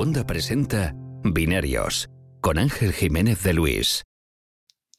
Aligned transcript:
Segunda 0.00 0.26
presenta 0.26 0.94
Binarios 1.24 2.08
con 2.40 2.56
Ángel 2.56 2.94
Jiménez 2.94 3.42
de 3.42 3.52
Luis. 3.52 4.02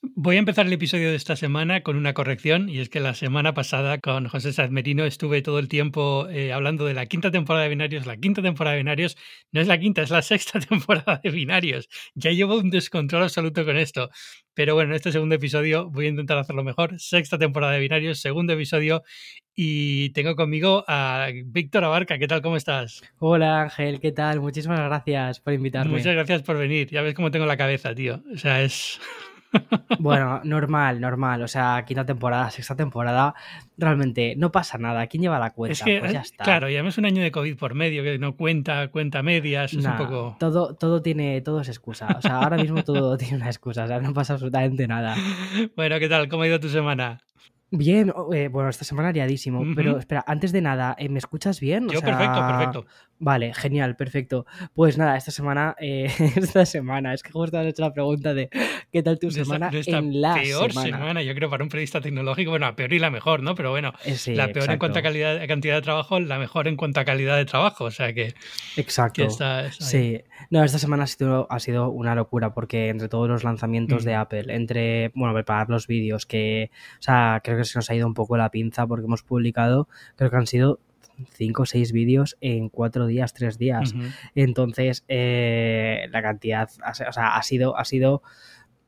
Voy 0.04 0.38
a 0.38 0.40
empezar 0.40 0.66
el 0.66 0.74
episodio 0.74 1.12
de 1.12 1.16
esta 1.16 1.36
semana 1.36 1.84
con 1.84 1.96
una 1.96 2.16
corrección, 2.16 2.70
y 2.70 2.80
es 2.80 2.90
que 2.90 3.00
la 3.00 3.14
semana 3.14 3.54
pasada 3.54 4.00
con 4.00 4.28
José 4.28 4.68
Merino 4.70 5.06
estuve 5.06 5.44
todo 5.44 5.60
el 5.60 5.68
tiempo 5.68 6.28
eh, 6.28 6.52
hablando 6.54 6.86
de 6.86 6.96
la 6.96 7.06
quinta 7.06 7.30
temporada 7.30 7.66
de 7.66 7.70
Binarios. 7.70 8.08
La 8.08 8.18
quinta 8.18 8.42
temporada 8.42 8.74
de 8.74 8.80
Binarios 8.80 9.16
no 9.52 9.62
es 9.62 9.68
la 9.68 9.80
quinta, 9.80 10.02
es 10.02 10.10
la 10.10 10.24
sexta 10.24 10.60
temporada 10.70 11.22
de 11.24 11.30
Binarios. 11.30 11.88
Ya 12.16 12.32
llevo 12.32 12.58
un 12.58 12.72
descontrol 12.72 13.22
absoluto 13.22 13.64
con 13.64 13.78
esto. 13.78 14.10
Pero 14.56 14.74
bueno, 14.74 14.90
en 14.90 14.96
este 14.96 15.12
segundo 15.12 15.36
episodio 15.36 15.92
voy 15.92 16.08
a 16.08 16.10
intentar 16.10 16.40
hacerlo 16.40 16.64
mejor. 16.64 17.00
Sexta 17.00 17.38
temporada 17.38 17.74
de 17.74 17.80
Binarios, 17.82 18.20
segundo 18.20 18.54
episodio, 18.54 19.04
y 19.54 20.10
tengo 20.14 20.36
conmigo 20.36 20.84
a 20.88 21.28
Víctor 21.46 21.84
Abarca. 21.84 22.18
¿Qué 22.18 22.28
tal? 22.28 22.42
¿Cómo 22.42 22.58
estás? 22.58 23.04
Hola 23.20 23.62
Ángel, 23.62 24.00
¿qué 24.00 24.12
tal? 24.12 24.40
Muchísimas 24.40 24.80
gracias 24.80 25.40
por 25.42 25.54
invitarme. 25.54 25.92
Muchas 25.92 26.16
gracias 26.16 26.42
por 26.42 26.58
venir. 26.58 26.90
Ya 26.90 27.04
ves 27.04 27.14
cómo 27.14 27.30
tengo 27.30 27.46
la 27.46 27.56
cabeza, 27.56 27.94
tío. 27.94 28.24
O 28.34 28.38
sea, 28.40 28.64
es... 28.64 29.00
Bueno, 30.00 30.42
normal, 30.44 31.00
normal. 31.02 31.42
O 31.44 31.48
sea, 31.48 31.84
quinta 31.86 32.06
temporada, 32.06 32.50
sexta 32.50 32.76
temporada, 32.76 33.36
realmente 33.78 34.36
no 34.38 34.52
pasa 34.52 34.78
nada. 34.78 35.08
¿Quién 35.08 35.24
lleva 35.24 35.40
la 35.40 35.52
cuenta? 35.52 35.74
Es 35.74 35.84
que, 35.84 36.00
pues 36.00 36.14
ya 36.14 36.20
eh, 36.20 36.24
está. 36.24 36.44
claro, 36.44 36.70
ya 36.70 36.82
es 36.82 36.98
un 36.98 37.06
año 37.06 37.22
de 37.22 37.32
COVID 37.32 37.58
por 37.58 37.74
medio, 37.74 38.04
que 38.04 38.18
no 38.18 38.36
cuenta, 38.36 38.88
cuenta 38.90 39.22
medias, 39.22 39.74
es 39.74 39.84
Nah, 39.84 39.92
un 39.92 39.98
poco... 39.98 40.36
todo, 40.40 40.76
todo 40.76 41.02
tiene, 41.02 41.42
todo 41.42 41.62
es 41.62 41.70
excusa. 41.70 42.08
O 42.18 42.22
sea, 42.22 42.38
ahora 42.38 42.58
mismo 42.58 42.84
todo 42.84 43.18
tiene 43.18 43.38
una 43.38 43.48
excusa. 43.48 43.84
O 43.86 43.88
sea, 43.88 44.00
no 44.00 44.14
pasa 44.14 44.34
absolutamente 44.34 44.88
nada. 44.88 45.16
Bueno, 45.76 46.00
¿qué 46.00 46.10
tal? 46.10 46.28
¿Cómo 46.28 46.44
ha 46.44 46.48
ido 46.48 46.60
tu 46.60 46.70
semana? 46.70 47.22
Bien, 47.74 48.14
eh, 48.34 48.50
bueno, 48.50 48.70
esta 48.70 48.84
semana 48.84 49.12
liadísimo. 49.14 49.64
Pero 49.76 49.98
espera, 49.98 50.24
antes 50.28 50.52
de 50.52 50.62
nada, 50.62 50.94
¿eh, 51.00 51.08
¿me 51.08 51.20
escuchas 51.20 51.62
bien? 51.62 51.86
O 51.90 51.94
Yo 51.94 52.02
sea, 52.02 52.10
perfecto, 52.10 52.48
perfecto. 52.48 52.86
Vale, 53.24 53.54
genial, 53.54 53.96
perfecto. 53.96 54.48
Pues 54.74 54.98
nada, 54.98 55.16
esta 55.16 55.30
semana, 55.30 55.76
eh, 55.80 56.08
esta 56.36 56.66
semana, 56.66 57.14
es 57.14 57.22
que 57.22 57.32
justo 57.32 57.60
has 57.60 57.68
hecho 57.68 57.84
la 57.84 57.94
pregunta 57.94 58.34
de 58.34 58.50
¿qué 58.92 59.04
tal 59.04 59.20
tu 59.20 59.30
semana 59.30 59.70
nuestra 59.70 60.00
en 60.00 60.20
la 60.20 60.34
peor 60.34 60.74
semana? 60.74 61.22
yo 61.22 61.36
creo, 61.36 61.48
para 61.48 61.64
un 61.64 61.70
periodista 61.70 62.02
tecnológico. 62.02 62.50
Bueno, 62.50 62.66
la 62.66 62.76
peor 62.76 62.92
y 62.94 62.98
la 62.98 63.12
mejor, 63.12 63.44
¿no? 63.44 63.54
Pero 63.54 63.70
bueno, 63.70 63.94
Eh, 64.06 64.16
sí, 64.16 64.34
la 64.34 64.48
peor 64.48 64.72
en 64.72 64.80
cuanto 64.80 64.98
a 64.98 65.02
calidad, 65.04 65.48
cantidad 65.48 65.76
de 65.76 65.82
trabajo, 65.84 66.20
la 66.20 66.40
mejor 66.40 66.68
en 66.68 66.76
cuanto 66.78 67.00
a 67.00 67.06
calidad 67.06 67.38
de 67.38 67.46
trabajo. 67.46 67.86
O 67.86 67.92
sea 67.92 68.12
que, 68.12 68.34
Exacto. 68.76 69.22
que 69.22 69.28
está. 69.28 69.72
Sí, 69.72 70.20
no, 70.50 70.64
esta 70.64 70.80
semana 70.80 71.04
ha 71.04 71.08
sido, 71.08 71.46
ha 71.52 71.60
sido 71.60 71.90
una 71.92 72.16
locura 72.16 72.56
porque 72.56 72.90
entre 72.90 73.08
todos 73.08 73.30
los 73.30 73.44
lanzamientos 73.44 74.04
de 74.04 74.14
Mm. 74.16 74.20
Apple, 74.20 74.46
entre, 74.56 75.10
bueno, 75.14 75.36
preparar 75.36 75.70
los 75.70 75.86
vídeos, 75.86 76.26
que, 76.26 76.72
o 77.00 77.02
sea, 77.04 77.40
creo 77.44 77.58
que 77.58 77.66
se 77.66 77.78
nos 77.78 77.88
ha 77.92 77.94
ido 77.96 78.08
un 78.08 78.16
poco 78.16 78.36
la 78.36 78.50
pinza 78.50 78.88
porque 78.88 79.06
hemos 79.06 79.22
publicado, 79.22 79.88
creo 80.16 80.32
que 80.32 80.38
han 80.38 80.48
sido 80.48 80.80
cinco 81.34 81.64
o 81.64 81.66
seis 81.66 81.92
vídeos 81.92 82.38
en 82.42 82.70
cuatro 82.70 83.08
días, 83.08 83.34
tres 83.34 83.58
días. 83.58 83.94
Ujú. 83.94 84.04
Entonces, 84.36 85.04
eh, 85.08 86.08
la 86.12 86.22
cantidad, 86.22 86.70
o 86.88 87.14
sea, 87.14 87.36
ha 87.36 87.44
sido, 87.44 87.78
ha 87.78 87.86
sido 87.86 88.22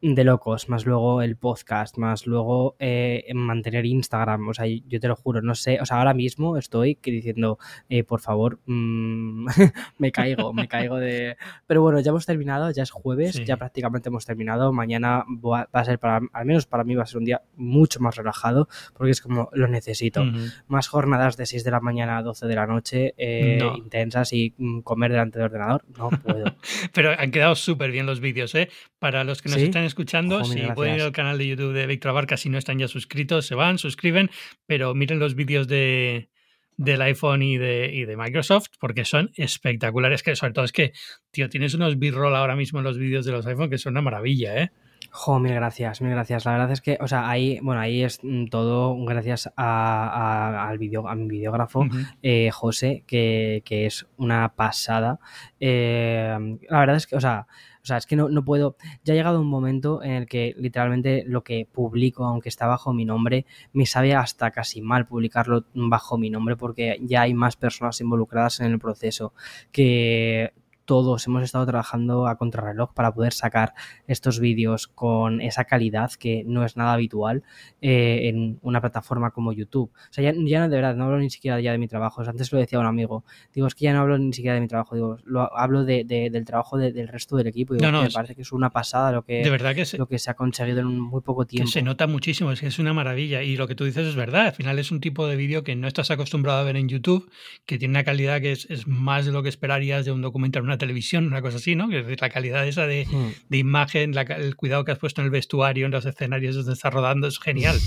de 0.06 0.24
locos, 0.26 0.68
más 0.68 0.86
luego 0.86 1.22
el 1.22 1.38
podcast, 1.38 1.98
más 1.98 2.28
luego 2.28 2.76
eh, 2.78 3.24
mantener 3.34 3.86
Instagram, 3.86 4.50
o 4.50 4.54
sea, 4.54 4.66
yo 4.68 5.00
te 5.00 5.08
lo 5.08 5.16
juro, 5.16 5.42
no 5.42 5.56
sé, 5.56 5.80
o 5.80 5.86
sea, 5.86 6.00
ahora 6.00 6.14
mismo 6.14 6.58
estoy 6.58 7.00
diciendo, 7.02 7.58
eh, 7.88 8.04
por 8.04 8.20
favor, 8.20 8.60
mm, 8.66 9.46
me 10.00 10.12
caigo, 10.12 10.52
me 10.52 10.68
caigo 10.68 10.98
de... 10.98 11.38
Pero 11.68 11.82
bueno, 11.82 12.02
ya 12.02 12.10
hemos 12.10 12.26
terminado, 12.26 12.70
ya 12.72 12.84
es 12.84 12.92
jueves, 12.92 13.36
Sí. 13.36 13.46
ya 13.46 13.56
prácticamente 13.56 14.10
hemos 14.10 14.26
terminado, 14.26 14.74
mañana 14.74 15.24
va 15.30 15.70
a 15.72 15.86
ser 15.86 16.00
para, 16.00 16.20
al 16.34 16.46
menos 16.46 16.66
para 16.66 16.84
mí 16.84 16.96
va 16.96 17.04
a 17.04 17.08
ser 17.08 17.20
un 17.20 17.26
día 17.26 17.42
mucho 17.56 18.02
más 18.02 18.18
relajado, 18.18 18.68
porque 18.98 19.12
es 19.12 19.22
como 19.22 19.50
lo 19.54 19.70
necesito 19.70 20.26
más 20.68 20.90
jornadas 20.90 21.38
de 21.38 21.46
6 21.46 21.64
de 21.64 21.72
la 21.72 21.80
mañana 21.80 22.18
a 22.18 22.24
12 22.24 22.46
de 22.48 22.56
la 22.56 22.68
noche 22.68 23.14
eh, 23.18 23.58
No. 23.62 23.78
intensas 23.78 24.34
y 24.34 24.54
mm, 24.58 24.82
comer 24.82 25.12
delante 25.12 25.40
del 25.40 25.46
ordenador, 25.46 25.86
no 25.98 26.10
puedo. 26.10 26.44
Pero 26.94 27.12
han 27.18 27.32
quedado 27.32 27.56
súper 27.56 27.92
bien 27.92 28.06
los 28.06 28.20
vídeos, 28.20 28.54
¿eh? 28.56 28.70
Para 29.00 29.24
los 29.24 29.42
que 29.42 29.48
nos 29.50 29.60
¿Sí? 29.60 29.66
están 29.66 29.84
escuchando, 29.94 30.36
Ojo, 30.38 30.46
si 30.46 30.60
pueden 30.76 30.96
ir 30.96 31.02
al 31.02 31.12
canal 31.12 31.38
de 31.38 31.48
YouTube 31.48 31.74
de 31.74 31.86
Víctor 31.88 32.10
Abarca, 32.10 32.38
si 32.38 32.50
no 32.50 32.58
están 32.58 32.80
ya 32.80 32.88
suscritos, 32.88 33.46
se 33.46 33.56
van, 33.56 33.78
suscriben, 33.78 34.30
pero 34.66 34.94
miren 34.96 35.20
los 35.20 35.36
vídeos 35.36 35.68
de 35.68 36.30
del 36.76 37.04
iPhone 37.04 37.44
y 37.44 37.58
de, 37.60 37.92
y 37.94 38.06
de 38.06 38.18
Microsoft 38.18 38.66
porque 38.80 39.06
son 39.06 39.30
espectaculares 39.36 40.24
que 40.24 40.36
sobre 40.36 40.54
todo 40.54 40.66
es 40.66 40.72
que 40.72 40.92
tío 41.30 41.48
tienes 41.48 41.76
unos 41.76 42.00
b-roll 42.00 42.36
ahora 42.36 42.56
mismo 42.56 42.80
en 42.80 42.86
los 42.86 42.98
vídeos 42.98 43.26
de 43.26 43.32
los 43.32 43.46
iPhone 43.46 43.70
que 43.70 43.78
son 43.78 43.94
una 43.94 44.02
maravilla 44.02 44.60
eh 44.60 44.72
Jo, 45.12 45.40
mil 45.40 45.54
gracias, 45.54 46.02
mil 46.02 46.10
gracias. 46.12 46.46
La 46.46 46.54
verdad 46.54 46.72
es 46.72 46.82
que, 46.82 46.98
o 47.00 47.08
sea, 47.08 47.30
ahí, 47.30 47.60
bueno, 47.62 47.80
ahí 47.82 48.02
es 48.04 48.20
mm, 48.24 48.46
todo 48.48 48.96
gracias 49.06 49.48
a, 49.48 49.52
a- 49.58 50.68
al 50.70 50.78
video, 50.80 51.08
a 51.08 51.14
mi 51.14 51.28
videógrafo, 51.28 51.86
eh, 52.24 52.50
José, 52.52 53.04
que, 53.06 53.62
que 53.66 53.86
es 53.86 54.08
una 54.18 54.56
pasada. 54.56 55.20
Eh, 55.60 56.36
la 56.70 56.80
verdad 56.80 56.96
es 56.96 57.06
que, 57.06 57.16
o 57.16 57.22
sea, 57.22 57.46
o 57.84 57.86
sea, 57.86 57.98
es 57.98 58.06
que 58.06 58.16
no, 58.16 58.30
no 58.30 58.46
puedo. 58.46 58.78
Ya 59.04 59.14
ha 59.14 59.18
llegado 59.18 59.42
un 59.42 59.48
momento 59.48 60.02
en 60.04 60.12
el 60.12 60.26
que 60.26 60.56
literalmente 60.58 61.26
lo 61.28 61.44
que 61.44 61.68
publico, 61.70 62.26
aunque 62.26 62.48
está 62.48 62.66
bajo 62.66 62.94
mi 62.94 63.04
nombre, 63.04 63.46
me 63.74 63.86
sabe 63.86 64.16
hasta 64.16 64.52
casi 64.52 64.82
mal 64.82 65.06
publicarlo 65.06 65.66
bajo 65.74 66.18
mi 66.18 66.30
nombre 66.30 66.56
porque 66.56 66.98
ya 67.02 67.24
hay 67.24 67.34
más 67.34 67.58
personas 67.58 68.00
involucradas 68.00 68.62
en 68.62 68.72
el 68.72 68.80
proceso 68.80 69.34
que 69.74 70.54
todos 70.86 71.26
hemos 71.28 71.44
estado 71.44 71.66
trabajando 71.66 72.28
a 72.28 72.38
contrarreloj 72.38 72.94
para 72.94 73.14
poder 73.14 73.34
sacar 73.34 73.74
estos 74.08 74.40
vídeos 74.40 74.88
con 74.88 75.42
esa 75.42 75.64
calidad 75.66 76.12
que 76.20 76.44
no 76.46 76.66
es 76.66 76.76
nada 76.78 76.94
habitual 76.94 77.44
eh, 77.82 78.28
en 78.30 78.60
una 78.62 78.82
plataforma 78.82 79.32
como 79.32 79.54
YouTube. 79.54 79.92
O 79.94 80.14
sea, 80.14 80.24
ya, 80.24 80.34
ya 80.46 80.60
no 80.60 80.70
de 80.70 80.76
verdad, 80.76 80.96
no 80.96 81.06
hablo 81.06 81.20
ni 81.20 81.30
siquiera 81.30 81.60
ya 81.62 81.72
de 81.72 81.78
mi 81.78 81.88
trabajo. 81.88 82.22
O 82.22 82.24
sea, 82.24 82.32
antes 82.32 82.52
lo 82.52 82.60
decía 82.60 82.80
un 82.80 82.86
amigo, 82.86 83.24
digo, 83.54 83.68
es 83.68 83.76
que 83.76 83.86
ya 83.86 83.94
no 83.94 84.00
hablo 84.02 84.18
ni 84.18 84.34
siquiera 84.34 84.56
de 84.56 84.62
mi 84.62 84.68
trabajo, 84.68 84.96
digo, 84.96 85.18
lo, 85.24 85.56
hablo 85.58 85.84
de, 85.86 86.04
de- 86.04 86.30
del 86.30 86.46
trabajo 86.46 86.78
de- 86.78 86.92
del 86.92 87.08
resto 87.08 87.36
del 87.38 87.48
equipo. 87.48 87.74
Digo, 87.74 87.86
No, 87.86 87.92
no, 87.92 88.02
me 88.02 88.08
es- 88.08 88.14
parece 88.14 88.36
que 88.36 88.42
es 88.42 88.52
una 88.52 88.70
pasada 88.70 89.12
lo 89.12 89.22
de 89.22 89.42
que, 89.44 89.50
verdad 89.50 89.76
que 89.76 89.86
se, 89.86 89.98
lo 89.98 90.08
que 90.08 90.20
se 90.20 90.30
ha 90.32 90.34
conseguido 90.36 90.80
en 90.82 91.00
muy 91.00 91.22
poco 91.22 91.46
que 91.46 91.50
tiempo. 91.52 91.72
se 91.72 91.82
nota 91.82 92.08
muchísimo 92.08 92.52
es 92.52 92.60
que 92.60 92.68
es 92.68 92.80
una 92.80 92.94
maravilla 92.94 93.42
y 93.44 93.56
lo 93.58 93.68
que 93.68 93.76
tú 93.76 93.86
dices 93.86 94.08
es 94.08 94.16
verdad 94.16 94.48
al 94.48 94.54
final 94.54 94.80
es 94.80 94.92
un 94.92 95.00
tipo 95.00 95.28
de 95.28 95.36
vídeo 95.36 95.64
que 95.64 95.76
no 95.76 95.88
estás 95.88 96.12
acostumbrado 96.12 96.60
a 96.60 96.64
ver 96.64 96.76
en 96.76 96.90
YouTube 96.90 97.30
que 97.66 97.78
tiene 97.78 97.92
una 97.94 98.04
calidad 98.04 98.42
que 98.42 98.52
es, 98.52 98.66
es 98.70 98.88
más 98.88 99.26
de 99.26 99.32
lo 99.32 99.44
que 99.44 99.50
esperarías 99.50 100.06
de 100.06 100.12
un 100.12 100.22
documental 100.22 100.64
en 100.64 100.73
una 100.74 100.78
televisión 100.80 101.28
una 101.28 101.42
cosa 101.42 101.58
así 101.58 101.76
no 101.76 101.86
es 101.92 102.04
decir, 102.06 102.20
la 102.22 102.30
calidad 102.30 102.68
esa 102.68 102.88
de 102.88 103.06
Hmm. 103.06 103.32
de 103.50 103.58
imagen, 103.58 104.14
la 104.16 104.22
el 104.24 104.56
cuidado 104.56 104.84
que 104.84 104.92
has 104.92 104.98
puesto 105.00 105.22
en 105.22 105.26
el 105.26 105.32
vestuario, 105.32 105.86
en 105.86 105.92
los 105.92 106.06
escenarios 106.06 106.56
donde 106.56 106.74
estás 106.74 106.94
rodando, 106.94 107.28
es 107.28 107.40
genial. 107.40 107.78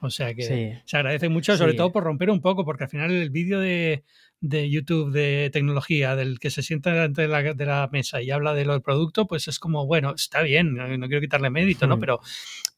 O 0.00 0.08
sea 0.10 0.34
que 0.34 0.42
Sí. 0.42 0.80
se 0.84 0.96
agradece 0.96 1.28
mucho, 1.28 1.56
sobre 1.56 1.72
Sí. 1.72 1.76
todo 1.78 1.92
por 1.92 2.04
romper 2.04 2.30
un 2.30 2.40
poco, 2.40 2.64
porque 2.64 2.84
al 2.84 2.90
final 2.90 3.10
el 3.10 3.30
vídeo 3.30 3.58
de, 3.60 4.02
de 4.40 4.70
YouTube 4.70 5.12
de 5.12 5.50
tecnología, 5.52 6.16
del 6.16 6.38
que 6.38 6.50
se 6.50 6.62
sienta 6.62 6.90
delante 6.92 7.22
de 7.22 7.28
la, 7.28 7.42
de 7.42 7.66
la 7.66 7.88
mesa 7.92 8.22
y 8.22 8.30
habla 8.30 8.54
de 8.54 8.64
lo 8.64 8.72
del 8.72 8.80
producto, 8.82 9.26
pues 9.26 9.48
es 9.48 9.58
como, 9.58 9.84
bueno, 9.86 10.14
está 10.14 10.40
bien, 10.42 10.74
no, 10.74 10.86
no 10.96 11.06
quiero 11.08 11.20
quitarle 11.20 11.50
mérito, 11.50 11.86
¿no? 11.86 11.96
Hmm. 11.96 12.00
Pero, 12.00 12.20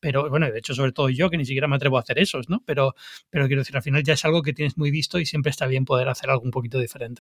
pero 0.00 0.28
bueno, 0.28 0.50
de 0.50 0.58
hecho, 0.58 0.74
sobre 0.74 0.90
todo 0.92 1.08
yo, 1.10 1.30
que 1.30 1.36
ni 1.36 1.44
siquiera 1.44 1.68
me 1.68 1.76
atrevo 1.76 1.98
a 1.98 2.00
hacer 2.00 2.18
esos, 2.18 2.48
¿no? 2.48 2.62
Pero, 2.66 2.94
pero 3.30 3.46
quiero 3.46 3.60
decir, 3.62 3.76
al 3.76 3.82
final 3.84 4.02
ya 4.02 4.14
es 4.14 4.24
algo 4.24 4.42
que 4.42 4.52
tienes 4.52 4.76
muy 4.76 4.90
visto 4.90 5.20
y 5.20 5.26
siempre 5.26 5.50
está 5.50 5.66
bien 5.66 5.84
poder 5.84 6.08
hacer 6.08 6.30
algo 6.30 6.42
un 6.42 6.50
poquito 6.50 6.78
diferente. 6.80 7.22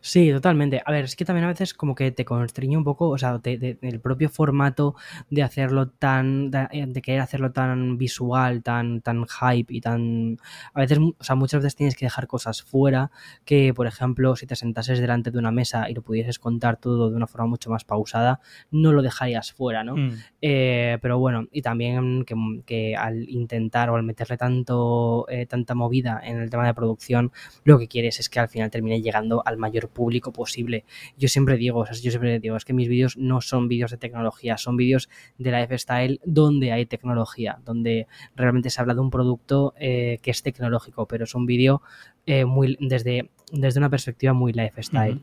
Sí, 0.00 0.30
totalmente. 0.30 0.82
A 0.84 0.92
ver, 0.92 1.04
es 1.06 1.16
que 1.16 1.24
también 1.24 1.44
a 1.44 1.48
veces 1.48 1.72
como 1.72 1.94
que 1.94 2.10
te 2.10 2.24
constriñe 2.26 2.76
un 2.76 2.84
poco, 2.84 3.08
o 3.08 3.16
sea, 3.16 3.38
te- 3.38 3.56
de- 3.56 3.78
el 3.80 4.00
propio 4.00 4.28
formato 4.28 4.94
de 5.30 5.42
hacerlo 5.42 5.88
tan, 5.88 6.50
de, 6.50 6.68
de 6.88 7.02
querer 7.02 7.20
hacerlo 7.22 7.52
tan 7.52 7.96
visual, 7.96 8.62
tan, 8.62 9.00
tan 9.00 9.24
hype 9.26 9.72
y 9.72 9.80
tan... 9.80 10.36
A 10.74 10.80
veces, 10.80 10.98
o 10.98 11.24
sea, 11.24 11.36
muchas 11.36 11.60
veces 11.62 11.76
tienes 11.76 11.96
que 11.96 12.04
dejar 12.04 12.26
cosas 12.26 12.62
fuera 12.62 13.10
que, 13.46 13.72
por 13.72 13.86
ejemplo, 13.86 14.36
si 14.36 14.46
te 14.46 14.56
sentases 14.56 14.98
delante 15.00 15.30
de 15.30 15.38
una 15.38 15.50
mesa 15.50 15.88
y 15.88 15.94
lo 15.94 16.02
pudieses 16.02 16.38
contar 16.38 16.76
todo 16.76 17.08
de 17.10 17.16
una 17.16 17.26
forma 17.26 17.46
mucho 17.46 17.70
más 17.70 17.84
pausada, 17.84 18.40
no 18.70 18.92
lo 18.92 19.00
dejarías 19.00 19.52
fuera, 19.52 19.84
¿no? 19.84 19.96
Mm. 19.96 20.12
Eh, 20.42 20.98
pero 21.00 21.18
bueno, 21.18 21.46
y 21.50 21.62
también 21.62 22.24
que, 22.26 22.34
que 22.66 22.94
al 22.96 23.26
intentar 23.30 23.88
o 23.88 23.96
al 23.96 24.02
meterle 24.02 24.36
tanto, 24.36 25.26
eh, 25.30 25.46
tanta 25.46 25.74
movida 25.74 26.20
en 26.22 26.40
el 26.40 26.50
tema 26.50 26.66
de 26.66 26.74
producción, 26.74 27.32
lo 27.64 27.78
que 27.78 27.88
quieres 27.88 28.20
es 28.20 28.28
que 28.28 28.40
al 28.40 28.48
final 28.48 28.70
termine 28.70 29.00
llegando 29.00 29.42
al 29.46 29.56
mayor 29.56 29.83
público 29.88 30.32
posible. 30.32 30.84
Yo 31.16 31.28
siempre 31.28 31.56
digo, 31.56 31.80
o 31.80 31.86
sea, 31.86 31.94
yo 31.94 32.10
siempre 32.10 32.38
digo, 32.40 32.56
es 32.56 32.64
que 32.64 32.72
mis 32.72 32.88
vídeos 32.88 33.16
no 33.16 33.40
son 33.40 33.68
vídeos 33.68 33.90
de 33.90 33.96
tecnología, 33.96 34.56
son 34.56 34.76
vídeos 34.76 35.08
de 35.38 35.52
lifestyle 35.52 36.20
donde 36.24 36.72
hay 36.72 36.86
tecnología, 36.86 37.58
donde 37.64 38.06
realmente 38.36 38.70
se 38.70 38.80
habla 38.80 38.94
de 38.94 39.00
un 39.00 39.10
producto 39.10 39.74
eh, 39.78 40.18
que 40.22 40.30
es 40.30 40.42
tecnológico, 40.42 41.06
pero 41.06 41.24
es 41.24 41.34
un 41.34 41.46
vídeo 41.46 41.82
eh, 42.26 42.44
muy 42.44 42.76
desde, 42.80 43.30
desde 43.52 43.80
una 43.80 43.90
perspectiva 43.90 44.32
muy 44.32 44.52
lifestyle. 44.52 45.20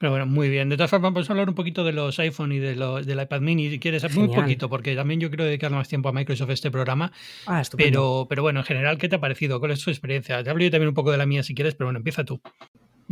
Pero 0.00 0.12
bueno, 0.12 0.24
muy 0.24 0.48
bien. 0.48 0.70
De 0.70 0.78
todas 0.78 0.88
formas, 0.88 1.12
vamos 1.12 1.28
a 1.28 1.32
hablar 1.34 1.50
un 1.50 1.54
poquito 1.54 1.84
de 1.84 1.92
los 1.92 2.18
iPhone 2.20 2.52
y 2.52 2.58
de 2.58 2.74
los, 2.74 3.04
del 3.04 3.20
iPad 3.20 3.42
mini, 3.42 3.68
si 3.68 3.78
quieres, 3.78 4.02
muy 4.14 4.28
Genial. 4.28 4.44
poquito, 4.44 4.70
porque 4.70 4.96
también 4.96 5.20
yo 5.20 5.28
quiero 5.28 5.44
dedicar 5.44 5.70
más 5.70 5.88
tiempo 5.88 6.08
a 6.08 6.12
Microsoft 6.12 6.48
este 6.48 6.70
programa. 6.70 7.12
Ah, 7.44 7.60
estupendo. 7.60 7.90
Pero, 7.90 8.26
pero 8.26 8.42
bueno, 8.42 8.60
en 8.60 8.64
general, 8.64 8.96
¿qué 8.96 9.10
te 9.10 9.16
ha 9.16 9.20
parecido? 9.20 9.60
¿Cuál 9.60 9.72
es 9.72 9.84
tu 9.84 9.90
experiencia? 9.90 10.42
Te 10.42 10.48
hablo 10.48 10.64
yo 10.64 10.70
también 10.70 10.88
un 10.88 10.94
poco 10.94 11.10
de 11.10 11.18
la 11.18 11.26
mía 11.26 11.42
si 11.42 11.54
quieres, 11.54 11.74
pero 11.74 11.88
bueno, 11.88 11.98
empieza 11.98 12.24
tú. 12.24 12.40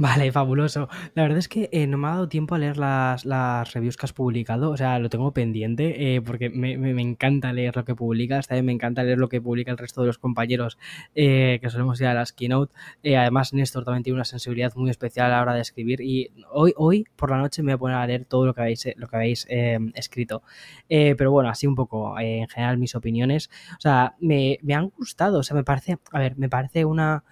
Vale, 0.00 0.31
fabuloso. 0.31 0.89
La 1.17 1.25
verdad 1.25 1.39
es 1.39 1.49
que 1.49 1.69
eh, 1.73 1.89
no 1.89 1.99
me 1.99 2.06
ha 2.06 2.11
dado 2.12 2.29
tiempo 2.29 2.55
a 2.55 2.59
leer 2.59 2.77
las, 2.77 3.25
las, 3.25 3.73
reviews 3.73 3.97
que 3.97 4.06
has 4.06 4.12
publicado, 4.12 4.71
o 4.71 4.77
sea, 4.77 5.00
lo 5.00 5.09
tengo 5.09 5.33
pendiente 5.33 6.15
eh, 6.15 6.23
porque 6.23 6.50
me, 6.50 6.79
me, 6.79 7.03
encanta 7.03 7.53
leer 7.53 7.75
lo 7.75 7.85
que 7.85 7.97
publicas, 7.97 8.47
también 8.47 8.67
me 8.67 8.73
encanta 8.73 9.03
leer 9.03 9.19
lo 9.19 9.29
que 9.29 9.41
publica 9.41 9.73
el 9.73 9.77
resto 9.77 10.03
de 10.03 10.06
los 10.06 10.19
compañeros 10.19 10.79
eh, 11.17 11.59
que 11.61 11.69
solemos 11.69 12.00
ir 12.00 12.06
a 12.06 12.15
las 12.15 12.33
keynote. 12.33 12.73
Eh, 13.03 13.17
además, 13.17 13.53
Néstor 13.53 13.85
también 13.85 14.05
tiene 14.05 14.15
una 14.15 14.25
sensibilidad 14.25 14.73
muy 14.77 14.89
especial 14.89 15.33
a 15.33 15.37
la 15.37 15.43
hora 15.43 15.55
de 15.55 15.62
escribir 15.62 16.00
y 16.00 16.31
hoy, 16.53 16.73
hoy 16.77 17.05
por 17.17 17.33
la 17.33 17.39
noche 17.39 17.65
me 17.65 17.73
voy 17.73 17.75
a 17.75 17.79
poner 17.79 17.97
a 17.97 18.06
leer 18.06 18.25
todo 18.25 18.47
lo 18.47 18.55
que 18.55 18.61
habéis, 18.61 18.87
lo 18.95 19.09
que 19.09 19.17
habéis 19.17 19.49
escrito. 19.95 20.45
pero 20.89 21.33
bueno, 21.33 21.50
así 21.50 21.67
un 21.67 21.75
poco, 21.75 22.17
en 22.21 22.47
general, 22.47 22.79
mis 22.79 22.95
opiniones. 22.95 23.50
O 23.73 23.81
sea, 23.81 24.15
me, 24.21 24.61
me 24.62 24.75
han 24.75 24.91
gustado, 24.91 25.41
o 25.41 25.43
sea, 25.43 25.56
me 25.56 25.65
parece, 25.65 25.99
a 26.12 26.21
ver, 26.21 26.39
me 26.39 26.49
parece 26.49 26.85
una 26.85 27.25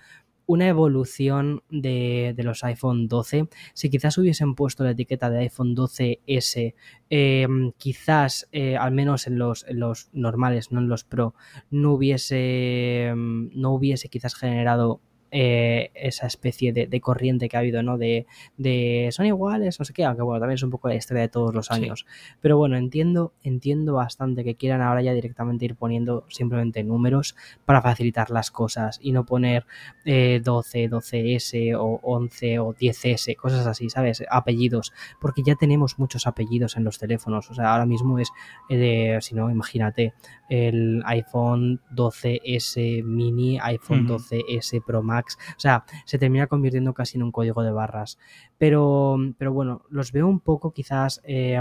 una 0.47 0.69
evolución 0.69 1.63
de, 1.71 2.33
de, 2.37 2.43
los 2.43 2.65
iPhone 2.65 3.09
12. 3.09 3.49
Si 3.75 3.91
quizás 3.91 4.17
hubiesen 4.19 4.55
puesto 4.55 4.85
la 4.85 4.93
etiqueta 4.93 5.29
de 5.29 5.41
iPhone 5.41 5.77
12S, 5.77 6.75
eh, 7.11 7.49
quizás, 7.77 8.49
eh, 8.53 8.77
al 8.77 8.93
menos 8.93 9.27
en 9.27 9.39
los, 9.39 9.65
en 9.69 9.81
los, 9.81 10.09
normales, 10.13 10.73
no 10.73 10.81
en 10.81 10.89
los 10.89 11.05
Pro, 11.05 11.35
no 11.71 11.93
hubiese, 11.93 13.13
no 13.17 13.71
hubiese 13.73 14.09
quizás 14.09 14.35
generado 14.35 15.01
eh, 15.31 15.91
esa 15.95 16.27
especie 16.27 16.73
de, 16.73 16.87
de, 16.87 17.01
corriente 17.01 17.49
que 17.49 17.57
ha 17.57 17.61
habido, 17.61 17.83
¿no? 17.83 17.99
De, 17.99 18.27
de, 18.57 19.09
son 19.11 19.27
iguales, 19.27 19.79
no 19.79 19.85
sé 19.85 19.93
qué, 19.93 20.05
aunque 20.05 20.23
bueno, 20.23 20.41
también 20.41 20.55
es 20.55 20.63
un 20.63 20.71
poco 20.71 20.89
la 20.89 20.95
historia 20.95 21.23
de 21.23 21.29
todos 21.29 21.55
los 21.55 21.71
años. 21.71 22.07
Sí. 22.07 22.37
Pero 22.41 22.57
bueno, 22.59 22.77
entiendo, 22.77 23.33
entiendo 23.43 23.95
bastante 23.95 24.45
que 24.45 24.55
quieran 24.55 24.83
ahora 24.83 25.03
ya 25.03 25.13
directamente 25.15 25.65
ir 25.65 25.75
poniendo 25.75 26.25
simplemente 26.29 26.85
números 26.85 27.35
para 27.65 27.83
facilitar 27.83 28.31
las 28.31 28.51
cosas 28.51 28.99
y 29.03 29.13
no 29.13 29.27
poner 29.27 29.67
eh, 30.05 30.41
12, 30.45 30.91
12S 30.91 31.75
o 31.77 32.01
11 32.03 32.59
o 32.61 32.75
10S, 32.75 33.37
cosas 33.37 33.67
así, 33.67 33.91
¿sabes? 33.91 34.23
Apellidos, 34.31 34.93
porque 35.21 35.43
ya 35.45 35.57
tenemos 35.57 35.99
muchos 35.99 36.27
apellidos 36.27 36.77
en 36.77 36.85
los 36.85 36.99
teléfonos. 36.99 37.51
O 37.51 37.55
sea, 37.55 37.73
ahora 37.73 37.87
mismo 37.87 38.19
es, 38.19 38.31
eh, 38.69 39.19
si 39.21 39.35
no, 39.35 39.51
imagínate, 39.51 40.15
el 40.49 41.03
iPhone 41.07 41.81
12S 41.95 43.03
mini, 43.03 43.59
iPhone 43.61 44.11
uh 44.11 44.19
-huh. 44.19 44.45
12S 44.47 44.83
Pro 44.85 45.03
Max 45.03 45.16
o 45.21 45.61
sea, 45.61 45.85
se 46.05 46.19
termina 46.19 46.47
convirtiendo 46.47 46.95
casi 46.95 47.17
en 47.17 47.23
un 47.23 47.33
código 47.33 47.63
de 47.63 47.73
barras. 47.73 48.19
Pero, 48.59 49.17
pero 49.39 49.53
bueno, 49.53 49.83
los 49.91 50.13
veo 50.13 50.27
un 50.27 50.41
poco 50.41 50.73
quizás 50.73 51.21
eh, 51.25 51.61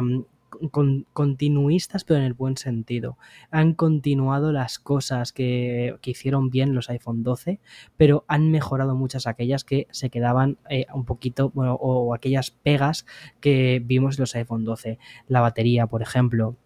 con, 0.72 1.06
continuistas, 1.14 2.04
pero 2.04 2.20
en 2.20 2.26
el 2.26 2.34
buen 2.34 2.58
sentido. 2.58 3.18
Han 3.52 3.74
continuado 3.74 4.52
las 4.52 4.80
cosas 4.80 5.32
que, 5.32 5.98
hicieron 6.04 6.50
bien 6.50 6.76
los 6.76 6.90
iPhone 6.90 7.24
12, 7.24 7.60
pero 7.98 8.26
han 8.28 8.52
mejorado 8.52 8.96
muchas 8.96 9.28
aquellas 9.28 9.64
que 9.64 9.88
se 9.92 10.10
quedaban 10.10 10.58
eh, 10.70 10.86
un 10.94 11.06
poquito, 11.06 11.52
bueno, 11.52 11.76
o, 11.76 12.08
o 12.08 12.14
aquellas 12.14 12.52
pegas 12.52 13.06
que 13.40 13.82
vimos 13.84 14.18
en 14.18 14.24
los 14.24 14.36
iPhone 14.36 14.64
12. 14.64 15.00
La 15.28 15.42
batería, 15.42 15.88
por 15.88 16.02
ejemplo, 16.02 16.58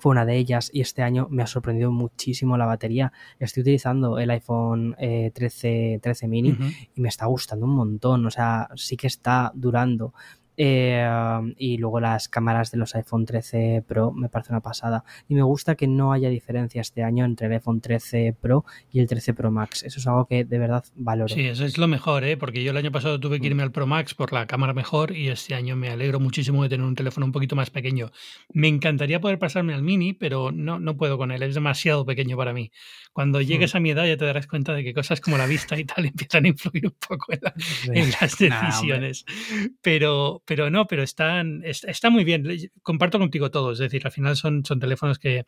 fue 0.00 0.10
una 0.10 0.24
de 0.24 0.36
ellas 0.36 0.70
y 0.72 0.80
este 0.80 1.02
año 1.02 1.28
me 1.30 1.42
ha 1.42 1.46
sorprendido 1.46 1.90
muchísimo 1.90 2.56
la 2.56 2.66
batería. 2.66 3.12
Estoy 3.38 3.62
utilizando 3.62 4.18
el 4.18 4.30
iPhone 4.30 4.94
eh, 4.98 5.30
13, 5.34 6.00
13 6.02 6.28
mini 6.28 6.52
uh 6.52 6.54
-huh. 6.54 6.88
y 6.94 7.00
me 7.00 7.08
está 7.08 7.26
gustando 7.26 7.66
un 7.66 7.74
montón, 7.74 8.26
o 8.26 8.30
sea, 8.30 8.68
sí 8.76 8.96
que 8.96 9.06
está 9.06 9.52
durando. 9.54 10.14
Eh, 10.60 11.08
y 11.56 11.78
luego 11.78 12.00
las 12.00 12.28
cámaras 12.28 12.72
de 12.72 12.78
los 12.78 12.92
iPhone 12.96 13.24
13 13.24 13.84
Pro 13.86 14.10
me 14.10 14.28
parece 14.28 14.52
una 14.52 14.60
pasada. 14.60 15.04
Y 15.28 15.34
me 15.34 15.42
gusta 15.42 15.76
que 15.76 15.86
no 15.86 16.12
haya 16.12 16.28
diferencia 16.28 16.80
este 16.80 17.04
año 17.04 17.24
entre 17.24 17.46
el 17.46 17.52
iPhone 17.52 17.80
13 17.80 18.34
Pro 18.40 18.64
y 18.90 18.98
el 18.98 19.06
13 19.06 19.34
Pro 19.34 19.52
Max. 19.52 19.84
Eso 19.84 20.00
es 20.00 20.06
algo 20.08 20.26
que 20.26 20.44
de 20.44 20.58
verdad 20.58 20.84
valoro. 20.96 21.32
Sí, 21.32 21.46
eso 21.46 21.64
es 21.64 21.78
lo 21.78 21.86
mejor, 21.86 22.24
¿eh? 22.24 22.36
porque 22.36 22.64
yo 22.64 22.72
el 22.72 22.76
año 22.76 22.90
pasado 22.90 23.20
tuve 23.20 23.40
que 23.40 23.46
irme 23.46 23.62
al 23.62 23.70
Pro 23.70 23.86
Max 23.86 24.14
por 24.14 24.32
la 24.32 24.46
cámara 24.46 24.74
mejor 24.74 25.16
y 25.16 25.28
este 25.28 25.54
año 25.54 25.76
me 25.76 25.90
alegro 25.90 26.18
muchísimo 26.18 26.64
de 26.64 26.68
tener 26.68 26.84
un 26.84 26.96
teléfono 26.96 27.24
un 27.26 27.32
poquito 27.32 27.54
más 27.54 27.70
pequeño. 27.70 28.10
Me 28.52 28.66
encantaría 28.66 29.20
poder 29.20 29.38
pasarme 29.38 29.74
al 29.74 29.82
mini, 29.84 30.12
pero 30.12 30.50
no, 30.50 30.80
no 30.80 30.96
puedo 30.96 31.18
con 31.18 31.30
él, 31.30 31.42
es 31.44 31.54
demasiado 31.54 32.04
pequeño 32.04 32.36
para 32.36 32.52
mí. 32.52 32.72
Cuando 33.12 33.40
llegues 33.40 33.74
a 33.74 33.80
mi 33.80 33.90
edad 33.90 34.06
ya 34.06 34.16
te 34.16 34.24
darás 34.24 34.46
cuenta 34.46 34.74
de 34.74 34.84
que 34.84 34.94
cosas 34.94 35.20
como 35.20 35.38
la 35.38 35.46
vista 35.46 35.78
y 35.78 35.84
tal 35.84 36.04
empiezan 36.06 36.44
a 36.44 36.48
influir 36.48 36.86
un 36.86 36.96
poco 37.08 37.32
en, 37.32 37.40
la, 37.42 37.54
en 37.92 38.10
las 38.10 38.38
decisiones. 38.38 39.24
Nah, 39.26 39.66
pero, 39.82 40.42
pero 40.48 40.70
no, 40.70 40.86
pero 40.86 41.02
están, 41.02 41.62
está 41.62 42.08
muy 42.08 42.24
bien. 42.24 42.42
Comparto 42.82 43.18
contigo 43.18 43.50
todo. 43.50 43.72
Es 43.72 43.78
decir, 43.78 44.00
al 44.06 44.12
final 44.12 44.34
son, 44.34 44.64
son 44.64 44.80
teléfonos 44.80 45.18
que 45.18 45.44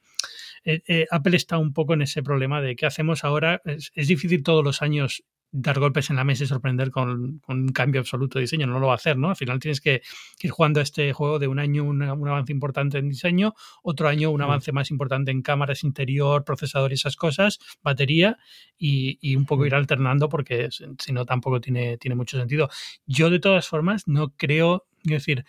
eh, 0.63 0.83
eh, 0.87 1.07
Apple 1.11 1.39
está 1.39 1.57
un 1.57 1.73
poco 1.73 1.95
en 1.95 2.03
ese 2.03 2.23
problema 2.23 2.61
de 2.61 2.77
qué 2.77 2.85
hacemos 2.85 3.25
ahora. 3.25 3.63
Es, 3.65 3.93
es, 3.95 4.09
difícil 4.09 4.43
todos 4.43 4.63
los 4.63 4.83
años 4.83 5.25
dar 5.53 5.79
golpes 5.81 6.11
en 6.11 6.17
la 6.17 6.25
mesa 6.25 6.45
y 6.45 6.47
sorprender 6.47 6.91
con, 6.91 7.39
con, 7.41 7.61
un 7.61 7.69
cambio 7.69 8.01
absoluto 8.01 8.39
de 8.39 8.43
diseño. 8.43 8.67
No 8.67 8.79
lo 8.79 8.87
va 8.87 8.93
a 8.93 8.97
hacer, 8.97 9.17
¿no? 9.17 9.31
Al 9.31 9.37
final 9.37 9.59
tienes 9.59 9.81
que 9.81 10.03
ir 10.41 10.51
jugando 10.51 10.81
a 10.81 10.83
este 10.83 11.13
juego 11.13 11.39
de 11.39 11.49
un 11.49 11.59
año 11.59 11.85
un 11.85 12.03
avance 12.03 12.53
importante 12.53 12.99
en 12.99 13.09
diseño, 13.09 13.55
otro 13.83 14.09
año 14.09 14.31
un 14.31 14.43
avance 14.43 14.73
más 14.73 14.91
importante 14.91 15.31
en 15.31 15.43
cámaras 15.43 15.85
interior, 15.85 16.45
procesador 16.45 16.93
y 16.93 16.95
esas 16.95 17.17
cosas, 17.17 17.59
batería, 17.83 18.39
y, 18.79 19.19
y 19.21 19.37
un 19.37 19.47
poco 19.47 19.67
ir 19.67 19.75
alternando 19.75 20.29
porque 20.29 20.69
si 20.71 21.13
no 21.13 21.27
tampoco 21.27 21.61
tiene, 21.61 21.99
tiene 21.99 22.15
mucho 22.15 22.39
sentido. 22.39 22.69
Yo 23.07 23.31
de 23.31 23.41
todas 23.41 23.67
formas 23.67 24.07
no 24.07 24.31
creo, 24.37 24.87
es 25.05 25.11
decir, 25.11 25.45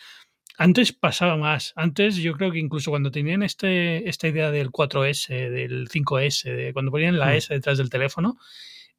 antes 0.58 0.94
pasaba 0.94 1.38
más. 1.38 1.74
Antes 1.76 2.18
yo 2.18 2.34
creo 2.34 2.52
que 2.52 2.60
incluso 2.60 2.92
cuando 2.92 3.12
tenían 3.12 3.44
este, 3.44 4.08
esta 4.08 4.28
idea 4.28 4.52
del 4.52 4.70
4S, 4.70 5.50
del 5.50 5.90
5S, 5.90 6.56
de 6.56 6.74
cuando 6.74 6.92
ponían 6.92 7.18
la 7.18 7.36
S 7.36 7.54
detrás 7.54 7.78
del 7.78 7.90
teléfono, 7.90 8.38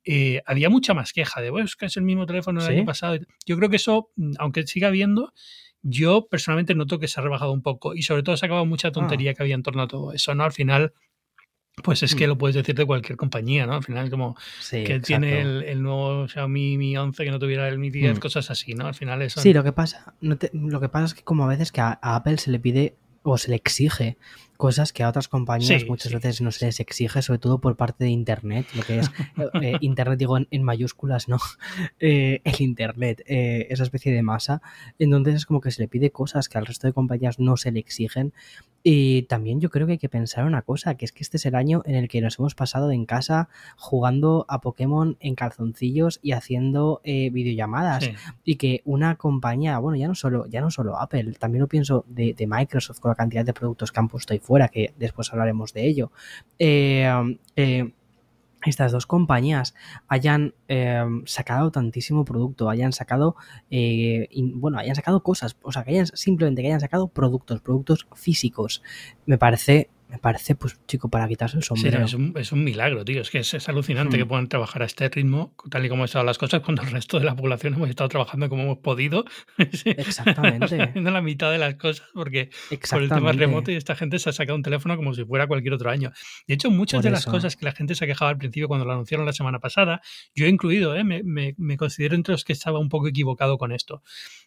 eh, 0.04 0.43
había 0.46 0.69
mucha 0.69 0.94
más 0.94 1.12
queja 1.12 1.40
de, 1.40 1.50
bueno, 1.50 1.66
es 1.66 1.76
que 1.76 1.87
es 1.87 1.96
el 1.96 2.02
mismo 2.02 2.26
teléfono 2.26 2.60
del 2.60 2.70
¿Sí? 2.70 2.76
año 2.76 2.87
pasado. 2.87 3.19
Yo 3.46 3.56
creo 3.56 3.70
que 3.70 3.76
eso, 3.76 4.10
mm, 4.16 4.32
aunque 4.38 4.66
siga 4.66 4.88
habiendo, 4.88 5.32
yo 5.82 6.28
personalmente 6.28 6.75
noto 6.75 6.99
que 6.99 7.08
se 7.08 7.20
ha 7.20 7.22
rebajado 7.22 7.52
un 7.52 7.62
poco 7.62 7.94
y 7.94 8.02
sobre 8.02 8.22
todo 8.22 8.37
se 8.37 8.44
ha 8.44 8.49
acabado 8.49 8.66
mucha 8.66 8.93
tontería 8.93 9.32
ah. 9.32 9.34
que 9.34 9.43
había 9.43 9.54
en 9.54 9.62
torno 9.62 9.82
a 9.82 9.88
todo 9.88 10.12
eso, 10.12 10.34
¿no? 10.34 10.44
Al 10.44 10.52
final, 10.52 10.93
pues 11.82 12.02
es 12.02 12.14
que 12.14 12.26
lo 12.26 12.37
puedes 12.37 12.54
decir 12.54 12.75
de 12.75 12.84
cualquier 12.84 13.16
compañía, 13.16 13.66
¿no? 13.66 13.75
Al 13.75 13.82
final, 13.82 14.10
como 14.10 14.37
sí, 14.60 14.84
que 14.84 14.94
exacto. 14.94 15.06
tiene 15.06 15.40
el, 15.40 15.62
el, 15.62 15.82
nuevo 15.82 16.28
Xiaomi 16.28 16.76
Mi 16.76 16.96
11 16.96 17.25
que 17.25 17.31
no 17.31 17.38
tuviera 17.38 17.69
el 17.69 17.78
Mi 17.78 17.90
10, 17.90 18.16
mm. 18.16 18.20
cosas 18.20 18.50
así, 18.50 18.75
¿no? 18.75 18.87
Al 18.87 18.94
final 18.94 19.22
eso. 19.22 19.40
Sí, 19.40 19.52
lo 19.52 19.64
que 19.64 19.72
pasa, 19.72 20.14
no 20.20 20.37
te, 20.37 20.50
lo 20.52 20.81
que 20.81 20.88
pasa 20.88 21.06
es 21.06 21.14
que 21.14 21.22
como 21.22 21.44
a 21.44 21.48
veces 21.48 21.72
que 21.72 21.81
a, 21.81 21.98
a 22.02 22.16
Apple 22.16 22.38
se 22.38 22.50
le 22.50 22.58
pide 22.58 22.96
o 23.22 23.38
se 23.38 23.50
le 23.50 23.56
exige 23.56 24.16
cosas 24.62 24.92
que 24.92 25.02
a 25.02 25.08
otras 25.08 25.26
compañías 25.26 25.82
sí, 25.82 25.88
muchas 25.88 26.10
sí. 26.10 26.14
veces 26.14 26.40
no 26.40 26.52
se 26.52 26.66
les 26.66 26.78
exige, 26.78 27.20
sobre 27.20 27.40
todo 27.40 27.58
por 27.58 27.74
parte 27.74 28.04
de 28.04 28.10
Internet, 28.10 28.64
lo 28.76 28.84
que 28.84 29.00
es 29.00 29.10
eh, 29.60 29.72
Internet, 29.80 30.20
digo 30.20 30.36
en, 30.36 30.46
en 30.52 30.62
mayúsculas, 30.62 31.28
¿no? 31.28 31.38
Eh, 31.98 32.40
el 32.44 32.60
Internet, 32.60 33.22
eh, 33.26 33.66
esa 33.70 33.82
especie 33.82 34.12
de 34.12 34.22
masa, 34.22 34.60
entonces 34.98 35.34
es 35.34 35.46
como 35.46 35.60
que 35.60 35.70
se 35.70 35.82
le 35.82 35.88
pide 35.88 36.10
cosas 36.10 36.48
que 36.48 36.58
al 36.58 36.66
resto 36.66 36.86
de 36.86 36.92
compañías 36.92 37.40
no 37.40 37.56
se 37.56 37.72
le 37.72 37.80
exigen. 37.80 38.32
Y 38.84 39.22
también 39.22 39.60
yo 39.60 39.70
creo 39.70 39.86
que 39.86 39.92
hay 39.92 39.98
que 39.98 40.08
pensar 40.08 40.44
una 40.44 40.62
cosa, 40.62 40.96
que 40.96 41.04
es 41.04 41.12
que 41.12 41.22
este 41.22 41.36
es 41.36 41.46
el 41.46 41.54
año 41.54 41.82
en 41.84 41.94
el 41.94 42.08
que 42.08 42.20
nos 42.20 42.40
hemos 42.40 42.56
pasado 42.56 42.90
en 42.90 43.06
casa 43.06 43.48
jugando 43.76 44.44
a 44.48 44.60
Pokémon 44.60 45.16
en 45.20 45.36
calzoncillos 45.36 46.18
y 46.20 46.32
haciendo 46.32 47.00
eh, 47.04 47.30
videollamadas. 47.30 48.04
Sí. 48.04 48.12
Y 48.42 48.56
que 48.56 48.82
una 48.84 49.14
compañía, 49.14 49.78
bueno, 49.78 49.96
ya 49.96 50.08
no 50.08 50.16
solo, 50.16 50.46
ya 50.46 50.60
no 50.60 50.72
solo 50.72 50.98
Apple, 50.98 51.32
también 51.38 51.60
lo 51.60 51.69
pienso 51.69 52.04
de, 52.08 52.34
de 52.34 52.46
Microsoft 52.48 52.98
con 52.98 53.10
la 53.10 53.14
cantidad 53.14 53.44
de 53.44 53.52
productos 53.52 53.92
que 53.92 54.00
han 54.00 54.08
puesto 54.08 54.32
ahí 54.32 54.40
fuera 54.40 54.51
fuera, 54.52 54.68
que 54.68 54.92
después 54.98 55.32
hablaremos 55.32 55.72
de 55.72 55.86
ello. 55.86 56.12
Eh, 56.58 57.10
eh, 57.56 57.90
estas 58.66 58.92
dos 58.92 59.06
compañías 59.06 59.74
hayan 60.08 60.52
eh, 60.68 61.02
sacado 61.24 61.70
tantísimo 61.70 62.26
producto, 62.26 62.68
hayan 62.68 62.92
sacado, 62.92 63.34
bueno, 63.70 64.78
hayan 64.78 64.94
sacado 64.94 65.22
cosas, 65.22 65.56
o 65.62 65.72
sea, 65.72 65.84
que 65.84 65.92
hayan 65.92 66.06
simplemente 66.06 66.60
que 66.60 66.68
hayan 66.68 66.80
sacado 66.80 67.08
productos, 67.08 67.62
productos 67.62 68.06
físicos, 68.14 68.82
me 69.24 69.38
parece 69.38 69.88
me 70.12 70.19
parece, 70.19 70.54
pues, 70.54 70.78
chico, 70.86 71.08
para 71.08 71.26
quitarse 71.26 71.56
el 71.56 71.62
sombrero. 71.62 71.96
Sí, 72.00 72.04
es, 72.04 72.12
un, 72.12 72.34
es, 72.36 72.52
un, 72.52 72.62
milagro, 72.62 73.02
tío. 73.02 73.22
Es 73.22 73.31
que 73.31 73.38
es, 73.38 73.54
es 73.54 73.66
alucinante 73.70 74.16
mm. 74.16 74.20
que 74.20 74.26
puedan 74.26 74.46
trabajar 74.46 74.82
a 74.82 74.84
este 74.84 75.08
ritmo, 75.08 75.54
tal 75.70 75.86
y 75.86 75.88
como 75.88 76.02
han 76.02 76.04
estado 76.04 76.22
las 76.26 76.36
cosas, 76.36 76.60
cuando 76.60 76.82
el 76.82 76.90
resto 76.90 77.19
de 77.19 77.24
la 77.24 77.34
población 77.34 77.72
hemos 77.72 77.88
estado 77.88 78.10
trabajando 78.10 78.50
como 78.50 78.64
hemos 78.64 78.78
podido. 78.78 79.24
Exactamente. 79.56 80.82
Haciendo 80.82 81.10
la 81.10 81.22
mitad 81.22 81.50
de 81.50 81.56
las 81.56 81.76
cosas, 81.76 82.06
porque 82.12 82.50
por 82.90 83.02
el 83.02 83.08
tema 83.08 83.32
remoto 83.32 83.70
y 83.70 83.76
esta 83.76 83.94
gente 83.94 84.19
se 84.19 84.28
ha 84.28 84.32
sacado 84.34 84.54
un 84.56 84.62
teléfono 84.62 84.96
como 84.96 85.14
si 85.14 85.24
fuera 85.24 85.46
cualquier 85.46 85.72
otro 85.72 85.88
año. 85.88 86.12
De 86.46 86.52
hecho, 86.52 86.70
muchas 86.70 86.98
por 86.98 87.04
de 87.04 87.10
las 87.10 87.24
cosas 87.24 87.56
que 87.56 87.64
la 87.64 87.72
gente 87.72 87.94
se 87.94 88.04
ha 88.04 88.06
quejado 88.06 88.28
al 88.28 88.36
principio 88.36 88.69
cuando 88.69 88.84
lo 88.84 88.92
anunciaron 88.92 89.24
la 89.24 89.32
semana 89.32 89.60
pasada, 89.60 90.02
yo 90.34 90.44
he 90.44 90.50
incluido, 90.50 90.94
¿eh? 90.94 91.04
me, 91.04 91.22
me, 91.22 91.54
me 91.56 91.78
considero 91.78 92.14
entre 92.16 92.32
los 92.32 92.44
que 92.44 92.52
estaba 92.52 92.78
un 92.78 92.90
poco 92.90 93.08
equivocado 93.08 93.56
con 93.56 93.72
esto 93.72 94.02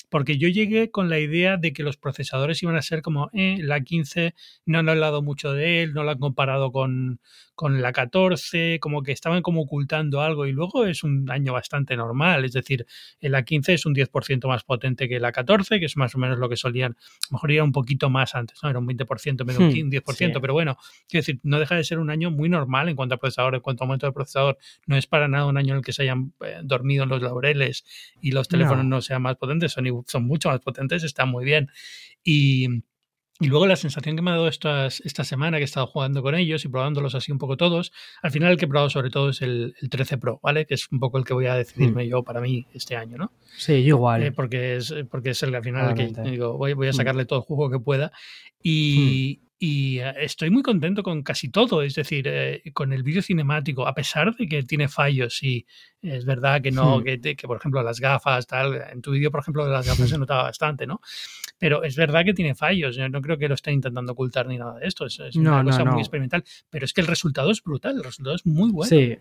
porque 0.09 0.37
yo 0.37 0.47
llegué 0.47 0.91
con 0.91 1.09
la 1.09 1.19
idea 1.19 1.57
de 1.57 1.73
que 1.73 1.83
los 1.83 1.97
procesadores 1.97 2.61
iban 2.63 2.75
a 2.75 2.81
ser 2.81 3.01
como 3.01 3.29
eh, 3.33 3.57
la 3.59 3.81
15, 3.81 4.33
no 4.65 4.79
han 4.79 4.89
hablado 4.89 5.21
mucho 5.21 5.53
de 5.53 5.54
él, 5.57 5.93
no 5.93 6.03
lo 6.03 6.11
han 6.11 6.19
comparado 6.19 6.71
con, 6.71 7.19
con 7.55 7.81
la 7.81 7.93
14, 7.93 8.79
como 8.79 9.01
que 9.01 9.13
estaban 9.13 9.41
como 9.41 9.61
ocultando 9.61 10.21
algo 10.21 10.45
y 10.45 10.51
luego 10.51 10.85
es 10.85 11.03
un 11.03 11.31
año 11.31 11.53
bastante 11.53 11.95
normal, 11.95 12.43
es 12.43 12.51
decir, 12.51 12.85
la 13.21 13.43
15 13.43 13.73
es 13.73 13.85
un 13.85 13.95
10% 13.95 14.47
más 14.47 14.63
potente 14.63 15.07
que 15.07 15.19
la 15.19 15.31
14, 15.31 15.79
que 15.79 15.85
es 15.85 15.95
más 15.95 16.13
o 16.15 16.17
menos 16.17 16.37
lo 16.37 16.49
que 16.49 16.57
solían, 16.57 16.91
a 16.91 17.27
lo 17.29 17.35
mejor 17.35 17.51
era 17.51 17.63
un 17.63 17.71
poquito 17.71 18.09
más 18.09 18.35
antes, 18.35 18.59
¿no? 18.61 18.69
Era 18.69 18.79
un 18.79 18.87
20%, 18.87 19.45
menos 19.45 19.61
un 19.61 19.91
10%, 19.91 20.41
pero 20.41 20.53
bueno, 20.53 20.77
quiero 21.07 21.21
decir, 21.21 21.39
no 21.43 21.59
deja 21.59 21.75
de 21.75 21.83
ser 21.83 21.99
un 21.99 22.09
año 22.09 22.29
muy 22.29 22.49
normal 22.49 22.89
en 22.89 22.95
cuanto 22.95 23.15
a 23.15 23.17
procesador, 23.17 23.55
en 23.55 23.61
cuanto 23.61 23.83
a 23.83 23.85
aumento 23.85 24.05
de 24.05 24.11
procesador, 24.11 24.57
no 24.85 24.97
es 24.97 25.07
para 25.07 25.27
nada 25.27 25.45
un 25.45 25.57
año 25.57 25.73
en 25.73 25.77
el 25.77 25.83
que 25.83 25.93
se 25.93 26.03
hayan 26.03 26.33
eh, 26.41 26.59
dormido 26.63 27.03
en 27.03 27.09
los 27.09 27.21
laureles 27.21 27.85
y 28.21 28.31
los 28.31 28.47
teléfonos 28.47 28.85
no, 28.85 29.01
sean 29.01 29.21
más 29.21 29.37
potentes, 29.37 29.71
son, 29.71 29.85
son 30.07 30.25
mucho 30.25 30.49
más 30.49 30.59
potentes, 30.59 31.03
está 31.03 31.25
muy 31.25 31.45
bien. 31.45 31.69
Y 32.23 32.83
y 33.39 33.47
luego 33.47 33.67
la 33.67 33.75
sensación 33.75 34.15
que 34.15 34.21
me 34.21 34.31
ha 34.31 34.35
dado 34.35 34.47
estas, 34.47 35.01
esta 35.01 35.25
semana 35.25 35.57
que 35.57 35.63
he 35.63 35.65
estado 35.65 35.87
jugando 35.87 36.23
con 36.23 36.35
ellos 36.35 36.63
y 36.63 36.69
probándolos 36.69 37.15
así 37.15 37.33
un 37.33 37.37
poco 37.37 37.57
todos, 37.57 37.91
al 38.21 38.31
final 38.31 38.51
el 38.51 38.57
que 38.57 38.65
he 38.65 38.67
probado 38.67 38.89
sobre 38.89 39.09
todo 39.09 39.29
es 39.29 39.41
el, 39.41 39.75
13 39.89 40.17
Pro, 40.17 40.39
¿vale? 40.41 40.65
Que 40.65 40.75
es 40.75 40.89
un 40.89 40.99
poco 40.99 41.17
el 41.17 41.25
que 41.25 41.33
voy 41.33 41.47
a 41.47 41.55
decidirme 41.55 42.05
hmm. 42.05 42.09
yo 42.09 42.23
para 42.23 42.39
mí 42.39 42.65
este 42.73 42.95
año, 42.95 43.17
¿no? 43.17 43.33
Sí, 43.57 43.73
igual. 43.73 44.23
Eh, 44.23 44.31
porque, 44.31 44.77
es, 44.77 44.93
porque 45.11 45.31
es 45.31 45.43
el 45.43 45.53
al 45.53 45.63
final 45.63 45.99
el 45.99 46.13
que 46.13 46.21
digo, 46.21 46.57
voy, 46.57 46.73
voy 46.73 46.87
a 46.87 46.91
hmm. 46.91 46.93
sacarle 46.93 47.25
todo 47.25 47.39
el 47.39 47.45
juego 47.45 47.69
que 47.69 47.79
pueda. 47.79 48.11
Y, 48.63 49.39
hmm 49.41 49.44
y 49.57 49.99
eh, 49.99 50.13
estoy 50.19 50.49
muy 50.49 50.63
contento 50.63 51.03
con 51.03 51.23
casi 51.23 51.49
todo, 51.49 51.81
es 51.81 51.95
decir, 51.95 52.27
eh, 52.27 52.61
con 52.73 52.91
el 52.91 53.03
vídeo 53.03 53.21
cinemático, 53.21 53.87
a 53.87 53.93
pesar 53.93 54.35
de 54.35 54.47
que 54.47 54.63
tiene 54.63 54.87
fallos 54.87 55.41
y 55.43 55.65
es 56.01 56.25
verdad 56.25 56.61
que 56.61 56.71
no, 56.71 56.99
hmm. 56.99 57.03
que, 57.03 57.35
por 57.43 57.57
ejemplo 57.57 57.81
las 57.81 57.99
gafas, 57.99 58.47
tal, 58.47 58.81
en 58.91 59.01
tu 59.01 59.11
vídeo 59.11 59.31
por 59.31 59.39
ejemplo 59.39 59.65
de 59.65 59.71
las 59.71 59.87
gafas 59.87 60.09
se 60.09 60.17
notaba 60.17 60.43
bastante, 60.43 60.85
¿no? 60.85 60.99
Pero 61.57 61.83
es 61.83 61.95
verdad 61.95 62.25
que 62.25 62.33
tiene 62.33 62.53
fallos, 62.53 62.95
yo 62.95 63.07
no 63.07 63.21
creo 63.21 63.37
que 63.37 63.47
lo 63.47 63.55
estén 63.55 63.75
intentando 63.75 64.11
ocultar 64.11 64.45
ni 64.47 64.57
nada 64.57 64.77
de 64.79 64.87
esto, 64.87 65.05
es, 65.05 65.19
una 65.35 65.63
cosa 65.63 65.85
muy 65.85 66.01
experimental, 66.01 66.43
pero 66.69 66.85
es 66.85 66.93
que 66.93 67.01
el 67.01 67.07
resultado 67.07 67.51
es 67.51 67.63
brutal, 67.63 67.95
el 67.95 68.03
resultado 68.03 68.35
es 68.35 68.45
muy 68.45 68.71
bueno. 68.71 68.89
Sí, 68.89 69.17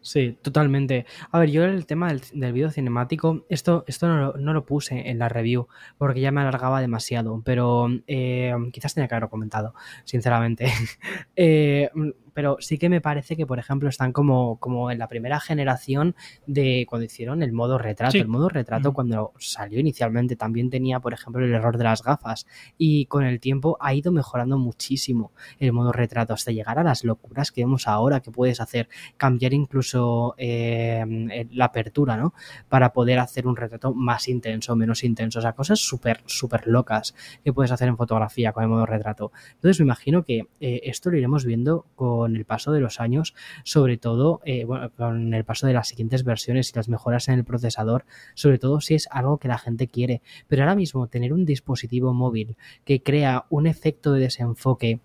Sí, 0.00 0.38
totalmente. 0.42 1.06
A 1.30 1.38
ver, 1.38 1.50
yo 1.50 1.64
el 1.64 1.84
tema 1.86 2.08
del, 2.08 2.22
del 2.32 2.52
vídeo 2.52 2.70
cinemático, 2.70 3.44
esto, 3.48 3.84
esto 3.86 4.06
no, 4.08 4.32
no, 4.32 4.52
lo 4.52 4.64
puse 4.64 5.10
en 5.10 5.18
la 5.18 5.28
review 5.28 5.66
porque 5.98 6.20
ya 6.20 6.30
me 6.30 6.40
alargaba 6.40 6.80
demasiado, 6.80 7.42
pero 7.44 7.88
eh, 8.06 8.54
quizás 8.72 8.94
tenía 8.94 9.08
que 9.08 9.14
haberlo 9.14 9.28
comentado, 9.28 9.74
sinceramente. 10.04 10.66
eh, 11.36 11.90
pero 12.38 12.56
sí 12.60 12.78
que 12.78 12.88
me 12.88 13.00
parece 13.00 13.36
que, 13.36 13.46
por 13.46 13.58
ejemplo, 13.58 13.88
están 13.88 14.12
como, 14.12 14.60
como 14.60 14.92
en 14.92 15.00
la 15.00 15.08
primera 15.08 15.40
generación 15.40 16.14
de 16.46 16.86
cuando 16.88 17.04
hicieron 17.04 17.42
el 17.42 17.50
modo 17.50 17.78
retrato. 17.78 18.16
El 18.16 18.28
modo 18.28 18.48
retrato, 18.48 18.92
cuando 18.92 19.32
salió 19.40 19.80
inicialmente, 19.80 20.36
también 20.36 20.70
tenía, 20.70 21.00
por 21.00 21.12
ejemplo, 21.12 21.44
el 21.44 21.52
error 21.52 21.76
de 21.78 21.82
las 21.82 22.00
gafas. 22.00 22.46
Y 22.76 23.06
con 23.06 23.24
el 23.24 23.40
tiempo 23.40 23.76
ha 23.80 23.92
ido 23.92 24.12
mejorando 24.12 24.56
muchísimo 24.56 25.32
el 25.58 25.72
modo 25.72 25.90
retrato 25.90 26.32
hasta 26.32 26.52
llegar 26.52 26.78
a 26.78 26.84
las 26.84 27.02
locuras 27.02 27.50
que 27.50 27.62
vemos 27.62 27.88
ahora 27.88 28.20
que 28.20 28.30
puedes 28.30 28.60
hacer, 28.60 28.88
cambiar 29.16 29.52
incluso 29.52 30.36
eh, 30.38 31.48
la 31.50 31.64
apertura, 31.64 32.16
¿no? 32.16 32.34
Para 32.68 32.92
poder 32.92 33.18
hacer 33.18 33.48
un 33.48 33.56
retrato 33.56 33.92
más 33.92 34.28
intenso, 34.28 34.76
menos 34.76 35.02
intenso. 35.02 35.40
O 35.40 35.42
sea, 35.42 35.54
cosas 35.54 35.80
súper, 35.80 36.20
súper 36.26 36.68
locas 36.68 37.16
que 37.42 37.52
puedes 37.52 37.72
hacer 37.72 37.88
en 37.88 37.96
fotografía 37.96 38.52
con 38.52 38.62
el 38.62 38.68
modo 38.68 38.86
retrato. 38.86 39.32
Entonces 39.54 39.80
me 39.80 39.86
imagino 39.86 40.22
que 40.22 40.46
eh, 40.60 40.82
esto 40.84 41.10
lo 41.10 41.16
iremos 41.16 41.44
viendo 41.44 41.84
con 41.96 42.27
con 42.28 42.36
el 42.36 42.44
paso 42.44 42.72
de 42.72 42.80
los 42.80 43.00
años, 43.00 43.34
sobre 43.64 43.96
todo 43.96 44.42
eh, 44.44 44.66
con 44.96 45.32
el 45.32 45.44
paso 45.44 45.66
de 45.66 45.72
las 45.72 45.88
siguientes 45.88 46.24
versiones 46.24 46.70
y 46.70 46.76
las 46.76 46.90
mejoras 46.90 47.28
en 47.28 47.34
el 47.34 47.44
procesador, 47.44 48.04
sobre 48.34 48.58
todo 48.58 48.82
si 48.82 48.94
es 48.94 49.08
algo 49.10 49.38
que 49.38 49.48
la 49.48 49.56
gente 49.56 49.88
quiere. 49.88 50.20
Pero 50.46 50.62
ahora 50.62 50.74
mismo 50.74 51.06
tener 51.06 51.32
un 51.32 51.46
dispositivo 51.46 52.12
móvil 52.12 52.56
que 52.84 53.02
crea 53.02 53.46
un 53.48 53.66
efecto 53.66 54.12
de 54.12 54.20
desenfoque 54.20 55.00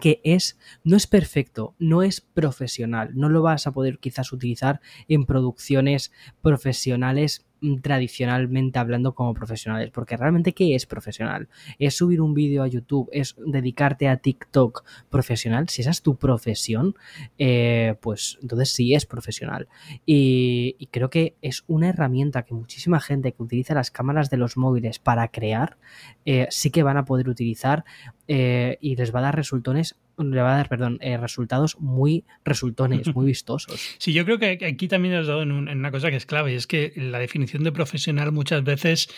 que 0.00 0.20
es 0.24 0.58
no 0.84 0.96
es 0.96 1.06
perfecto, 1.06 1.74
no 1.78 2.02
es 2.02 2.20
profesional, 2.20 3.10
no 3.14 3.28
lo 3.28 3.42
vas 3.42 3.66
a 3.66 3.72
poder 3.72 3.98
quizás 3.98 4.32
utilizar 4.32 4.80
en 5.08 5.24
producciones 5.24 6.12
profesionales 6.42 7.46
tradicionalmente 7.82 8.78
hablando 8.78 9.14
como 9.14 9.34
profesionales, 9.34 9.90
porque 9.90 10.16
realmente 10.16 10.52
¿qué 10.52 10.74
es 10.74 10.86
profesional? 10.86 11.48
¿Es 11.78 11.96
subir 11.96 12.20
un 12.20 12.34
vídeo 12.34 12.62
a 12.62 12.66
YouTube? 12.66 13.08
¿Es 13.12 13.34
dedicarte 13.44 14.08
a 14.08 14.18
TikTok 14.18 14.84
profesional? 15.10 15.68
Si 15.68 15.82
esa 15.82 15.90
es 15.90 16.02
tu 16.02 16.16
profesión, 16.16 16.94
eh, 17.38 17.94
pues 18.00 18.38
entonces 18.42 18.70
sí 18.70 18.94
es 18.94 19.06
profesional. 19.06 19.68
Y, 20.04 20.76
creo 20.90 21.10
que 21.10 21.34
es 21.42 21.64
una 21.66 21.88
herramienta 21.88 22.44
que 22.44 22.54
muchísima 22.54 23.00
gente 23.00 23.32
que 23.32 23.42
utiliza 23.42 23.74
las 23.74 23.90
cámaras 23.90 24.30
de 24.30 24.38
los 24.38 24.56
móviles 24.56 24.98
para 24.98 25.28
crear, 25.28 25.76
eh, 26.24 26.46
sí 26.50 26.70
que 26.70 26.82
van 26.82 26.96
a 26.96 27.04
poder 27.04 27.28
utilizar 27.28 27.84
eh, 28.28 28.78
y 28.80 28.96
les 28.96 29.14
va 29.14 29.18
a 29.18 29.22
dar 29.22 29.36
resultones 29.36 29.96
le 30.18 30.42
va 30.42 30.54
a 30.54 30.56
dar, 30.56 30.68
perdón, 30.68 30.98
eh, 31.00 31.16
resultados 31.16 31.78
muy 31.78 32.24
resultones, 32.44 33.14
muy 33.14 33.26
vistosos. 33.26 33.96
Sí, 33.98 34.12
yo 34.12 34.24
creo 34.24 34.38
que 34.38 34.58
aquí 34.66 34.88
también 34.88 35.14
has 35.14 35.26
dado 35.26 35.42
en, 35.42 35.52
una 35.52 35.90
cosa 35.90 36.10
que 36.10 36.16
es 36.16 36.26
clave, 36.26 36.52
y 36.52 36.56
es 36.56 36.66
que 36.66 36.92
la 36.96 37.18
definición 37.18 37.64
de 37.64 37.72
profesional 37.72 38.32
muchas 38.32 38.64
veces 38.64 39.08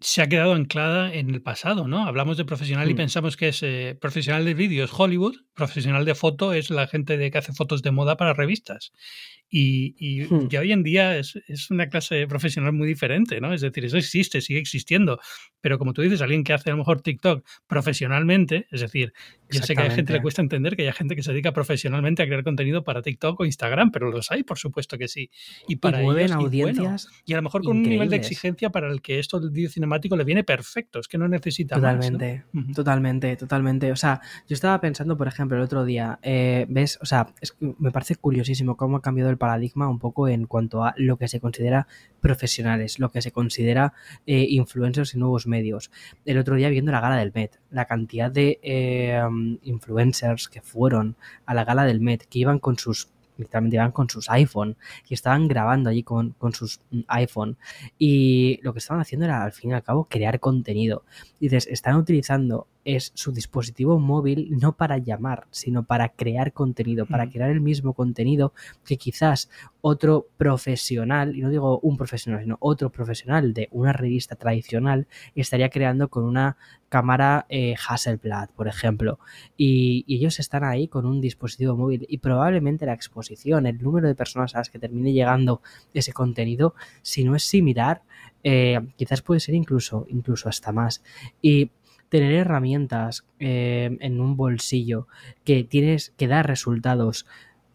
se 0.00 0.22
ha 0.22 0.28
quedado 0.28 0.54
anclada 0.54 1.12
en 1.12 1.30
el 1.30 1.42
pasado, 1.42 1.88
¿no? 1.88 2.06
Hablamos 2.06 2.36
de 2.36 2.44
profesional 2.44 2.88
y 2.88 2.94
mm. 2.94 2.96
pensamos 2.96 3.36
que 3.36 3.48
es 3.48 3.62
eh, 3.64 3.96
profesional 4.00 4.44
de 4.44 4.54
vídeo 4.54 4.84
es 4.84 4.90
Hollywood, 4.96 5.36
profesional 5.54 6.04
de 6.04 6.14
foto 6.14 6.52
es 6.52 6.70
la 6.70 6.86
gente 6.86 7.16
de 7.16 7.30
que 7.30 7.38
hace 7.38 7.52
fotos 7.52 7.82
de 7.82 7.90
moda 7.90 8.16
para 8.16 8.32
revistas. 8.32 8.92
Y, 9.50 9.94
y 9.98 10.24
hmm. 10.24 10.48
hoy 10.58 10.72
en 10.72 10.82
día 10.82 11.16
es, 11.16 11.38
es, 11.48 11.70
una 11.70 11.88
clase 11.88 12.26
profesional 12.26 12.72
muy 12.72 12.86
diferente, 12.86 13.40
¿no? 13.40 13.54
Es 13.54 13.62
decir, 13.62 13.84
eso 13.84 13.96
existe, 13.96 14.42
sigue 14.42 14.60
existiendo. 14.60 15.18
Pero 15.60 15.78
como 15.78 15.94
tú 15.94 16.02
dices, 16.02 16.20
alguien 16.20 16.44
que 16.44 16.52
hace 16.52 16.70
a 16.70 16.74
lo 16.74 16.78
mejor 16.78 17.00
TikTok 17.00 17.46
profesionalmente, 17.66 18.66
es 18.70 18.82
decir, 18.82 19.12
yo 19.50 19.62
sé 19.62 19.74
que 19.74 19.82
hay 19.82 19.90
gente 19.90 20.12
le 20.12 20.20
cuesta 20.20 20.42
entender 20.42 20.76
que 20.76 20.86
hay 20.86 20.92
gente 20.92 21.16
que 21.16 21.22
se 21.22 21.32
dedica 21.32 21.52
profesionalmente 21.52 22.22
a 22.22 22.26
crear 22.26 22.44
contenido 22.44 22.84
para 22.84 23.00
TikTok 23.00 23.40
o 23.40 23.44
Instagram, 23.44 23.90
pero 23.90 24.10
los 24.10 24.30
hay, 24.30 24.42
por 24.42 24.58
supuesto 24.58 24.98
que 24.98 25.08
sí. 25.08 25.30
Y 25.66 25.76
para 25.76 26.02
y 26.02 26.30
audiencias. 26.30 27.08
Y, 27.24 27.32
a 27.32 27.36
lo 27.36 27.42
mejor 27.42 27.62
con 27.64 27.78
un 27.78 27.82
nivel 27.82 28.10
de 28.10 28.16
exigencia 28.16 28.70
para 28.70 28.90
el 28.90 29.00
que 29.00 29.18
esto 29.18 29.40
del 29.40 29.50
vídeo 29.50 29.70
cinemático 29.70 30.16
le 30.16 30.24
viene 30.24 30.44
perfecto, 30.44 31.00
es 31.00 31.08
que 31.08 31.16
no 31.16 31.26
necesita 31.26 31.76
totalmente, 31.76 32.44
más. 32.52 32.74
Totalmente, 32.74 33.36
totalmente. 33.36 33.90
O 33.92 33.96
sea, 33.96 34.20
yo 34.46 34.54
estaba 34.54 34.80
pensando, 34.80 35.16
por 35.16 35.28
ejemplo, 35.28 35.56
el 35.56 35.62
otro 35.62 35.84
día, 35.84 36.18
eh, 36.22 36.66
ves, 36.68 36.98
o 37.00 37.06
sea, 37.06 37.32
me 37.78 37.90
parece 37.90 38.16
curiosísimo 38.16 38.76
cómo 38.76 38.98
ha 38.98 39.02
cambiado 39.02 39.30
el 39.30 39.37
paradigma 39.38 39.88
un 39.88 39.98
poco 39.98 40.28
en 40.28 40.46
cuanto 40.46 40.84
a 40.84 40.94
lo 40.96 41.16
que 41.16 41.28
se 41.28 41.40
considera 41.40 41.86
profesionales, 42.20 42.98
lo 42.98 43.10
que 43.10 43.22
se 43.22 43.32
considera 43.32 43.94
eh, 44.26 44.46
influencers 44.48 45.14
y 45.14 45.18
nuevos 45.18 45.46
medios. 45.46 45.90
El 46.24 46.38
otro 46.38 46.56
día 46.56 46.68
viendo 46.68 46.92
la 46.92 47.00
gala 47.00 47.16
del 47.16 47.32
Met, 47.34 47.58
la 47.70 47.86
cantidad 47.86 48.30
de 48.30 48.58
eh, 48.62 49.22
influencers 49.62 50.48
que 50.48 50.60
fueron 50.60 51.16
a 51.46 51.54
la 51.54 51.64
gala 51.64 51.84
del 51.84 52.00
Met, 52.00 52.26
que 52.26 52.40
iban 52.40 52.58
con 52.58 52.78
sus 52.78 53.08
literalmente 53.38 53.76
iban 53.76 53.92
con 53.92 54.10
sus 54.10 54.28
iPhone 54.30 54.76
y 55.08 55.14
estaban 55.14 55.48
grabando 55.48 55.90
allí 55.90 56.02
con, 56.02 56.30
con, 56.30 56.52
sus 56.52 56.80
mm, 56.90 57.00
iPhone 57.08 57.56
y 57.98 58.58
lo 58.62 58.72
que 58.72 58.80
estaban 58.80 59.00
haciendo 59.00 59.24
era 59.24 59.44
al 59.44 59.52
fin 59.52 59.70
y 59.70 59.74
al 59.74 59.82
cabo 59.82 60.04
crear 60.04 60.40
contenido. 60.40 61.04
Y 61.40 61.46
dices, 61.46 61.68
están 61.68 61.96
utilizando 61.96 62.66
es 62.88 63.12
su 63.14 63.32
dispositivo 63.32 63.98
móvil 63.98 64.48
no 64.58 64.72
para 64.72 64.96
llamar, 64.96 65.46
sino 65.50 65.82
para 65.82 66.08
crear 66.08 66.54
contenido, 66.54 67.04
para 67.04 67.28
crear 67.28 67.50
el 67.50 67.60
mismo 67.60 67.92
contenido 67.92 68.54
que 68.82 68.96
quizás 68.96 69.50
otro 69.82 70.26
profesional, 70.38 71.36
y 71.36 71.42
no 71.42 71.50
digo 71.50 71.80
un 71.80 71.98
profesional, 71.98 72.40
sino 72.40 72.56
otro 72.60 72.88
profesional 72.88 73.52
de 73.52 73.68
una 73.72 73.92
revista 73.92 74.36
tradicional, 74.36 75.06
estaría 75.34 75.68
creando 75.68 76.08
con 76.08 76.24
una 76.24 76.56
cámara 76.88 77.44
eh, 77.50 77.74
Hasselblad, 77.86 78.48
por 78.56 78.68
ejemplo. 78.68 79.18
Y, 79.58 80.06
ellos 80.08 80.40
están 80.40 80.64
ahí 80.64 80.88
con 80.88 81.04
un 81.04 81.20
dispositivo 81.20 81.76
móvil 81.76 82.06
y 82.08 82.18
probablemente 82.18 82.86
la 82.86 82.94
exposición, 82.94 83.66
el 83.66 83.82
número 83.82 84.08
de 84.08 84.14
personas 84.14 84.54
a 84.54 84.58
las 84.58 84.70
que 84.70 84.78
termine 84.78 85.12
llegando 85.12 85.60
ese 85.92 86.14
contenido, 86.14 86.74
si 87.02 87.22
no 87.22 87.36
es 87.36 87.44
similar, 87.44 88.02
eh, 88.42 88.80
quizás 88.96 89.20
puede 89.20 89.40
ser 89.40 89.54
incluso, 89.54 90.06
incluso 90.08 90.48
hasta 90.48 90.72
más. 90.72 91.02
Y 91.42 91.70
tener 92.08 92.34
herramientas 92.34 93.24
eh, 93.38 93.96
en 94.00 94.20
un 94.20 94.36
bolsillo 94.36 95.06
que 95.44 95.64
tienes 95.64 96.12
que 96.16 96.28
dar 96.28 96.46
resultados 96.46 97.26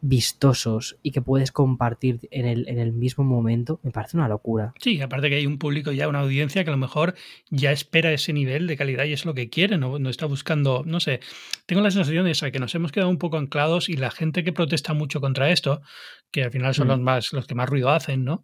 vistosos 0.03 0.97
y 1.01 1.11
que 1.11 1.21
puedes 1.21 1.53
compartir 1.53 2.27
en 2.29 2.45
el, 2.45 2.67
en 2.67 2.77
el 2.77 2.91
mismo 2.91 3.23
momento, 3.23 3.79
me 3.83 3.91
parece 3.91 4.17
una 4.17 4.27
locura. 4.27 4.73
Sí, 4.79 5.01
aparte 5.01 5.29
que 5.29 5.37
hay 5.37 5.45
un 5.45 5.57
público 5.57 5.93
ya, 5.93 6.09
una 6.09 6.19
audiencia 6.19 6.65
que 6.65 6.69
a 6.69 6.73
lo 6.73 6.77
mejor 6.77 7.15
ya 7.49 7.71
espera 7.71 8.11
ese 8.11 8.33
nivel 8.33 8.67
de 8.67 8.75
calidad 8.75 9.05
y 9.05 9.13
es 9.13 9.23
lo 9.23 9.33
que 9.33 9.49
quiere, 9.49 9.77
no, 9.77 9.99
no 9.99 10.09
está 10.09 10.25
buscando, 10.25 10.83
no 10.85 10.99
sé, 10.99 11.21
tengo 11.65 11.81
la 11.81 11.89
sensación 11.89 12.25
de 12.25 12.31
esa, 12.31 12.51
que 12.51 12.59
nos 12.59 12.75
hemos 12.75 12.91
quedado 12.91 13.09
un 13.09 13.17
poco 13.17 13.37
anclados 13.37 13.87
y 13.87 13.93
la 13.93 14.11
gente 14.11 14.43
que 14.43 14.51
protesta 14.51 14.93
mucho 14.93 15.21
contra 15.21 15.49
esto, 15.51 15.81
que 16.31 16.43
al 16.43 16.51
final 16.51 16.73
son 16.73 16.87
mm. 16.87 16.89
los 16.89 16.99
más 16.99 17.31
los 17.31 17.47
que 17.47 17.55
más 17.55 17.69
ruido 17.69 17.89
hacen, 17.89 18.25
¿no? 18.25 18.43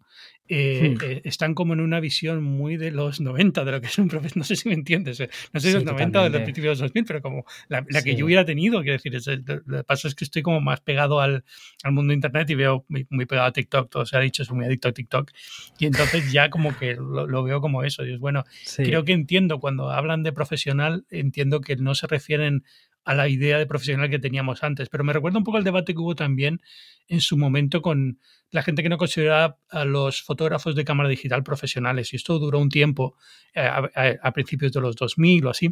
Eh, 0.52 0.96
eh, 1.00 1.20
están 1.24 1.54
como 1.54 1.74
en 1.74 1.80
una 1.80 2.00
visión 2.00 2.42
muy 2.42 2.76
de 2.76 2.90
los 2.90 3.20
90, 3.20 3.64
de 3.64 3.70
lo 3.70 3.80
que 3.80 3.86
es 3.86 3.98
un 3.98 4.08
profesor, 4.08 4.38
no 4.38 4.42
sé 4.42 4.56
si 4.56 4.68
me 4.68 4.74
entiendes, 4.74 5.20
eh, 5.20 5.30
no 5.52 5.60
sé 5.60 5.68
si 5.68 5.74
los 5.74 5.84
90 5.84 6.20
o 6.20 6.24
de 6.24 6.30
los 6.30 6.42
principios 6.42 6.78
de 6.78 6.82
los 6.82 6.90
2000, 6.92 7.04
pero 7.04 7.22
como 7.22 7.44
la, 7.68 7.84
que 8.02 8.16
yo 8.16 8.24
hubiera 8.24 8.44
tenido, 8.44 8.80
quiero 8.82 8.94
decir, 8.94 9.14
es, 9.14 9.26
lo 9.26 9.78
que 9.78 9.84
pasa 9.84 10.08
es 10.08 10.16
que 10.16 10.24
estoy 10.24 10.42
como 10.42 10.60
más 10.60 10.80
pegado 10.80 11.20
al, 11.20 11.44
al 11.82 11.92
mundo 11.92 12.10
de 12.10 12.16
Internet 12.16 12.50
y 12.50 12.54
veo 12.54 12.84
muy, 12.88 13.26
pegado 13.26 13.48
a 13.48 13.52
TikTok, 13.52 13.90
todo 13.90 14.06
se 14.06 14.16
ha 14.16 14.20
dicho, 14.20 14.44
soy 14.44 14.56
muy 14.56 14.66
adicto 14.66 14.88
a 14.88 14.92
TikTok, 14.92 15.30
y 15.78 15.86
entonces 15.86 16.30
ya 16.32 16.50
como 16.50 16.76
que 16.76 16.94
lo, 16.94 17.42
veo 17.42 17.60
como 17.60 17.82
eso, 17.84 18.04
y 18.04 18.14
es 18.14 18.18
bueno, 18.18 18.44
creo 18.76 19.04
que 19.04 19.12
entiendo 19.12 19.60
cuando 19.60 19.90
hablan 19.90 20.22
de 20.22 20.32
profesional, 20.32 21.06
entiendo 21.10 21.60
que 21.60 21.76
no 21.76 21.94
se 21.94 22.06
refieren 22.06 22.64
a 23.04 23.14
la 23.14 23.28
idea 23.28 23.58
de 23.58 23.66
profesional 23.66 24.10
que 24.10 24.18
teníamos 24.18 24.62
antes. 24.62 24.88
Pero 24.88 25.04
me 25.04 25.12
recuerda 25.12 25.38
un 25.38 25.44
poco 25.44 25.58
el 25.58 25.64
debate 25.64 25.94
que 25.94 26.00
hubo 26.00 26.14
también 26.14 26.60
en 27.08 27.20
su 27.20 27.36
momento 27.36 27.82
con 27.82 28.20
la 28.50 28.62
gente 28.62 28.82
que 28.82 28.88
no 28.88 28.98
consideraba 28.98 29.58
a 29.70 29.84
los 29.84 30.22
fotógrafos 30.22 30.74
de 30.74 30.84
cámara 30.84 31.08
digital 31.08 31.42
profesionales. 31.42 32.12
Y 32.12 32.16
esto 32.16 32.38
duró 32.38 32.58
un 32.58 32.68
tiempo, 32.68 33.16
eh, 33.54 34.18
a, 34.22 34.32
principios 34.32 34.72
de 34.72 34.80
los 34.80 34.96
2000 34.96 35.46
o 35.46 35.50
así, 35.50 35.70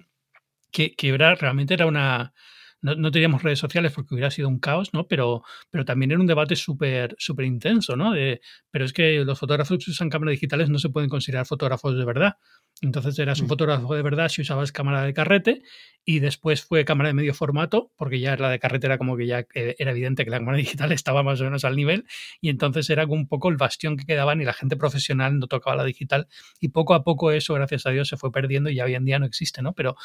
que, 0.70 0.94
que 0.94 1.16
realmente 1.16 1.74
era 1.74 1.86
una, 1.86 2.32
no, 2.80 3.10
teníamos 3.10 3.42
redes 3.42 3.58
sociales 3.58 3.92
porque 3.92 4.14
hubiera 4.14 4.30
sido 4.30 4.48
un 4.48 4.58
caos, 4.58 4.94
¿no? 4.94 5.08
Pero, 5.08 5.42
pero 5.70 5.84
también 5.84 6.12
era 6.12 6.20
un 6.20 6.26
debate 6.26 6.54
súper 6.54 7.16
súper 7.18 7.46
intenso, 7.46 7.96
¿no? 7.96 8.12
De, 8.12 8.40
pero 8.70 8.84
es 8.84 8.92
que 8.92 9.24
los 9.24 9.38
fotógrafos 9.38 9.84
que 9.84 9.90
usan 9.90 10.10
cámaras 10.10 10.32
digitales 10.32 10.70
no 10.70 10.78
se 10.78 10.88
pueden 10.88 11.10
considerar 11.10 11.46
fotógrafos 11.46 11.96
de 11.96 12.04
verdad. 12.04 12.36
Entonces 12.80 13.18
eras 13.18 13.40
un 13.40 13.46
mm. 13.46 13.48
fotógrafo 13.48 13.94
de 13.94 14.02
verdad 14.02 14.28
si 14.28 14.42
usabas 14.42 14.70
cámara 14.70 15.02
de 15.02 15.12
carrete 15.12 15.62
y 16.04 16.20
después 16.20 16.62
fue 16.62 16.84
cámara 16.84 17.08
de 17.08 17.14
medio 17.14 17.34
formato, 17.34 17.92
porque 17.96 18.20
ya 18.20 18.36
la 18.36 18.50
de 18.50 18.60
carrete 18.60 18.86
era 18.86 18.98
como 18.98 19.16
que 19.16 19.26
ya 19.26 19.40
eh, 19.54 19.74
era 19.78 19.90
evidente 19.90 20.24
que 20.24 20.30
la 20.30 20.38
cámara 20.38 20.58
digital 20.58 20.92
estaba 20.92 21.24
más 21.24 21.40
o 21.40 21.44
menos 21.44 21.64
al 21.64 21.74
nivel 21.74 22.06
y 22.40 22.50
entonces 22.50 22.88
era 22.90 23.04
un 23.06 23.26
poco 23.26 23.48
el 23.48 23.56
bastión 23.56 23.96
que 23.96 24.04
quedaban 24.04 24.40
y 24.40 24.44
la 24.44 24.52
gente 24.52 24.76
profesional 24.76 25.38
no 25.38 25.48
tocaba 25.48 25.76
la 25.76 25.84
digital 25.84 26.28
y 26.60 26.68
poco 26.68 26.94
a 26.94 27.02
poco 27.02 27.32
eso, 27.32 27.54
gracias 27.54 27.86
a 27.86 27.90
Dios, 27.90 28.08
se 28.08 28.16
fue 28.16 28.30
perdiendo 28.30 28.70
y 28.70 28.76
ya 28.76 28.84
hoy 28.84 28.94
en 28.94 29.04
día 29.04 29.18
no 29.18 29.26
existe, 29.26 29.62
¿no? 29.62 29.72
Pero, 29.72 29.96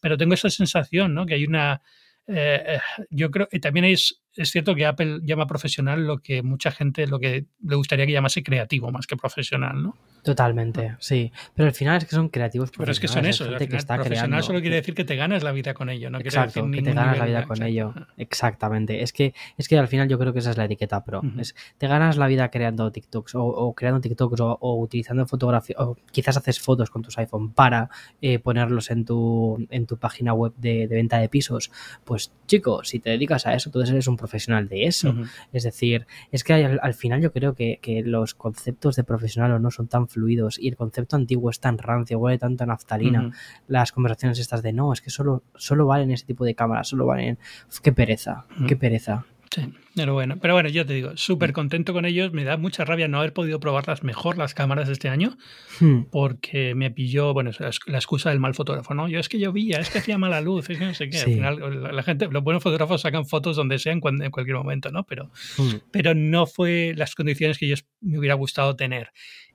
pero 0.00 0.16
tengo 0.16 0.32
esa 0.34 0.48
sensación, 0.48 1.14
¿no? 1.14 1.26
Que 1.26 1.34
hay 1.34 1.44
una 1.44 1.82
eh, 2.26 2.78
eh, 2.98 3.04
yo 3.10 3.30
creo 3.30 3.48
que 3.48 3.60
también 3.60 3.84
es, 3.86 4.21
es 4.36 4.50
cierto 4.50 4.74
que 4.74 4.86
Apple 4.86 5.20
llama 5.22 5.46
profesional 5.46 6.06
lo 6.06 6.18
que 6.18 6.42
mucha 6.42 6.70
gente 6.70 7.06
lo 7.06 7.18
que 7.18 7.46
le 7.62 7.76
gustaría 7.76 8.06
que 8.06 8.12
llamase 8.12 8.42
creativo 8.42 8.90
más 8.90 9.06
que 9.06 9.16
profesional, 9.16 9.82
¿no? 9.82 9.96
Totalmente, 10.22 10.94
sí. 11.00 11.32
Pero 11.54 11.68
al 11.68 11.74
final 11.74 11.98
es 11.98 12.04
que 12.04 12.14
son 12.14 12.28
creativos 12.28 12.70
Pero 12.76 12.92
es 12.92 13.00
que 13.00 13.08
son 13.08 13.26
eso. 13.26 13.44
que 13.58 13.76
está 13.76 13.96
profesional 13.96 14.42
solo 14.42 14.60
quiere 14.60 14.76
decir 14.76 14.94
que 14.94 15.04
te 15.04 15.16
ganas 15.16 15.42
la 15.42 15.52
vida 15.52 15.74
con 15.74 15.90
ello, 15.90 16.10
no 16.10 16.18
Exacto, 16.18 16.70
que 16.70 16.82
te 16.82 16.92
ganas 16.92 17.18
la 17.18 17.26
vida 17.26 17.44
con 17.44 17.62
ello. 17.62 17.92
Exactamente. 18.16 19.02
Es 19.02 19.12
que, 19.12 19.34
es 19.58 19.68
que 19.68 19.78
al 19.78 19.88
final 19.88 20.08
yo 20.08 20.18
creo 20.18 20.32
que 20.32 20.38
esa 20.38 20.50
es 20.50 20.56
la 20.56 20.66
etiqueta 20.66 21.04
pro. 21.04 21.22
es, 21.38 21.54
te 21.78 21.88
ganas 21.88 22.16
la 22.16 22.26
vida 22.28 22.50
creando 22.50 22.90
TikToks 22.92 23.32
o, 23.34 23.74
creando 23.74 24.00
TikToks 24.00 24.40
o, 24.40 24.74
utilizando 24.80 25.26
fotografía 25.26 25.76
o 25.78 25.96
quizás 26.12 26.36
haces 26.36 26.60
fotos 26.60 26.90
con 26.90 27.02
tus 27.02 27.18
iPhone 27.18 27.52
para 27.52 27.90
eh, 28.20 28.38
ponerlos 28.38 28.90
en 28.90 29.04
tu, 29.04 29.66
en 29.70 29.86
tu 29.86 29.96
página 29.98 30.32
web 30.34 30.52
de, 30.56 30.86
venta 30.86 31.18
de 31.18 31.28
pisos. 31.28 31.70
Pues 32.04 32.32
chico, 32.46 32.84
si 32.84 33.00
te 33.00 33.10
dedicas 33.10 33.46
a 33.46 33.54
eso, 33.54 33.68
entonces 33.68 33.90
eres 33.90 34.06
un 34.06 34.16
profesional 34.22 34.68
de 34.68 34.86
eso. 34.86 35.14
Es 35.52 35.64
decir, 35.64 36.06
es 36.30 36.44
que 36.44 36.54
al, 36.54 36.78
al 36.82 36.94
final 36.94 37.20
yo 37.20 37.32
creo 37.32 37.54
que, 37.54 37.78
que 37.82 38.02
los 38.02 38.34
conceptos 38.34 38.96
de 38.96 39.04
profesional 39.04 39.52
o 39.52 39.58
no 39.58 39.70
son 39.70 39.88
tan 39.88 40.08
fluidos 40.08 40.58
y 40.58 40.68
el 40.68 40.76
concepto 40.76 41.16
antiguo 41.16 41.50
es 41.50 41.60
tan 41.60 41.78
rancio, 41.78 42.18
huele 42.18 42.38
tanto 42.38 42.64
a 42.64 42.66
naftalina. 42.66 43.32
Las 43.66 43.92
conversaciones 43.92 44.38
estas 44.38 44.62
de 44.62 44.72
no, 44.72 44.92
es 44.92 45.00
que 45.00 45.10
solo, 45.10 45.42
solo 45.56 45.86
valen 45.86 46.10
ese 46.10 46.24
tipo 46.26 46.44
de 46.44 46.54
cámaras, 46.54 46.88
solo 46.88 47.06
valen. 47.06 47.38
qué 47.82 47.92
pereza, 47.92 48.46
qué 48.68 48.76
pereza. 48.76 49.26
Sí, 49.54 49.70
pero 49.94 50.14
bueno, 50.14 50.38
pero 50.40 50.54
bueno, 50.54 50.70
yo 50.70 50.86
te 50.86 50.94
digo, 50.94 51.14
súper 51.18 51.52
contento 51.52 51.92
con 51.92 52.06
ellos. 52.06 52.32
Me 52.32 52.42
da 52.42 52.56
mucha 52.56 52.86
rabia 52.86 53.06
no 53.06 53.18
haber 53.18 53.34
podido 53.34 53.60
probarlas 53.60 54.02
mejor 54.02 54.38
las 54.38 54.54
cámaras 54.54 54.88
este 54.88 55.10
año, 55.10 55.36
hmm. 55.78 56.04
porque 56.10 56.74
me 56.74 56.90
pilló, 56.90 57.34
bueno, 57.34 57.50
la 57.58 57.98
excusa 57.98 58.30
del 58.30 58.40
mal 58.40 58.54
fotógrafo, 58.54 58.94
¿no? 58.94 59.08
Yo 59.08 59.20
es 59.20 59.28
que 59.28 59.38
llovía, 59.38 59.78
es 59.78 59.90
que 59.90 59.98
hacía 59.98 60.16
mala 60.16 60.40
luz, 60.40 60.70
es 60.70 60.78
que 60.78 60.86
no 60.86 60.94
sé 60.94 61.10
qué. 61.10 61.18
Al 61.18 61.24
final, 61.24 61.94
la 61.94 62.02
gente, 62.02 62.28
los 62.30 62.42
buenos 62.42 62.62
fotógrafos 62.62 63.02
sacan 63.02 63.26
fotos 63.26 63.54
donde 63.54 63.78
sean 63.78 64.00
en 64.02 64.30
cualquier 64.30 64.56
momento, 64.56 64.90
¿no? 64.90 65.04
Pero, 65.04 65.30
hmm. 65.58 65.90
pero 65.90 66.14
no 66.14 66.46
fue 66.46 66.94
las 66.96 67.14
condiciones 67.14 67.58
que 67.58 67.68
yo 67.68 67.74
me 68.00 68.18
hubiera 68.18 68.34
gustado 68.34 68.74
tener. 68.74 69.10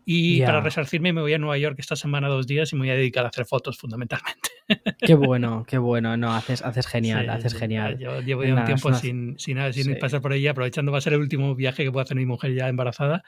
Y 0.09 0.41
para 0.41 0.61
resarcirme 0.61 1.11
me 1.11 1.19
voy 1.19 1.33
a 1.33 1.37
Nueva 1.37 1.57
York 1.57 1.75
esta 1.79 1.97
semana 1.97 2.29
dos 2.29 2.47
días 2.47 2.71
y 2.71 2.77
me 2.77 2.83
voy 2.83 2.91
a 2.91 2.93
dedicar 2.93 3.25
a 3.25 3.27
hacer 3.27 3.45
fotos 3.45 3.77
fundamentalmente. 3.77 4.51
Qué 5.05 5.15
bueno, 5.15 5.65
qué 5.67 5.77
bueno. 5.77 6.15
No, 6.15 6.33
haces, 6.33 6.61
haces 6.61 6.87
genial, 6.87 7.29
haces 7.29 7.53
genial. 7.53 7.97
Yo 7.99 8.21
llevo 8.21 8.45
ya 8.45 8.53
un 8.53 8.63
tiempo 8.63 8.93
sin, 8.93 9.37
sin, 9.37 9.57
sin 9.73 9.99
pasar 9.99 10.21
por 10.21 10.31
ahí, 10.31 10.47
aprovechando, 10.47 10.93
va 10.93 10.99
a 10.99 11.01
ser 11.01 11.13
el 11.13 11.19
último 11.19 11.55
viaje 11.55 11.83
que 11.83 11.91
pueda 11.91 12.03
hacer 12.03 12.15
mi 12.15 12.25
mujer 12.25 12.53
ya 12.53 12.69
embarazada. 12.69 13.23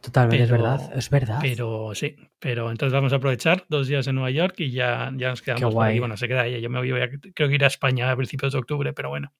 Totalmente, 0.00 0.44
es 0.44 0.50
verdad, 0.50 0.92
es 0.96 1.10
verdad. 1.10 1.38
Pero 1.40 1.92
sí, 1.94 2.16
pero 2.38 2.70
entonces 2.70 2.92
vamos 2.92 3.12
a 3.12 3.16
aprovechar 3.16 3.64
dos 3.68 3.88
días 3.88 4.06
en 4.06 4.14
Nueva 4.14 4.30
York 4.30 4.54
y 4.58 4.70
ya, 4.70 5.12
ya 5.16 5.30
nos 5.30 5.42
quedamos 5.42 5.74
por 5.74 5.86
ahí. 5.86 5.98
Bueno, 5.98 6.16
se 6.16 6.28
queda 6.28 6.46
ella. 6.46 6.58
Yo 6.58 6.70
me 6.70 6.78
voy, 6.78 7.00
a, 7.00 7.08
creo 7.34 7.48
que 7.48 7.54
ir 7.54 7.64
a 7.64 7.68
España 7.68 8.10
a 8.10 8.16
principios 8.16 8.52
de 8.52 8.60
octubre, 8.60 8.92
pero 8.92 9.08
bueno. 9.08 9.32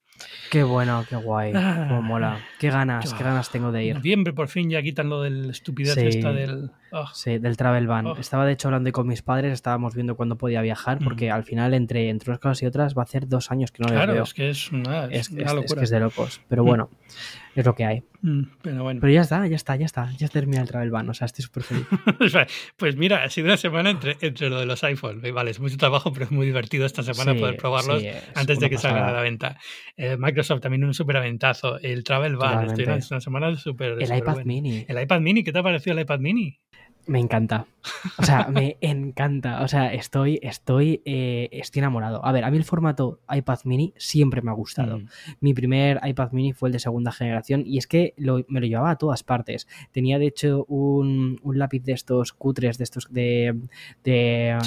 Qué 0.49 0.63
bueno, 0.63 1.03
qué 1.09 1.15
guay. 1.15 1.51
Ah, 1.55 1.99
mola. 2.03 2.39
Qué 2.59 2.69
ganas, 2.69 3.13
qué, 3.13 3.23
ganas 3.23 3.49
tengo 3.49 3.71
de 3.71 3.85
ir. 3.85 3.95
Noviembre 3.95 4.33
por 4.33 4.47
fin 4.47 4.69
ya 4.69 4.81
quitan 4.81 5.09
lo 5.09 5.21
del 5.21 5.49
estupidez 5.49 5.97
esta 5.97 6.31
del. 6.31 6.71
Oh. 6.91 7.07
Sí, 7.13 7.39
del 7.39 7.57
travel 7.57 7.87
ban. 7.87 8.05
Oh. 8.05 8.17
Estaba 8.17 8.45
de 8.45 8.53
hecho 8.53 8.67
hablando 8.67 8.91
con 8.91 9.07
mis 9.07 9.23
padres, 9.23 9.51
estábamos 9.51 9.95
viendo 9.95 10.15
cuándo 10.15 10.37
podía 10.37 10.61
viajar, 10.61 10.99
porque 11.03 11.31
al 11.31 11.43
final 11.43 11.73
entre, 11.73 12.09
entre 12.09 12.29
unas 12.29 12.39
cosas 12.39 12.61
y 12.61 12.65
otras 12.67 12.95
va 12.95 13.01
a 13.01 13.05
hacer 13.05 13.27
dos 13.27 13.49
años 13.49 13.71
que 13.71 13.81
no 13.81 13.89
claro, 13.89 14.07
les 14.07 14.15
veo. 14.15 14.23
es 14.23 14.33
que 14.33 14.49
es 14.49 14.71
una, 14.71 15.05
es, 15.05 15.31
es, 15.31 15.73
que 15.73 15.83
es 15.83 15.89
de 15.89 15.99
locos. 15.99 16.41
Pero 16.47 16.63
bueno 16.63 16.89
es 17.55 17.65
lo 17.65 17.75
que 17.75 17.85
hay. 17.85 18.03
Mm, 18.21 18.43
pero 18.61 18.83
bueno. 18.83 19.01
Pero 19.01 19.13
ya 19.13 19.21
está, 19.21 19.45
ya 19.47 19.55
está, 19.55 19.75
ya 19.75 19.85
está. 19.85 20.11
Ya 20.17 20.27
termina 20.27 20.61
el 20.61 20.67
travel 20.67 20.89
ban. 20.91 21.09
O 21.09 21.13
sea, 21.13 21.25
estoy 21.25 21.43
súper 21.43 21.63
feliz. 21.63 21.85
pues 22.77 22.95
mira, 22.95 23.23
ha 23.23 23.29
sido 23.29 23.45
una 23.45 23.57
semana 23.57 23.89
entre, 23.89 24.17
entre 24.21 24.49
lo 24.49 24.59
de 24.59 24.65
los 24.65 24.83
iPhones. 24.83 25.31
Vale, 25.33 25.51
es 25.51 25.59
mucho 25.59 25.77
trabajo, 25.77 26.11
pero 26.13 26.25
es 26.25 26.31
muy 26.31 26.45
divertido 26.45 26.85
esta 26.85 27.03
semana 27.03 27.37
poder 27.37 27.57
probarlos 27.57 28.03
antes 28.35 28.59
de 28.59 28.69
que 28.69 28.77
salgan 28.77 29.03
a 29.03 29.11
la 29.11 29.21
venta. 29.21 29.57
Eh, 29.97 30.17
Microsoft 30.17 30.61
también 30.61 30.83
un 30.83 30.93
súper 30.93 31.17
aventazo. 31.17 31.79
El 31.79 32.03
travel 32.03 32.37
ban. 32.37 32.79
es 32.79 33.11
una 33.11 33.21
semana 33.21 33.55
súper. 33.55 34.01
El 34.01 34.17
iPad 34.17 34.45
mini. 34.45 34.85
El 34.87 35.01
iPad 35.01 35.19
mini. 35.19 35.43
¿Qué 35.43 35.51
te 35.51 35.59
ha 35.59 35.63
parecido 35.63 35.95
el 35.95 36.01
iPad 36.01 36.19
mini? 36.19 36.59
Me 37.05 37.19
encanta. 37.19 37.65
O 38.17 38.23
sea, 38.23 38.47
me 38.49 38.77
encanta. 38.81 39.61
O 39.61 39.67
sea, 39.67 39.93
estoy, 39.93 40.39
estoy, 40.41 41.01
eh, 41.05 41.49
estoy 41.51 41.79
enamorado. 41.79 42.25
A 42.25 42.31
ver, 42.31 42.45
a 42.45 42.51
mí 42.51 42.57
el 42.57 42.63
formato 42.63 43.19
iPad 43.29 43.59
mini 43.65 43.93
siempre 43.97 44.41
me 44.41 44.51
ha 44.51 44.53
gustado. 44.53 44.99
Mm. 44.99 45.07
Mi 45.41 45.53
primer 45.53 45.99
iPad 46.03 46.31
mini 46.31 46.53
fue 46.53 46.69
el 46.69 46.73
de 46.73 46.79
segunda 46.79 47.11
generación 47.11 47.63
y 47.65 47.77
es 47.77 47.87
que 47.87 48.13
me 48.17 48.59
lo 48.61 48.67
llevaba 48.67 48.91
a 48.91 48.95
todas 48.97 49.23
partes. 49.23 49.67
Tenía, 49.91 50.17
de 50.17 50.27
hecho, 50.27 50.65
un, 50.65 51.41
lápiz 51.43 51.83
de 51.83 51.93
estos 51.93 52.31
cutres, 52.31 52.77
de 52.77 52.83
estos 52.83 53.11
de, 53.11 53.55
de 54.03 54.57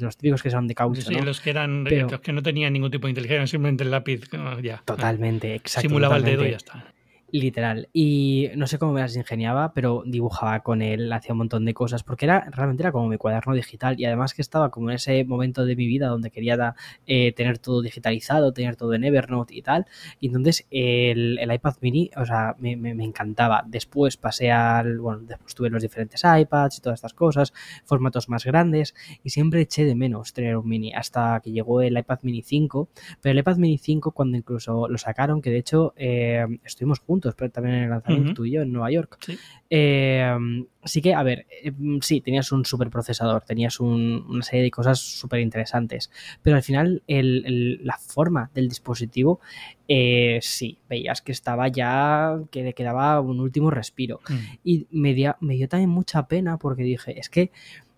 los 0.00 0.16
típicos 0.16 0.42
que 0.42 0.50
son 0.50 0.66
de 0.66 0.74
caucho. 0.74 1.02
Sí, 1.02 1.14
los 1.14 1.40
que 1.40 1.50
eran, 1.50 1.84
los 1.84 2.20
que 2.20 2.32
no 2.32 2.42
tenían 2.42 2.72
ningún 2.72 2.90
tipo 2.90 3.06
de 3.06 3.12
inteligencia, 3.12 3.46
simplemente 3.46 3.84
el 3.84 3.90
lápiz, 3.90 4.22
ya. 4.62 4.82
Totalmente, 4.84 5.54
exacto. 5.54 5.88
Simulaba 5.88 6.16
el 6.16 6.24
dedo 6.24 6.44
y 6.44 6.50
ya 6.50 6.56
está. 6.56 6.94
Literal. 7.34 7.88
Y 7.92 8.50
no 8.54 8.68
sé 8.68 8.78
cómo 8.78 8.92
me 8.92 9.00
las 9.00 9.16
ingeniaba, 9.16 9.74
pero 9.74 10.04
dibujaba 10.06 10.60
con 10.60 10.82
él, 10.82 11.12
hacía 11.12 11.32
un 11.32 11.38
montón 11.38 11.64
de 11.64 11.74
cosas, 11.74 12.04
porque 12.04 12.26
era 12.26 12.48
realmente 12.52 12.84
era 12.84 12.92
como 12.92 13.08
mi 13.08 13.16
cuaderno 13.16 13.54
digital 13.54 13.98
y 13.98 14.04
además 14.04 14.34
que 14.34 14.40
estaba 14.40 14.70
como 14.70 14.90
en 14.90 14.94
ese 14.94 15.24
momento 15.24 15.64
de 15.64 15.74
mi 15.74 15.88
vida 15.88 16.06
donde 16.06 16.30
quería 16.30 16.76
eh, 17.08 17.32
tener 17.32 17.58
todo 17.58 17.82
digitalizado, 17.82 18.52
tener 18.52 18.76
todo 18.76 18.94
en 18.94 19.02
Evernote 19.02 19.52
y 19.52 19.62
tal. 19.62 19.86
Y 20.20 20.28
entonces 20.28 20.64
el, 20.70 21.40
iPad 21.52 21.74
mini, 21.80 22.08
o 22.16 22.24
sea, 22.24 22.54
me, 22.60 22.70
encantaba. 23.04 23.64
Después 23.66 24.16
pasé 24.16 24.52
al, 24.52 25.00
bueno, 25.00 25.22
después 25.26 25.56
tuve 25.56 25.70
los 25.70 25.82
diferentes 25.82 26.22
iPads 26.22 26.78
y 26.78 26.82
todas 26.82 26.98
estas 26.98 27.14
cosas, 27.14 27.52
formatos 27.84 28.28
más 28.28 28.44
grandes 28.44 28.94
y 29.24 29.30
siempre 29.30 29.60
eché 29.62 29.84
de 29.84 29.96
menos 29.96 30.34
tener 30.34 30.56
un 30.56 30.68
mini 30.68 30.92
hasta 30.94 31.40
que 31.42 31.50
llegó 31.50 31.82
el 31.82 31.98
iPad 31.98 32.20
mini 32.22 32.42
5. 32.42 32.88
Pero 33.20 33.32
el 33.32 33.38
iPad 33.40 33.56
mini 33.56 33.78
5 33.78 34.12
cuando 34.12 34.36
incluso 34.36 34.86
lo 34.88 34.98
sacaron, 34.98 35.42
que 35.42 35.50
de 35.50 35.58
hecho 35.58 35.94
eh, 35.96 36.46
estuvimos 36.64 37.00
juntos, 37.00 37.23
pero 37.32 37.50
también 37.50 37.76
en 37.76 37.84
el 37.84 37.90
lanzamiento 37.90 38.34
tuyo 38.34 38.62
en 38.62 38.72
Nueva 38.72 38.90
York. 38.90 39.16
Sí. 39.24 39.38
Eh, 39.70 40.36
sí 40.84 41.00
que, 41.00 41.14
a 41.14 41.22
ver, 41.22 41.46
eh, 41.62 41.72
sí, 42.00 42.20
tenías 42.20 42.52
un 42.52 42.64
super 42.64 42.90
procesador, 42.90 43.42
tenías 43.42 43.80
una 43.80 44.42
serie 44.42 44.64
de 44.64 44.70
cosas 44.70 45.00
súper 45.00 45.40
interesantes, 45.40 46.10
pero 46.42 46.56
al 46.56 46.62
final 46.62 47.02
la 47.06 47.98
forma 47.98 48.50
del 48.54 48.68
dispositivo, 48.68 49.40
eh, 49.88 50.38
sí, 50.42 50.78
veías 50.88 51.22
que 51.22 51.32
estaba 51.32 51.68
ya, 51.68 52.38
que 52.50 52.62
le 52.62 52.74
quedaba 52.74 53.20
un 53.20 53.40
último 53.40 53.70
respiro. 53.70 54.20
Mm. 54.28 54.34
Y 54.62 54.86
me 54.90 55.14
dio 55.14 55.36
también 55.68 55.90
mucha 55.90 56.28
pena 56.28 56.58
porque 56.58 56.82
dije, 56.82 57.18
es 57.18 57.30
que 57.30 57.50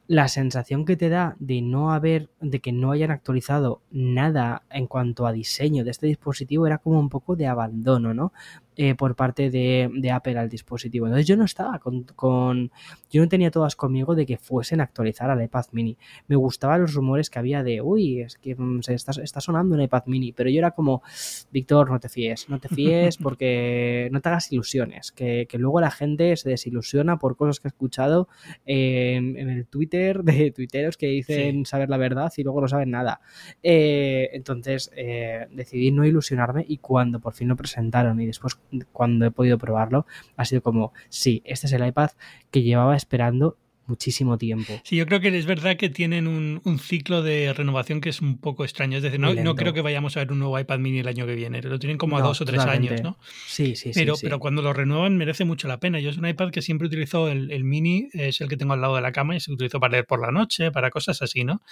la 0.09 0.29
sensación 0.29 0.85
que 0.85 0.97
te 0.97 1.09
da 1.09 1.37
de 1.41 1.63
no 1.63 1.93
haber, 1.93 2.29
de 2.41 2.61
que 2.61 2.73
no 2.73 2.93
hayan 2.93 3.11
actualizado 3.11 3.81
nada 3.91 4.63
en 4.71 4.87
cuanto 4.87 5.27
a 5.27 5.33
diseño 5.33 5.85
de 5.85 5.91
este 5.91 6.07
dispositivo 6.07 6.67
era 6.67 6.79
como 6.79 7.01
un 7.01 7.09
poco 7.09 7.35
de 7.35 7.47
abandono, 7.47 8.15
¿no? 8.15 8.33
Eh, 8.79 8.95
por 8.95 9.17
parte 9.17 9.51
de, 9.51 10.11
Apple 10.13 10.39
al 10.39 10.51
dispositivo. 10.51 11.07
Entonces 11.07 11.27
yo 11.27 11.35
no 11.39 11.45
estaba 11.45 11.79
con, 11.79 12.71
Yo 13.11 13.23
no 13.23 13.29
tenía 13.29 13.51
todas 13.51 13.75
conmigo 13.75 14.15
de 14.15 14.27
que 14.27 14.37
fuesen 14.37 14.81
a 14.81 14.85
actualizar 14.85 15.31
al 15.31 15.43
iPad 15.43 15.65
mini. 15.73 15.97
Me 16.29 16.37
gustaban 16.37 16.83
los 16.83 16.93
rumores 16.93 17.31
que 17.31 17.39
había 17.39 17.63
de, 17.63 17.81
uy, 17.81 18.21
es 18.21 18.37
que 18.37 18.55
mm, 18.55 18.83
se 18.83 18.93
está, 18.93 19.13
está, 19.23 19.41
sonando 19.41 19.75
un 19.75 19.81
iPad 19.81 20.03
mini, 20.07 20.33
pero 20.33 20.51
yo 20.51 20.59
era 20.59 20.73
como, 20.73 21.03
Víctor, 21.51 21.91
no 21.91 21.99
te 22.01 22.11
fíes, 22.11 22.51
no 22.51 22.61
te 22.61 22.69
fíes 22.69 23.17
porque 23.23 24.11
no 24.13 24.21
te 24.21 24.29
hagas 24.29 24.53
ilusiones, 24.53 25.11
que, 25.11 25.49
luego 25.55 25.81
la 25.81 25.91
gente 25.91 26.37
se 26.37 26.51
desilusiona 26.51 27.19
por 27.19 27.35
cosas 27.35 27.61
que 27.61 27.69
ha 27.69 27.71
escuchado 27.71 28.29
en, 28.67 29.39
el 29.39 29.65
Twitter 29.67 30.23
de 30.23 30.51
tuiteros 30.51 30.99
que 30.99 31.07
dicen 31.07 31.65
saber 31.65 31.89
la 31.89 31.97
verdad 31.97 32.31
y 32.37 32.43
luego 32.43 32.61
no 32.61 32.69
saben 32.69 32.91
nada. 32.91 33.23
Eh, 33.63 34.29
entonces 34.35 34.93
eh, 34.95 35.47
decidí 35.51 35.93
no 35.93 36.05
ilusionarme 36.05 36.67
y 36.69 36.77
cuando 36.77 37.21
por 37.21 37.33
fin 37.33 37.49
lo 37.49 37.57
presentaron 37.57 38.21
y 38.21 38.27
después 38.27 38.59
cuando 38.93 39.27
he 39.27 39.31
podido 39.31 39.59
probarlo, 39.59 40.07
ha 40.37 40.45
sido 40.45 40.63
como, 40.63 40.93
sí, 41.09 41.43
este 41.45 41.67
es 41.67 41.73
el 41.73 41.87
iPad 41.87 42.11
que 42.51 42.63
llevaba 42.63 42.97
esperando 42.97 43.57
muchísimo 43.87 44.39
tiempo. 44.39 44.81
Sí, 44.85 44.97
yo 44.97 45.07
creo 45.07 45.21
que 45.21 45.37
es 45.37 45.47
verdad 45.47 45.77
que 45.77 45.89
tienen 45.89 46.27
un, 46.27 46.79
ciclo 46.79 47.23
de 47.23 47.53
renovación 47.53 48.01
que 48.01 48.09
es 48.09 48.21
un 48.21 48.39
poco 48.39 48.65
extraño. 48.65 48.97
Es 48.97 49.03
decir, 49.03 49.19
no, 49.21 49.35
no, 49.35 49.55
creo 49.55 49.73
que 49.73 49.81
vayamos 49.81 50.17
a 50.17 50.21
ver 50.21 50.33
un 50.33 50.39
nuevo 50.39 50.59
iPad 50.59 50.79
mini 50.79 50.99
el 50.99 51.09
año 51.09 51.27
que 51.27 51.35
viene. 51.35 51.63
Lo 51.63 51.79
tienen 51.79 51.99
como 51.99 52.19
a 52.19 52.21
dos 52.21 52.41
o 52.41 52.45
tres 52.45 52.61
años, 52.61 53.03
¿no? 53.03 53.19
Sí, 53.47 53.77
sí, 53.77 53.93
pero, 53.95 54.17
sí, 54.17 54.27
Pero 54.27 54.39
cuando 54.39 54.63
lo 54.63 54.73
renuevan 54.73 55.17
merece 55.17 55.45
mucho 55.45 55.69
la 55.69 55.81
pena. 55.81 56.01
Yo 56.01 56.11
es 56.11 56.19
un 56.19 56.27
iPad 56.27 56.51
que 56.51 56.63
siempre 56.63 56.87
utilizo 56.87 57.29
el, 57.29 57.51
el, 57.51 57.65
mini, 57.65 58.09
es 58.13 58.41
el 58.41 58.49
que 58.49 58.57
tengo 58.57 58.75
al 58.75 58.81
lado 58.81 58.97
de 58.97 59.03
la 59.03 59.13
cama 59.13 59.37
y 59.37 59.41
se 59.41 59.53
utilizo 59.53 59.81
para 59.81 59.93
leer 59.93 60.07
por 60.07 60.21
la 60.21 60.33
noche, 60.33 60.71
para 60.71 60.91
cosas 60.91 61.23
así, 61.23 61.45
¿no? 61.45 61.63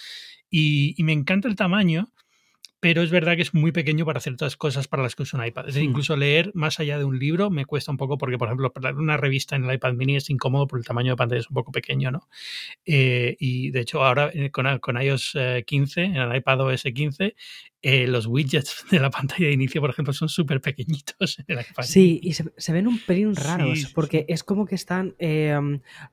Y, 0.51 0.95
y 0.97 1.05
me 1.05 1.13
encanta 1.13 1.49
el 1.49 1.57
tamaño 1.57 2.09
pero 2.85 3.01
es 3.01 3.11
verdad 3.11 3.35
que 3.35 3.41
es 3.41 3.55
muy 3.55 3.73
pequeño 3.73 4.05
para 4.05 4.19
hacer 4.19 4.37
todas 4.37 4.59
cosas 4.59 4.89
para 4.89 5.03
las 5.03 5.17
que 5.17 5.23
uso 5.23 5.39
un 5.39 5.47
iPad. 5.47 5.67
Es 5.69 5.75
decir, 5.75 5.89
hmm. 5.89 5.91
incluso 5.91 6.17
leer 6.19 6.51
más 6.53 6.81
allá 6.81 6.99
de 6.99 7.05
un 7.05 7.19
libro 7.19 7.49
me 7.49 7.65
cuesta 7.65 7.91
un 7.91 7.97
poco 7.97 8.19
porque, 8.19 8.37
por 8.37 8.49
ejemplo, 8.49 8.71
una 8.99 9.17
revista 9.17 9.57
en 9.57 9.65
el 9.65 9.75
iPad 9.75 9.95
mini 9.95 10.17
es 10.17 10.29
incómodo 10.29 10.67
por 10.67 10.79
el 10.79 10.85
tamaño 10.85 11.13
de 11.13 11.17
pantalla 11.17 11.41
es 11.41 11.49
un 11.49 11.55
poco 11.55 11.73
pequeño, 11.73 12.11
¿no? 12.11 12.29
Eh, 12.85 13.39
y 13.41 13.71
de 13.71 13.81
hecho 13.81 14.05
ahora 14.05 14.31
eh, 14.35 14.51
con, 14.51 14.67
con 14.81 15.01
iOS 15.01 15.35
15, 15.65 16.03
eh, 16.03 16.05
en 16.05 16.17
el 16.17 16.37
iPad 16.37 16.61
OS 16.61 16.83
15, 16.83 17.35
eh, 17.87 18.07
los 18.07 18.27
widgets 18.27 18.87
de 18.91 18.99
la 18.99 19.11
pantalla 19.11 19.47
de 19.47 19.53
inicio, 19.53 19.79
por 19.83 19.91
ejemplo, 19.91 20.15
son 20.15 20.31
súper 20.31 20.63
pequeñitos. 20.63 21.45
Sí, 21.83 22.19
y 22.23 22.33
se, 22.33 22.73
ven 22.73 22.87
un 22.87 22.99
pelín 22.99 23.37
raros, 23.37 23.93
porque 23.95 24.25
es 24.29 24.43
como 24.43 24.65
que 24.65 24.75
están 24.75 25.15
eh, 25.19 25.55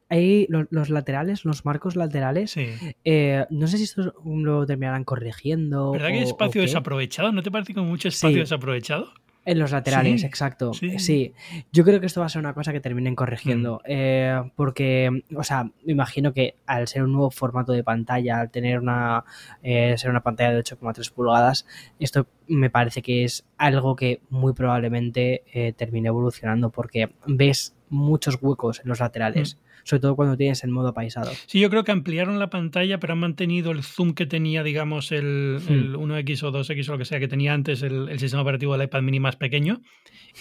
ahí 0.09 0.47
los, 0.49 0.89
laterales, 0.89 1.45
los 1.45 1.63
marcos 1.65 1.95
laterales. 1.95 2.55
Eh, 2.57 3.45
no 3.49 3.67
sé 3.67 3.77
si 3.77 3.83
esto 3.83 4.13
lo 4.25 4.65
terminarán 4.65 5.05
corrigiendo. 5.05 5.91
¿Verdad 5.91 6.09
que 6.09 6.13
hay 6.15 6.23
espacio 6.23 6.61
desaprovechado? 6.61 7.31
¿No 7.31 7.41
te 7.41 7.51
parece 7.51 7.73
como 7.73 7.87
mucho 7.87 8.09
espacio 8.09 8.39
desaprovechado? 8.39 9.13
En 9.43 9.57
los 9.57 9.71
laterales, 9.71 10.23
exacto. 10.23 10.71
Sí. 10.73 11.33
Yo 11.71 11.83
creo 11.83 11.99
que 11.99 12.05
esto 12.05 12.19
va 12.19 12.27
a 12.27 12.29
ser 12.29 12.39
una 12.39 12.53
cosa 12.53 12.71
que 12.71 12.79
terminen 12.79 13.15
corrigiendo. 13.15 13.77
Mm. 13.77 13.87
Eh, 13.87 14.51
porque, 14.55 15.23
o 15.35 15.43
sea, 15.43 15.63
me 15.63 15.93
imagino 15.93 16.31
que 16.31 16.55
al 16.67 16.87
ser 16.87 17.03
un 17.03 17.13
nuevo 17.13 17.31
formato 17.31 17.73
de 17.73 17.83
pantalla, 17.83 18.39
al 18.39 18.51
tener 18.51 18.79
una. 18.79 19.25
Eh, 19.63 19.95
ser 19.97 20.11
una 20.11 20.21
pantalla 20.21 20.51
de 20.51 20.59
8,3 20.59 21.11
pulgadas, 21.11 21.65
esto 21.99 22.27
me 22.47 22.69
parece 22.69 23.01
que 23.01 23.23
es 23.23 23.45
algo 23.57 23.95
que 23.95 24.21
muy 24.29 24.53
probablemente 24.53 25.43
eh, 25.53 25.73
termine 25.73 26.09
evolucionando. 26.09 26.69
Porque 26.69 27.11
ves 27.25 27.73
muchos 27.89 28.37
huecos 28.41 28.81
en 28.81 28.89
los 28.89 28.99
laterales. 28.99 29.55
Mm 29.55 29.70
sobre 29.83 30.01
todo 30.01 30.15
cuando 30.15 30.37
tienes 30.37 30.63
el 30.63 30.71
modo 30.71 30.93
paisado. 30.93 31.31
Sí, 31.45 31.59
yo 31.59 31.69
creo 31.69 31.83
que 31.83 31.91
ampliaron 31.91 32.39
la 32.39 32.49
pantalla, 32.49 32.99
pero 32.99 33.13
han 33.13 33.19
mantenido 33.19 33.71
el 33.71 33.83
zoom 33.83 34.13
que 34.13 34.25
tenía, 34.25 34.63
digamos, 34.63 35.11
el, 35.11 35.59
1X 35.67 36.43
hmm. 36.43 36.45
o 36.45 36.51
2X 36.51 36.89
o 36.89 36.91
lo 36.93 36.97
que 36.97 37.05
sea 37.05 37.19
que 37.19 37.27
tenía 37.27 37.53
antes 37.53 37.81
el, 37.81 38.19
sistema 38.19 38.43
operativo 38.43 38.73
del 38.77 38.87
iPad 38.87 39.01
mini 39.01 39.19
más 39.19 39.35
pequeño. 39.35 39.81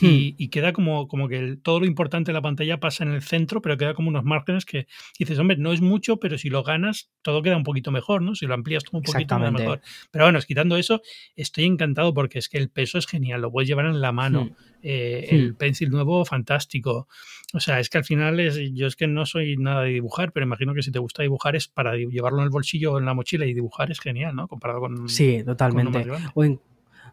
Hmm. 0.00 0.06
Y, 0.06 0.48
queda 0.48 0.72
como, 0.72 1.08
como 1.08 1.28
que 1.28 1.56
todo 1.62 1.80
lo 1.80 1.86
importante 1.86 2.30
de 2.30 2.34
la 2.34 2.42
pantalla 2.42 2.78
pasa 2.78 3.04
en 3.04 3.10
el 3.10 3.22
centro, 3.22 3.60
pero 3.60 3.76
queda 3.76 3.94
como 3.94 4.08
unos 4.08 4.24
márgenes 4.24 4.64
que 4.64 4.86
dices, 5.18 5.38
hombre, 5.38 5.56
no 5.56 5.72
es 5.72 5.80
mucho, 5.80 6.18
pero 6.18 6.38
si 6.38 6.48
lo 6.48 6.62
ganas, 6.62 7.10
todo 7.22 7.42
queda 7.42 7.56
un 7.56 7.64
poquito 7.64 7.90
mejor, 7.90 8.22
¿no? 8.22 8.34
Si 8.34 8.46
lo 8.46 8.54
amplías 8.54 8.84
un 8.92 9.02
poquito 9.02 9.38
mejor. 9.38 9.80
Pero 10.10 10.24
bueno, 10.24 10.38
quitando 10.40 10.76
eso, 10.76 11.02
estoy 11.34 11.64
encantado 11.64 12.14
porque 12.14 12.38
es 12.38 12.48
que 12.48 12.58
el 12.58 12.70
peso 12.70 12.98
es 12.98 13.06
genial, 13.06 13.40
lo 13.40 13.50
puedes 13.50 13.68
llevar 13.68 13.86
en 13.86 14.00
la 14.00 14.12
mano. 14.12 14.44
Hmm. 14.44 14.69
Eh, 14.82 15.28
el 15.30 15.54
pencil 15.54 15.90
nuevo, 15.90 16.24
fantástico. 16.24 17.08
O 17.52 17.60
sea, 17.60 17.80
es 17.80 17.90
que 17.90 17.98
al 17.98 18.04
final 18.04 18.38
es, 18.40 18.58
yo 18.72 18.86
es 18.86 18.96
que 18.96 19.06
no 19.06 19.26
soy 19.26 19.56
nada 19.56 19.82
de 19.82 19.90
dibujar, 19.90 20.32
pero 20.32 20.46
imagino 20.46 20.74
que 20.74 20.82
si 20.82 20.92
te 20.92 20.98
gusta 20.98 21.22
dibujar 21.22 21.56
es 21.56 21.68
para 21.68 21.96
llevarlo 21.96 22.38
en 22.38 22.44
el 22.44 22.50
bolsillo 22.50 22.92
o 22.92 22.98
en 22.98 23.04
la 23.04 23.14
mochila 23.14 23.46
y 23.46 23.54
dibujar 23.54 23.90
es 23.90 24.00
genial, 24.00 24.36
¿no? 24.36 24.48
Comparado 24.48 24.80
con... 24.80 25.08
Sí, 25.08 25.42
totalmente. 25.44 26.06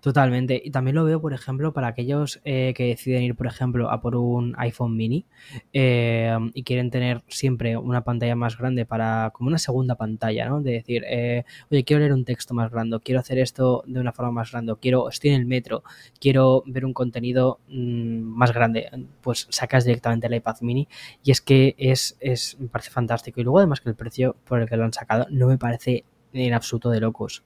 Totalmente. 0.01 0.61
Y 0.63 0.71
también 0.71 0.95
lo 0.95 1.03
veo, 1.03 1.21
por 1.21 1.33
ejemplo, 1.33 1.73
para 1.73 1.87
aquellos 1.87 2.39
eh, 2.45 2.73
que 2.75 2.85
deciden 2.85 3.23
ir, 3.23 3.35
por 3.35 3.47
ejemplo, 3.47 3.89
a 3.89 4.01
por 4.01 4.15
un 4.15 4.55
iPhone 4.57 4.95
mini 4.95 5.25
eh, 5.73 6.37
y 6.53 6.63
quieren 6.63 6.89
tener 6.91 7.23
siempre 7.27 7.77
una 7.77 8.03
pantalla 8.03 8.35
más 8.35 8.57
grande 8.57 8.85
para, 8.85 9.31
como 9.33 9.49
una 9.49 9.57
segunda 9.57 9.95
pantalla, 9.95 10.47
¿no? 10.47 10.61
De 10.61 10.71
decir, 10.71 11.03
eh, 11.07 11.43
oye, 11.71 11.83
quiero 11.83 11.99
leer 12.01 12.13
un 12.13 12.25
texto 12.25 12.53
más 12.53 12.71
grande, 12.71 12.99
quiero 13.03 13.19
hacer 13.19 13.39
esto 13.39 13.83
de 13.87 13.99
una 13.99 14.13
forma 14.13 14.31
más 14.31 14.51
grande, 14.51 14.73
quiero, 14.79 15.09
estoy 15.09 15.31
en 15.31 15.41
el 15.41 15.45
metro, 15.45 15.83
quiero 16.19 16.63
ver 16.65 16.85
un 16.85 16.93
contenido 16.93 17.59
mm, 17.69 18.19
más 18.21 18.53
grande, 18.53 18.89
pues 19.21 19.47
sacas 19.49 19.85
directamente 19.85 20.27
el 20.27 20.35
iPad 20.35 20.57
mini 20.61 20.87
y 21.23 21.31
es 21.31 21.41
que 21.41 21.75
es, 21.77 22.17
es, 22.19 22.57
me 22.59 22.67
parece 22.67 22.91
fantástico. 22.91 23.41
Y 23.41 23.43
luego 23.43 23.59
además 23.59 23.81
que 23.81 23.89
el 23.89 23.95
precio 23.95 24.35
por 24.45 24.61
el 24.61 24.69
que 24.69 24.77
lo 24.77 24.83
han 24.85 24.93
sacado 24.93 25.27
no 25.29 25.47
me 25.47 25.57
parece 25.57 26.05
en 26.33 26.53
absoluto 26.53 26.89
de 26.89 26.99
locos. 26.99 27.43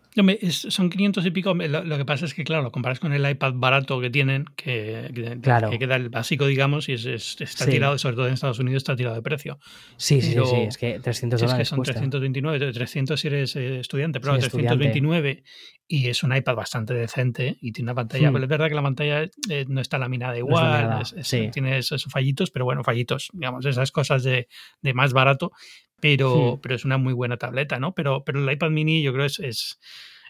son 0.49 0.89
500 0.89 1.25
y 1.25 1.31
pico. 1.31 1.53
Lo, 1.53 1.97
que 1.97 2.05
pasa 2.05 2.25
es 2.25 2.33
que, 2.33 2.43
claro, 2.43 2.63
lo 2.63 2.71
comparas 2.71 2.99
con 2.99 3.13
el 3.13 3.29
iPad 3.29 3.53
barato 3.55 3.99
que 4.01 4.09
tienen, 4.09 4.45
que, 4.55 5.11
que, 5.13 5.79
queda 5.79 5.95
el 5.95 6.09
básico, 6.09 6.45
digamos, 6.45 6.89
y 6.89 6.93
está 6.93 7.65
tirado, 7.65 7.97
sobre 7.97 8.15
todo 8.15 8.27
en 8.27 8.33
Estados 8.33 8.59
Unidos, 8.59 8.81
está 8.81 8.95
tirado 8.95 9.15
de 9.15 9.21
precio. 9.21 9.59
Sí, 9.97 10.21
sí, 10.21 10.33
sí, 10.33 10.55
es 10.67 10.77
que 10.77 10.99
300 10.99 11.41
dólares. 11.41 11.61
Es 11.61 11.69
que 11.69 11.75
son 11.75 11.83
329, 11.83 12.73
300 12.73 13.19
si 13.19 13.27
eres 13.27 13.55
eh, 13.55 13.79
estudiante, 13.79 14.19
pero 14.19 14.37
329 14.37 15.43
y 15.91 16.07
es 16.07 16.23
un 16.23 16.33
iPad 16.33 16.55
bastante 16.55 16.93
decente 16.93 17.57
y 17.59 17.73
tiene 17.73 17.91
una 17.91 17.95
pantalla. 17.95 18.29
Hmm. 18.29 18.33
Pero 18.33 18.45
es 18.45 18.49
verdad 18.49 18.69
que 18.69 18.75
la 18.75 18.81
pantalla 18.81 19.23
eh, 19.49 19.65
no 19.67 19.81
está 19.81 19.97
laminada 19.97 20.37
igual, 20.37 21.03
tiene 21.51 21.77
esos 21.77 22.05
fallitos, 22.05 22.49
pero 22.49 22.63
bueno, 22.63 22.81
fallitos, 22.81 23.29
digamos, 23.33 23.65
esas 23.65 23.91
cosas 23.91 24.23
de, 24.23 24.47
de 24.81 24.93
más 24.93 25.11
barato 25.11 25.51
pero, 25.99 26.59
pero 26.63 26.73
es 26.73 26.83
una 26.83 26.97
muy 26.97 27.13
buena 27.13 27.37
tableta, 27.37 27.79
¿no? 27.79 27.93
Pero, 27.93 28.23
pero 28.23 28.39
el 28.39 28.51
iPad 28.51 28.71
mini 28.71 29.03
yo 29.03 29.13
creo 29.13 29.25
es, 29.25 29.39
es, 29.39 29.79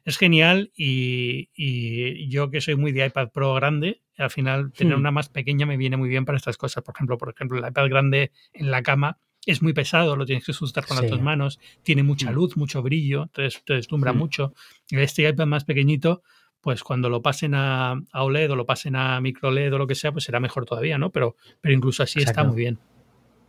es 0.03 0.17
genial 0.17 0.69
y, 0.75 1.49
y, 1.55 2.27
yo 2.27 2.49
que 2.49 2.59
soy 2.59 2.75
muy 2.75 2.91
de 2.91 3.05
iPad 3.05 3.29
Pro 3.31 3.53
grande, 3.53 4.01
al 4.17 4.31
final 4.31 4.73
tener 4.73 4.95
una 4.95 5.11
más 5.11 5.29
pequeña 5.29 5.65
me 5.65 5.77
viene 5.77 5.95
muy 5.95 6.09
bien 6.09 6.25
para 6.25 6.37
estas 6.37 6.57
cosas. 6.57 6.83
Por 6.83 6.93
ejemplo, 6.93 7.17
por 7.17 7.29
ejemplo, 7.29 7.57
el 7.57 7.65
iPad 7.65 7.87
grande 7.87 8.31
en 8.51 8.69
la 8.69 8.83
cama 8.83 9.17
es 9.45 9.61
muy 9.61 9.73
pesado, 9.73 10.15
lo 10.15 10.25
tienes 10.25 10.45
que 10.45 10.53
sujetar 10.53 10.85
con 10.85 10.97
las 10.97 11.09
dos 11.09 11.21
manos, 11.21 11.59
tiene 11.83 12.03
mucha 12.03 12.31
mm. 12.31 12.33
luz, 12.33 12.57
mucho 12.57 12.81
brillo, 12.81 13.23
entonces 13.23 13.63
te 13.65 13.73
deslumbra 13.73 14.13
mucho. 14.13 14.53
Este 14.89 15.27
iPad 15.27 15.47
más 15.47 15.65
pequeñito, 15.65 16.21
pues 16.61 16.83
cuando 16.83 17.09
lo 17.09 17.21
pasen 17.21 17.55
a, 17.55 17.93
a, 18.11 18.23
OLED 18.23 18.51
o 18.51 18.55
lo 18.55 18.65
pasen 18.65 18.95
a 18.95 19.19
micro 19.19 19.49
LED 19.51 19.73
o 19.73 19.77
lo 19.79 19.87
que 19.87 19.95
sea, 19.95 20.11
pues 20.11 20.25
será 20.25 20.39
mejor 20.39 20.65
todavía, 20.65 20.97
¿no? 20.97 21.09
Pero, 21.11 21.35
pero 21.59 21.73
incluso 21.73 22.03
así 22.03 22.21
está 22.21 22.43
muy 22.43 22.55
bien. 22.55 22.79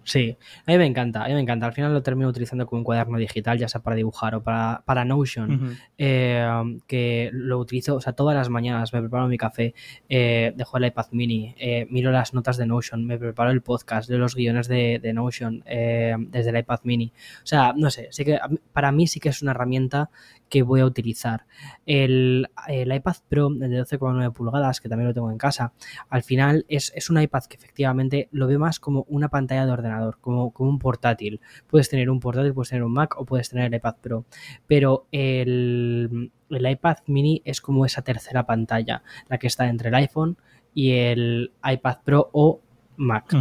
Sí, 0.04 0.36
a 0.66 0.72
mí 0.72 0.78
me 0.78 0.86
encanta, 0.86 1.24
a 1.24 1.28
mí 1.28 1.34
me 1.34 1.40
encanta. 1.40 1.66
Al 1.66 1.72
final 1.72 1.92
lo 1.92 2.02
termino 2.02 2.28
utilizando 2.28 2.66
como 2.66 2.80
un 2.80 2.84
cuaderno 2.84 3.18
digital, 3.18 3.58
ya 3.58 3.68
sea 3.68 3.82
para 3.82 3.94
dibujar 3.94 4.34
o 4.34 4.42
para, 4.42 4.82
para 4.84 5.04
Notion, 5.04 5.78
eh, 5.96 6.46
que 6.86 7.30
lo 7.32 7.58
utilizo, 7.58 7.96
o 7.96 8.00
sea, 8.00 8.12
todas 8.12 8.34
las 8.34 8.48
mañanas 8.48 8.92
me 8.92 9.00
preparo 9.00 9.28
mi 9.28 9.38
café, 9.38 9.74
eh, 10.08 10.52
dejo 10.56 10.76
el 10.78 10.86
iPad 10.86 11.06
mini, 11.12 11.54
eh, 11.58 11.86
miro 11.90 12.10
las 12.10 12.34
notas 12.34 12.56
de 12.56 12.66
Notion, 12.66 13.04
me 13.06 13.18
preparo 13.18 13.50
el 13.50 13.62
podcast, 13.62 14.08
de 14.08 14.18
los 14.18 14.34
guiones 14.34 14.66
de, 14.66 14.98
de 15.00 15.12
Notion 15.12 15.62
desde 15.64 16.50
el 16.50 16.56
iPad 16.56 16.80
mini. 16.82 17.12
O 17.42 17.46
sea, 17.46 17.72
no 17.76 17.90
sé, 17.90 18.08
sí 18.10 18.24
que 18.24 18.38
para 18.72 18.90
mí 18.92 19.06
sí 19.06 19.20
que 19.20 19.28
es 19.28 19.42
una 19.42 19.52
herramienta 19.52 20.10
que 20.52 20.62
voy 20.62 20.80
a 20.80 20.84
utilizar. 20.84 21.46
El, 21.86 22.46
iPad 22.68 23.16
Pro, 23.26 23.48
el 23.48 23.70
de 23.70 23.82
12,9 23.84 24.34
pulgadas, 24.34 24.82
que 24.82 24.88
también 24.90 25.08
lo 25.08 25.14
tengo 25.14 25.30
en 25.30 25.38
casa, 25.38 25.72
al 26.10 26.22
final 26.22 26.66
es, 26.68 26.92
un 27.08 27.18
iPad 27.22 27.44
que 27.44 27.56
efectivamente 27.56 28.28
lo 28.32 28.46
veo 28.46 28.58
más 28.58 28.78
como 28.78 29.06
una 29.08 29.28
pantalla 29.28 29.64
de 29.64 29.72
ordenador, 29.72 29.91
como, 30.20 30.52
como 30.52 30.70
un 30.70 30.78
portátil. 30.78 31.40
Puedes 31.66 31.88
tener 31.88 32.10
un 32.10 32.20
portátil, 32.20 32.54
puedes 32.54 32.70
tener 32.70 32.84
un 32.84 32.92
Mac 32.92 33.18
o 33.18 33.24
puedes 33.24 33.48
tener 33.48 33.66
el 33.66 33.74
iPad 33.74 33.96
Pro, 34.00 34.24
pero 34.66 35.06
el, 35.12 36.30
iPad 36.48 36.98
mini 37.06 37.42
es 37.44 37.60
como 37.60 37.86
esa 37.86 38.02
tercera 38.02 38.44
pantalla, 38.46 39.02
la 39.28 39.38
que 39.38 39.46
está 39.46 39.68
entre 39.68 39.88
el 39.88 39.94
iPhone 39.94 40.36
y 40.74 40.92
el 40.92 41.52
iPad 41.64 41.98
Pro 42.04 42.30
o 42.32 42.60
Mac. 42.96 43.34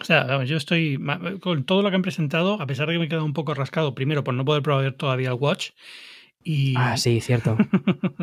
O 0.00 0.04
sea, 0.04 0.42
yo 0.44 0.56
estoy 0.56 0.98
con 1.40 1.64
todo 1.64 1.82
lo 1.82 1.90
que 1.90 1.96
han 1.96 2.02
presentado, 2.02 2.60
a 2.60 2.66
pesar 2.66 2.88
de 2.88 2.94
que 2.94 2.98
me 2.98 3.04
he 3.04 3.08
quedado 3.08 3.24
un 3.24 3.32
poco 3.32 3.54
rascado, 3.54 3.94
primero 3.94 4.24
por 4.24 4.34
no 4.34 4.44
poder 4.44 4.62
probar 4.62 4.92
todavía 4.92 5.28
el 5.28 5.34
Watch, 5.34 5.70
y... 6.42 6.74
Ah, 6.76 6.96
sí, 6.96 7.20
cierto. 7.20 7.56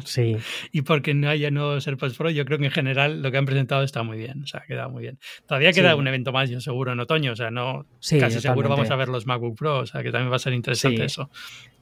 Sí. 0.06 0.38
y 0.71 0.84
porque 0.84 1.13
no 1.13 1.27
haya 1.27 1.51
nuevos 1.51 1.86
AirPods 1.86 2.15
Pro, 2.15 2.30
yo 2.30 2.45
creo 2.45 2.60
que 2.60 2.65
en 2.65 2.71
general 2.71 3.21
lo 3.21 3.32
que 3.32 3.38
han 3.38 3.45
presentado 3.45 3.84
está 3.84 4.03
muy 4.03 4.17
bien. 4.17 4.43
O 4.43 4.47
sea, 4.47 4.62
ha 4.62 4.65
quedado 4.65 4.89
muy 4.89 5.01
bien. 5.01 5.19
Todavía 5.47 5.73
queda 5.73 5.95
un 5.95 6.08
evento 6.08 6.32
más, 6.32 6.49
yo 6.49 6.62
seguro, 6.62 6.93
en 6.93 6.99
otoño. 6.99 7.34
O 7.34 7.36
sea, 7.36 7.51
no 7.51 7.86
casi 8.19 8.39
seguro 8.39 8.69
vamos 8.69 8.89
a 8.89 8.95
ver 8.95 9.10
los 9.10 9.25
MacBook 9.25 9.58
Pro. 9.58 9.80
O 9.80 9.86
sea, 9.86 10.03
que 10.03 10.12
también 10.12 10.32
va 10.32 10.38
a 10.38 10.39
ser 10.39 10.53
interesante 10.53 11.03
eso. 11.03 11.30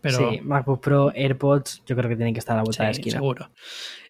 Pero... 0.01 0.31
Sí, 0.31 0.41
MacBook 0.41 0.81
Pro, 0.81 1.11
AirPods, 1.13 1.83
yo 1.85 1.95
creo 1.95 2.09
que 2.09 2.15
tienen 2.15 2.33
que 2.33 2.39
estar 2.39 2.53
a 2.53 2.57
la 2.57 2.63
vuelta 2.63 2.83
de 2.83 2.87
la 2.87 2.91
esquina. 2.91 3.17
Seguro. 3.17 3.51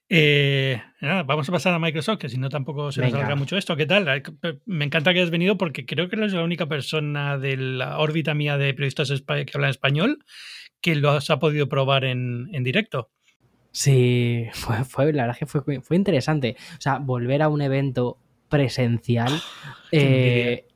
Eh, 0.07 0.81
nada, 1.01 1.23
vamos 1.23 1.49
a 1.49 1.51
pasar 1.51 1.73
a 1.73 1.79
Microsoft, 1.79 2.19
que 2.19 2.29
si 2.29 2.37
no 2.37 2.49
tampoco 2.49 2.91
se 2.91 3.01
nos 3.01 3.13
alarga 3.13 3.35
mucho 3.35 3.57
esto. 3.57 3.75
¿Qué 3.75 3.85
tal? 3.85 4.23
Me 4.65 4.85
encanta 4.85 5.13
que 5.13 5.19
hayas 5.19 5.31
venido 5.31 5.57
porque 5.57 5.85
creo 5.85 6.09
que 6.09 6.15
eres 6.15 6.33
la 6.33 6.43
única 6.43 6.67
persona 6.67 7.37
de 7.37 7.57
la 7.57 7.97
órbita 7.99 8.33
mía 8.33 8.57
de 8.57 8.73
periodistas 8.73 9.11
que 9.11 9.51
hablan 9.53 9.71
español 9.71 10.23
que 10.81 10.95
lo 10.95 11.09
has 11.09 11.27
podido 11.39 11.67
probar 11.67 12.05
en, 12.05 12.51
directo. 12.63 13.09
Sí, 13.71 14.45
fue, 14.53 15.11
la 15.11 15.23
verdad 15.23 15.37
que 15.37 15.47
fue, 15.47 15.81
fue 15.81 15.95
interesante. 15.97 16.55
O 16.77 16.81
sea, 16.81 16.99
volver 16.99 17.41
a 17.41 17.49
un 17.49 17.61
evento 17.61 18.19
presencial 18.49 19.31
eh, 19.91 20.67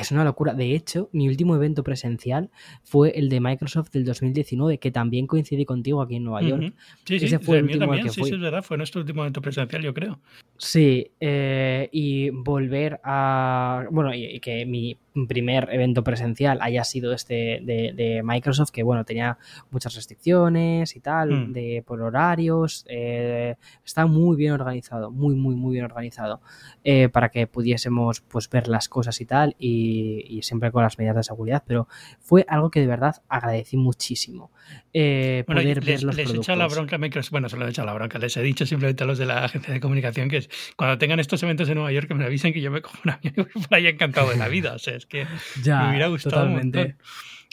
es 0.00 0.12
una 0.12 0.24
locura. 0.24 0.54
De 0.54 0.74
hecho, 0.74 1.08
mi 1.12 1.28
último 1.28 1.56
evento 1.56 1.82
presencial 1.82 2.50
fue 2.82 3.10
el 3.10 3.28
de 3.28 3.40
Microsoft 3.40 3.90
del 3.90 4.04
2019, 4.04 4.78
que 4.78 4.90
también 4.90 5.26
coincidí 5.26 5.64
contigo 5.64 6.02
aquí 6.02 6.16
en 6.16 6.24
Nueva 6.24 6.42
York. 6.42 6.74
Sí, 7.04 7.18
sí, 7.18 7.26
Ese 7.26 7.38
fue 7.38 7.58
el, 7.58 7.64
mío 7.64 7.78
también, 7.78 8.10
sí, 8.10 8.22
sí, 8.22 8.34
es 8.34 8.40
verdad, 8.40 8.62
fue 8.62 8.76
nuestro 8.76 9.00
último 9.00 9.22
evento 9.22 9.40
presencial, 9.40 9.82
yo 9.82 9.94
creo. 9.94 10.20
Sí, 10.58 11.10
eh, 11.20 11.88
y 11.92 12.30
volver 12.30 13.00
a. 13.04 13.84
Bueno, 13.90 14.14
y, 14.14 14.40
que 14.40 14.66
mi 14.66 14.96
primer 15.26 15.68
evento 15.72 16.04
presencial 16.04 16.58
haya 16.60 16.84
sido 16.84 17.12
este 17.12 17.60
de, 17.62 18.22
Microsoft, 18.24 18.70
que 18.70 18.82
bueno, 18.82 19.04
tenía 19.04 19.38
muchas 19.70 19.94
restricciones 19.94 20.94
y 20.96 21.00
tal, 21.00 21.30
mm. 21.30 21.52
de 21.52 21.84
por 21.86 22.02
horarios, 22.02 22.84
eh, 22.88 23.56
está 23.84 24.06
muy 24.06 24.36
bien 24.36 24.52
organizado, 24.52 25.10
muy, 25.10 25.34
muy, 25.34 25.54
muy 25.54 25.74
bien 25.74 25.84
organizado, 25.84 26.40
eh, 26.84 27.08
para 27.08 27.30
que 27.30 27.46
pudiésemos 27.46 28.20
pues 28.20 28.50
ver 28.50 28.68
las 28.68 28.88
cosas 28.88 29.20
y 29.20 29.26
tal, 29.26 29.56
y, 29.58 30.40
siempre 30.42 30.70
con 30.70 30.82
las 30.82 30.98
medidas 30.98 31.16
de 31.16 31.22
seguridad, 31.22 31.64
pero 31.66 31.88
fue 32.20 32.44
algo 32.48 32.70
que 32.70 32.80
de 32.80 32.86
verdad 32.86 33.22
agradecí 33.28 33.76
muchísimo. 33.76 34.50
Eh, 34.92 35.44
poder 35.46 35.84
les, 35.84 36.04
ver 36.04 36.14
les 36.14 36.32
he 36.32 36.36
echado 36.36 36.58
la 36.58 36.66
bronca 36.68 36.96
a 36.96 36.98
Microsoft, 36.98 37.30
bueno, 37.30 37.48
se 37.48 37.56
lo 37.56 37.66
he 37.66 37.70
echado 37.70 37.86
la 37.86 37.94
bronca, 37.94 38.18
les 38.18 38.36
he 38.36 38.42
dicho 38.42 38.66
simplemente 38.66 39.04
a 39.04 39.06
los 39.06 39.18
de 39.18 39.26
la 39.26 39.44
agencia 39.44 39.72
de 39.72 39.80
comunicación 39.80 40.28
que 40.28 40.38
es, 40.38 40.50
cuando 40.76 40.98
tengan 40.98 41.20
estos 41.20 41.42
eventos 41.42 41.68
en 41.68 41.76
Nueva 41.76 41.92
York 41.92 42.08
que 42.08 42.14
me 42.14 42.24
avisen 42.24 42.52
que 42.52 42.60
yo 42.60 42.70
me 42.70 42.80
cojo 42.82 42.98
un 43.04 43.10
avión 43.10 43.48
y 43.54 43.60
por 43.60 43.74
ahí 43.74 43.86
encantado 43.86 44.30
de 44.30 44.36
la 44.36 44.48
vida, 44.48 44.74
o 44.74 44.78
sea, 44.78 44.94
es 44.94 45.05
que 45.08 45.26
me 45.64 45.88
hubiera 45.90 46.08
gustado 46.08 46.36
totalmente. 46.36 46.96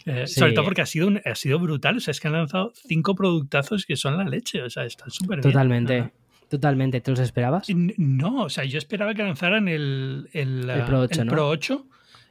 Eh, 0.06 0.28
sobre 0.28 0.52
todo 0.52 0.66
porque 0.66 0.82
ha 0.82 0.86
sido, 0.86 1.10
ha 1.24 1.36
sido 1.36 1.60
brutal. 1.60 1.98
O 1.98 2.00
sea, 2.00 2.12
es 2.12 2.20
que 2.20 2.28
han 2.28 2.34
lanzado 2.34 2.74
cinco 2.76 3.16
productazos 3.16 3.86
que 3.86 3.96
son 3.96 4.18
la 4.18 4.26
leche. 4.26 4.62
O 4.62 4.70
sea, 4.70 4.84
están 4.86 5.10
súper 5.12 5.40
bien. 5.40 5.52
Totalmente. 5.52 6.12
Totalmente. 6.50 7.02
¿Te 7.02 7.10
los 7.10 7.20
esperabas? 7.20 7.68
No, 7.98 8.44
o 8.44 8.50
sea, 8.50 8.64
yo 8.64 8.78
esperaba 8.78 9.16
que 9.16 9.24
lanzaran 9.24 9.68
el, 9.68 10.30
el, 10.34 10.72
Pro 10.86 11.50
8, 11.50 11.88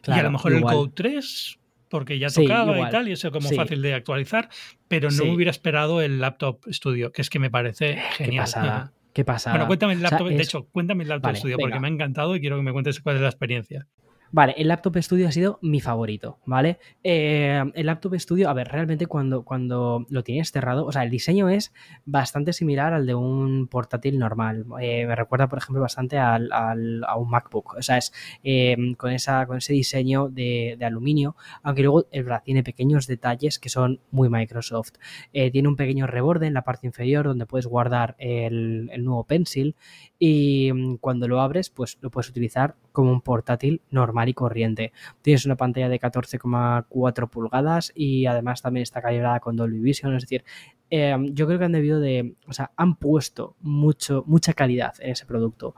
y 0.07 0.11
a 0.13 0.23
lo 0.23 0.31
mejor 0.31 0.53
el 0.53 0.63
Code 0.63 0.93
3, 0.95 1.59
porque 1.89 2.21
ya 2.21 2.29
tocaba 2.29 2.89
y 2.89 2.91
tal, 2.91 3.09
y 3.09 3.13
eso 3.13 3.33
como 3.33 3.49
fácil 3.51 3.83
de 3.83 3.95
actualizar, 3.95 4.49
pero 4.87 5.11
no 5.11 5.25
hubiera 5.25 5.51
esperado 5.51 6.01
el 6.01 6.21
Laptop 6.21 6.61
Studio, 6.71 7.11
que 7.11 7.21
es 7.21 7.31
que 7.31 7.41
me 7.41 7.51
parece 7.51 7.97
genial. 8.13 8.93
Qué 9.13 9.25
pasa. 9.25 9.51
Bueno, 9.51 9.67
cuéntame 9.67 9.95
el 9.95 10.03
laptop, 10.03 10.29
de 10.29 10.43
hecho, 10.43 10.67
cuéntame 10.67 11.03
el 11.03 11.09
laptop 11.09 11.35
Studio, 11.35 11.57
porque 11.59 11.81
me 11.81 11.89
ha 11.89 11.91
encantado 11.91 12.37
y 12.37 12.41
quiero 12.41 12.57
que 12.57 12.63
me 12.63 12.73
cuentes 12.73 13.01
cuál 13.01 13.17
es 13.17 13.23
la 13.23 13.29
experiencia. 13.29 13.89
Vale, 14.33 14.55
el 14.57 14.69
Laptop 14.69 14.97
Studio 14.97 15.29
ha 15.29 15.33
sido 15.33 15.59
mi 15.61 15.83
favorito, 15.83 16.39
¿vale? 16.47 16.79
Eh, 17.05 17.63
el 17.75 17.85
Laptop 17.85 18.15
Studio, 18.15 18.49
a 18.49 18.55
ver, 18.55 18.67
realmente 18.69 19.07
cuando, 19.07 19.45
cuando 19.45 20.07
lo 20.09 20.25
tienes 20.25 20.51
cerrado, 20.51 20.87
o 20.87 20.93
sea, 20.93 21.03
el 21.03 21.11
diseño 21.11 21.51
es 21.51 21.75
bastante 22.07 22.55
similar 22.55 22.95
al 22.95 23.07
de 23.07 23.15
un 23.15 23.69
portátil 23.69 24.19
normal. 24.19 24.65
Eh, 24.81 25.05
me 25.07 25.15
recuerda, 25.17 25.51
por 25.51 25.59
ejemplo, 25.59 25.83
bastante 25.83 26.17
al, 26.17 26.51
a 26.51 27.17
un 27.19 27.29
MacBook. 27.29 27.75
O 27.75 27.83
sea, 27.83 27.99
es 27.99 28.15
eh, 28.43 28.75
con, 28.97 29.13
esa, 29.13 29.47
con 29.47 29.59
ese 29.59 29.75
diseño 29.75 30.31
de, 30.31 30.79
aluminio, 30.83 31.37
aunque 31.63 31.83
luego 31.83 32.07
el 32.11 32.25
verdad 32.25 32.43
tiene 32.43 32.63
pequeños 32.63 33.07
detalles 33.07 33.59
que 33.59 33.69
son 33.69 34.01
muy 34.11 34.31
Microsoft. 34.31 34.93
tiene 35.31 35.69
un 35.69 35.77
pequeño 35.77 36.07
reborde 36.07 36.47
en 36.47 36.55
la 36.55 36.63
parte 36.63 36.87
inferior 36.87 37.27
donde 37.27 37.45
puedes 37.45 37.67
guardar 37.67 38.17
el, 38.19 38.89
el 38.93 39.05
nuevo 39.05 39.25
Pencil 39.25 39.77
y 40.25 40.73
mm, 40.73 40.99
cuando 40.99 41.27
lo 41.27 41.41
abres, 41.41 41.69
pues 41.69 41.99
lo 42.01 42.09
puedes 42.09 42.31
utilizar 42.31 42.77
como 42.93 43.11
un 43.11 43.23
portátil 43.23 43.83
normal 43.91 44.29
y 44.29 44.35
corriente. 44.35 44.93
Tienes 45.21 45.47
una 45.47 45.57
pantalla 45.57 45.89
de 45.89 45.99
14,4 45.99 47.29
pulgadas 47.29 47.91
y 47.93 48.27
además 48.27 48.63
también 48.63 48.85
está 48.85 49.03
calibrada 49.03 49.41
con 49.41 49.57
Dolby 49.57 49.81
Vision, 49.81 50.15
es 50.15 50.23
decir, 50.23 50.45
em, 50.91 51.35
yo 51.35 51.49
creo 51.49 51.59
que 51.59 51.65
han 51.65 51.73
debido 51.73 51.99
de, 51.99 52.37
o 52.47 52.53
sea, 52.53 52.71
han 52.77 52.95
puesto 52.95 53.57
mucho, 53.63 54.23
mucha 54.29 54.53
calidad 54.53 54.95
en 55.01 55.11
ese 55.11 55.27
producto. 55.27 55.75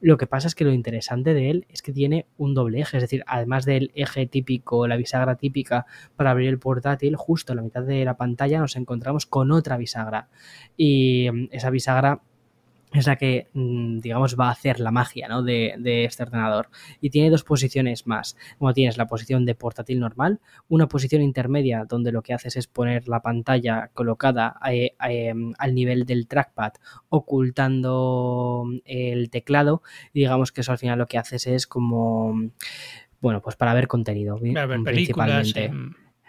Lo 0.00 0.16
que 0.16 0.28
pasa 0.28 0.46
es 0.46 0.54
que 0.54 0.64
lo 0.64 0.72
interesante 0.72 1.34
de 1.34 1.50
él 1.50 1.66
es 1.68 1.82
que 1.82 1.92
tiene 1.92 2.26
un 2.36 2.54
doble 2.54 2.78
eje, 2.80 2.98
es 2.98 3.02
decir, 3.02 3.24
además 3.26 3.64
del 3.64 3.90
eje 3.96 4.26
típico, 4.26 4.86
la 4.86 4.94
bisagra 4.94 5.34
típica 5.34 5.86
para 6.14 6.30
abrir 6.30 6.50
el 6.50 6.60
portátil, 6.60 7.16
justo 7.16 7.52
en 7.52 7.56
la 7.56 7.62
mitad 7.62 7.82
de 7.82 8.04
la 8.04 8.16
pantalla 8.16 8.60
nos 8.60 8.76
encontramos 8.76 9.26
con 9.26 9.50
otra 9.50 9.76
bisagra 9.76 10.28
y 10.76 11.26
em, 11.26 11.48
esa 11.50 11.70
bisagra 11.70 12.20
es 12.92 13.06
la 13.06 13.16
que, 13.16 13.48
mm, 13.52 13.98
digamos, 13.98 14.36
va 14.38 14.48
a 14.48 14.52
hacer 14.52 14.80
la 14.80 14.90
magia 14.90 15.28
¿no? 15.28 15.42
de, 15.42 16.04
este 16.04 16.22
ordenador. 16.22 16.70
Y 17.00 17.10
tiene 17.10 17.30
dos 17.30 17.44
posiciones 17.44 18.06
más. 18.06 18.36
Como 18.58 18.72
tienes 18.72 18.96
la 18.96 19.06
posición 19.06 19.44
de 19.44 19.54
portátil 19.54 20.00
normal, 20.00 20.40
una 20.68 20.88
posición 20.88 21.22
intermedia 21.22 21.84
donde 21.84 22.12
lo 22.12 22.22
que 22.22 22.34
haces 22.34 22.56
es 22.56 22.66
poner 22.66 23.08
la 23.08 23.20
pantalla 23.20 23.90
colocada 23.92 24.58
eh, 24.70 24.94
eh, 25.08 25.34
al 25.58 25.74
nivel 25.74 26.06
del 26.06 26.26
trackpad, 26.26 26.72
ocultando 27.08 28.64
el 28.84 29.30
teclado. 29.30 29.82
Y 30.12 30.20
digamos 30.20 30.52
que 30.52 30.62
eso 30.62 30.72
al 30.72 30.78
final 30.78 30.98
lo 30.98 31.06
que 31.06 31.18
haces 31.18 31.46
es 31.46 31.66
como, 31.66 32.50
bueno, 33.20 33.42
pues 33.42 33.56
para 33.56 33.74
ver 33.74 33.86
contenido. 33.88 34.38
principalmente. 34.84 35.70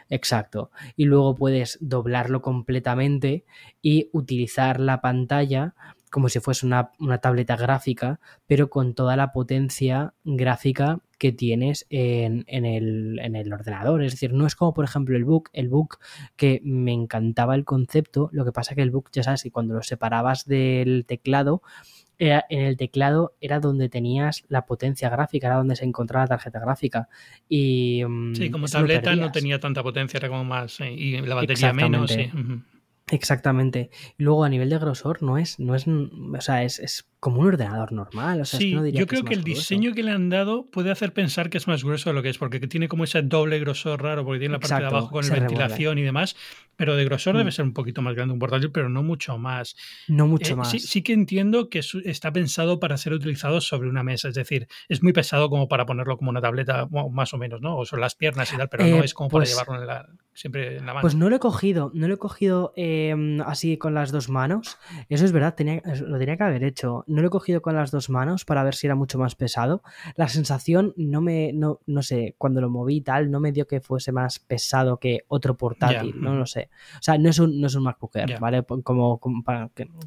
Exacto. 0.09 0.71
Y 0.95 1.05
luego 1.05 1.35
puedes 1.35 1.77
doblarlo 1.81 2.41
completamente 2.41 3.45
y 3.81 4.09
utilizar 4.11 4.79
la 4.79 5.01
pantalla 5.01 5.75
como 6.09 6.29
si 6.29 6.39
fuese 6.39 6.65
una, 6.65 6.91
tableta 7.21 7.55
gráfica, 7.55 8.19
pero 8.47 8.69
con 8.69 8.93
toda 8.93 9.15
la 9.15 9.31
potencia 9.31 10.13
gráfica 10.23 10.99
que 11.17 11.31
tienes 11.31 11.85
en, 11.89 12.45
el, 12.47 13.53
ordenador. 13.53 14.03
Es 14.03 14.13
decir, 14.13 14.33
no 14.33 14.47
es 14.47 14.55
como 14.55 14.73
por 14.73 14.85
ejemplo 14.85 15.15
el 15.15 15.25
book, 15.25 15.49
el 15.53 15.69
book 15.69 15.99
que 16.35 16.61
me 16.63 16.93
encantaba 16.93 17.55
el 17.55 17.65
concepto, 17.65 18.29
lo 18.31 18.45
que 18.45 18.51
pasa 18.51 18.75
que 18.75 18.81
el 18.81 18.91
book, 18.91 19.09
ya 19.11 19.23
sabes, 19.23 19.43
que 19.43 19.51
cuando 19.51 19.73
lo 19.73 19.83
separabas 19.83 20.45
del 20.45 21.05
teclado, 21.05 21.61
en 22.19 22.59
el 22.59 22.75
teclado 22.75 23.33
era 23.39 23.59
donde 23.59 23.87
tenías 23.87 24.43
la 24.49 24.65
potencia 24.65 25.09
gráfica, 25.09 25.47
era 25.47 25.55
donde 25.55 25.77
se 25.77 25.85
encontraba 25.85 26.25
la 26.25 26.29
tarjeta 26.29 26.59
gráfica. 26.59 27.07
Y, 27.47 28.03
mm, 28.05 28.35
sí, 28.35 28.51
como 28.51 28.67
tableta 28.67 29.15
no 29.15 29.31
tenía 29.31 29.59
tanta 29.59 29.81
potencia, 29.83 30.17
era 30.17 30.27
como 30.27 30.43
más, 30.43 30.81
eh, 30.81 30.91
y 30.91 31.21
la 31.21 31.35
batería 31.35 31.71
menos. 31.71 32.11
Sí. 32.11 32.29
Exactamente. 33.11 33.89
Luego 34.17 34.43
a 34.43 34.49
nivel 34.49 34.69
de 34.69 34.77
grosor 34.77 35.23
no 35.23 35.37
es, 35.37 35.59
no 35.59 35.75
es, 35.75 35.85
o 35.87 36.41
sea, 36.41 36.63
es, 36.63 36.79
es 36.79 37.08
como 37.19 37.41
un 37.41 37.47
ordenador 37.47 37.91
normal. 37.91 38.41
O 38.41 38.45
sea, 38.45 38.60
sí, 38.60 38.71
yo 38.93 39.05
creo 39.05 39.23
que, 39.23 39.34
el 39.34 39.43
diseño 39.43 39.93
que 39.93 40.03
le 40.03 40.12
han 40.12 40.29
dado 40.29 40.67
puede 40.67 40.89
hacer 40.89 41.12
pensar 41.12 41.49
que 41.49 41.58
es 41.58 41.67
más 41.67 41.84
grueso 41.84 42.10
de 42.10 42.13
lo 42.13 42.23
que 42.23 42.29
es, 42.29 42.38
porque 42.38 42.60
tiene 42.62 42.88
como 42.88 43.03
ese 43.03 43.21
doble 43.21 43.60
grosor 43.60 44.01
raro, 44.01 44.23
porque 44.23 44.39
tiene 44.39 44.53
la 44.53 44.60
parte 44.60 44.82
de 44.82 44.88
abajo 44.88 45.10
con 45.10 45.27
ventilación 45.27 45.97
y 45.97 46.03
demás, 46.03 46.38
pero 46.77 46.95
de 46.95 47.03
grosor 47.03 47.36
debe 47.36 47.49
mm. 47.49 47.53
ser 47.53 47.65
un 47.65 47.73
poquito 47.73 48.01
más 48.01 48.15
grande 48.15 48.34
un 48.34 48.39
portátil, 48.39 48.71
pero 48.71 48.88
no 48.88 49.03
mucho 49.03 49.38
más. 49.38 49.75
No 50.08 50.27
mucho 50.27 50.53
eh, 50.53 50.55
más. 50.55 50.71
Sí, 50.71 50.79
sí, 50.79 51.01
que 51.01 51.12
entiendo 51.12 51.69
que 51.69 51.82
está 52.05 52.32
pensado 52.32 52.79
para 52.79 52.97
ser 52.97 53.12
utilizado 53.12 53.60
sobre 53.60 53.89
una 53.89 54.03
mesa, 54.03 54.29
es 54.29 54.36
decir, 54.36 54.67
es 54.88 55.03
muy 55.03 55.12
pesado 55.12 55.49
como 55.49 55.67
para 55.67 55.86
ponerlo 55.86 56.17
como 56.17 56.29
una 56.29 56.39
tableta, 56.39 56.88
más 57.12 57.34
o 57.34 57.38
menos, 57.38 57.60
¿no? 57.60 57.77
O 57.77 57.86
sobre 57.86 58.01
las 58.01 58.15
piernas 58.15 58.53
y 58.53 58.58
tal, 58.58 58.69
pero 58.69 58.86
no 58.86 58.97
eh, 58.97 59.05
es 59.05 59.13
como 59.13 59.29
para 59.29 59.41
pues 59.41 59.49
llevarlo 59.51 59.82
en 59.82 59.88
la, 59.88 60.10
siempre 60.34 60.77
en 60.77 60.86
la 60.86 60.93
mano. 60.93 61.01
Pues 61.01 61.15
no 61.15 61.29
lo 61.29 61.36
he 61.36 61.39
cogido, 61.39 61.91
no 61.93 62.08
lo 62.08 62.13
he 62.13 62.17
cogido 62.17 62.71
em, 62.77 63.41
así 63.41 63.77
con 63.77 63.93
las 63.93 64.13
dos 64.13 64.29
manos. 64.29 64.77
Eso 65.10 65.25
es 65.25 65.34
verdad, 65.34 65.55
tenía, 65.55 65.82
lo 65.84 66.17
tenía 66.17 66.38
que 66.38 66.43
haber 66.43 66.63
hecho 66.63 67.03
no 67.09 67.21
lo 67.21 67.27
he 67.27 67.31
cogido 67.31 67.61
con 67.61 67.75
las 67.75 67.91
dos 67.91 68.09
manos 68.09 68.45
para 68.45 68.63
ver 68.63 68.75
si 68.75 68.87
era 68.87 68.95
mucho 68.95 69.17
más 69.17 69.35
pesado. 69.35 69.81
La 70.15 70.27
sensación 70.27 70.93
no 70.95 71.21
me, 71.21 71.51
no, 71.53 71.79
no 71.85 72.03
sé, 72.03 72.35
cuando 72.37 72.61
lo 72.61 72.69
moví 72.69 72.97
y 72.97 73.01
tal, 73.01 73.31
no 73.31 73.39
me 73.39 73.51
dio 73.51 73.67
que 73.67 73.81
fuese 73.81 74.11
más 74.11 74.39
pesado 74.39 74.97
que 74.97 75.21
otro 75.27 75.57
portátil, 75.57 76.19
no 76.19 76.35
lo 76.35 76.45
sé. 76.45 76.69
O 76.95 77.01
sea, 77.01 77.17
no 77.17 77.29
es 77.29 77.39
un, 77.39 77.59
no 77.59 77.67
es 77.67 77.75
un 77.75 77.83
MacBook 77.83 78.15
Air, 78.15 78.39
¿vale? 78.39 78.63
Como, 78.63 79.19
como, 79.19 79.43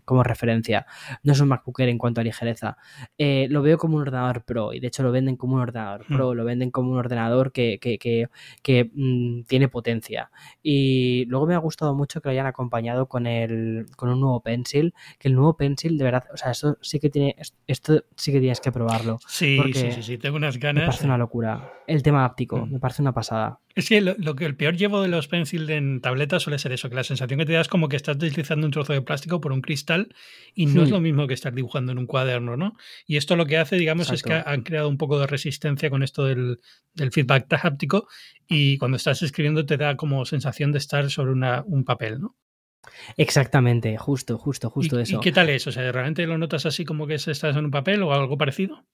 como, 0.04 0.22
referencia. 0.22 0.86
No 1.22 1.32
es 1.32 1.40
un 1.40 1.48
MacBook 1.48 1.80
Air 1.80 1.88
en 1.88 1.98
cuanto 1.98 2.20
a 2.20 2.24
ligereza. 2.24 2.76
Eh, 3.18 3.46
lo 3.50 3.62
veo 3.62 3.78
como 3.78 3.96
un 3.96 4.02
ordenador 4.02 4.44
Pro 4.44 4.72
y 4.72 4.80
de 4.80 4.86
hecho 4.88 5.02
lo 5.02 5.12
venden 5.12 5.36
como 5.36 5.56
un 5.56 5.60
ordenador 5.60 6.04
hmm. 6.08 6.14
Pro, 6.14 6.34
lo 6.34 6.44
venden 6.44 6.70
como 6.70 6.92
un 6.92 6.98
ordenador 6.98 7.52
que, 7.52 7.78
que, 7.80 7.98
que, 7.98 8.28
que 8.62 8.90
mm, 8.94 9.42
tiene 9.44 9.68
potencia. 9.68 10.30
Y 10.62 11.24
luego 11.26 11.46
me 11.46 11.54
ha 11.54 11.58
gustado 11.58 11.94
mucho 11.94 12.20
que 12.20 12.28
lo 12.28 12.32
hayan 12.32 12.46
acompañado 12.46 13.06
con, 13.06 13.26
el, 13.26 13.86
con 13.96 14.08
un 14.08 14.20
nuevo 14.20 14.40
Pencil, 14.40 14.94
que 15.18 15.28
el 15.28 15.34
nuevo 15.34 15.56
Pencil, 15.56 15.98
de 15.98 16.04
verdad, 16.04 16.24
o 16.32 16.36
sea, 16.36 16.50
eso 16.50 16.78
sí 16.92 17.00
que 17.00 17.08
tiene, 17.08 17.34
esto 17.66 18.04
sí 18.16 18.32
que 18.32 18.38
tienes 18.38 18.60
que 18.60 18.70
probarlo. 18.70 19.18
Sí, 19.26 19.58
sí, 19.72 20.02
sí, 20.02 20.18
tengo 20.18 20.36
unas 20.36 20.58
ganas. 20.58 20.82
Me 20.82 20.86
parece 20.88 21.06
una 21.06 21.16
locura. 21.16 21.72
El 21.86 22.02
tema 22.02 22.26
áptico, 22.26 22.66
mm. 22.66 22.72
me 22.72 22.78
parece 22.80 23.00
una 23.00 23.14
pasada. 23.14 23.60
Es 23.74 23.88
que 23.88 24.02
lo, 24.02 24.36
que 24.36 24.44
el 24.44 24.56
peor 24.56 24.76
llevo 24.76 25.00
de 25.00 25.08
los 25.08 25.26
pencil 25.26 25.70
en 25.70 26.02
tabletas 26.02 26.42
suele 26.42 26.58
ser 26.58 26.72
eso, 26.72 26.90
que 26.90 26.96
la 26.96 27.04
sensación 27.04 27.38
que 27.38 27.46
te 27.46 27.54
da 27.54 27.62
es 27.62 27.68
como 27.68 27.88
que 27.88 27.96
estás 27.96 28.18
deslizando 28.18 28.66
un 28.66 28.72
trozo 28.72 28.92
de 28.92 29.00
plástico 29.00 29.40
por 29.40 29.52
un 29.52 29.62
cristal 29.62 30.14
y 30.54 30.66
no 30.66 30.82
es 30.82 30.90
hmm. 30.90 30.92
lo 30.92 31.00
mismo 31.00 31.26
que 31.26 31.32
estar 31.32 31.54
dibujando 31.54 31.92
en 31.92 31.98
un 31.98 32.06
cuaderno, 32.06 32.58
¿no? 32.58 32.76
Y 33.06 33.16
esto 33.16 33.34
lo 33.34 33.46
que 33.46 33.56
hace, 33.56 33.76
digamos, 33.76 34.12
es 34.12 34.22
que 34.22 34.34
han 34.34 34.62
creado 34.62 34.90
un 34.90 34.98
poco 34.98 35.18
de 35.18 35.26
resistencia 35.26 35.88
con 35.88 36.02
esto 36.02 36.26
del, 36.26 36.60
feedback 37.10 37.46
háptico 37.64 38.06
y 38.46 38.76
cuando 38.76 38.98
estás 38.98 39.22
escribiendo 39.22 39.64
te 39.64 39.78
da 39.78 39.96
como 39.96 40.26
sensación 40.26 40.72
de 40.72 40.78
estar 40.78 41.10
sobre 41.10 41.32
una, 41.32 41.64
un 41.66 41.84
papel, 41.84 42.20
¿no? 42.20 42.36
Exactamente, 43.16 43.96
justo, 43.96 44.38
justo, 44.38 44.70
justo 44.70 44.98
eso. 44.98 45.16
¿Y 45.16 45.20
qué 45.20 45.32
tal 45.32 45.50
es? 45.50 45.66
O 45.66 45.72
sea, 45.72 45.90
¿realmente 45.92 46.26
lo 46.26 46.38
notas 46.38 46.66
así 46.66 46.84
como 46.84 47.06
que 47.06 47.14
estás 47.14 47.56
en 47.56 47.64
un 47.64 47.70
papel 47.70 48.02
o 48.02 48.12
algo 48.12 48.36
parecido? 48.36 48.84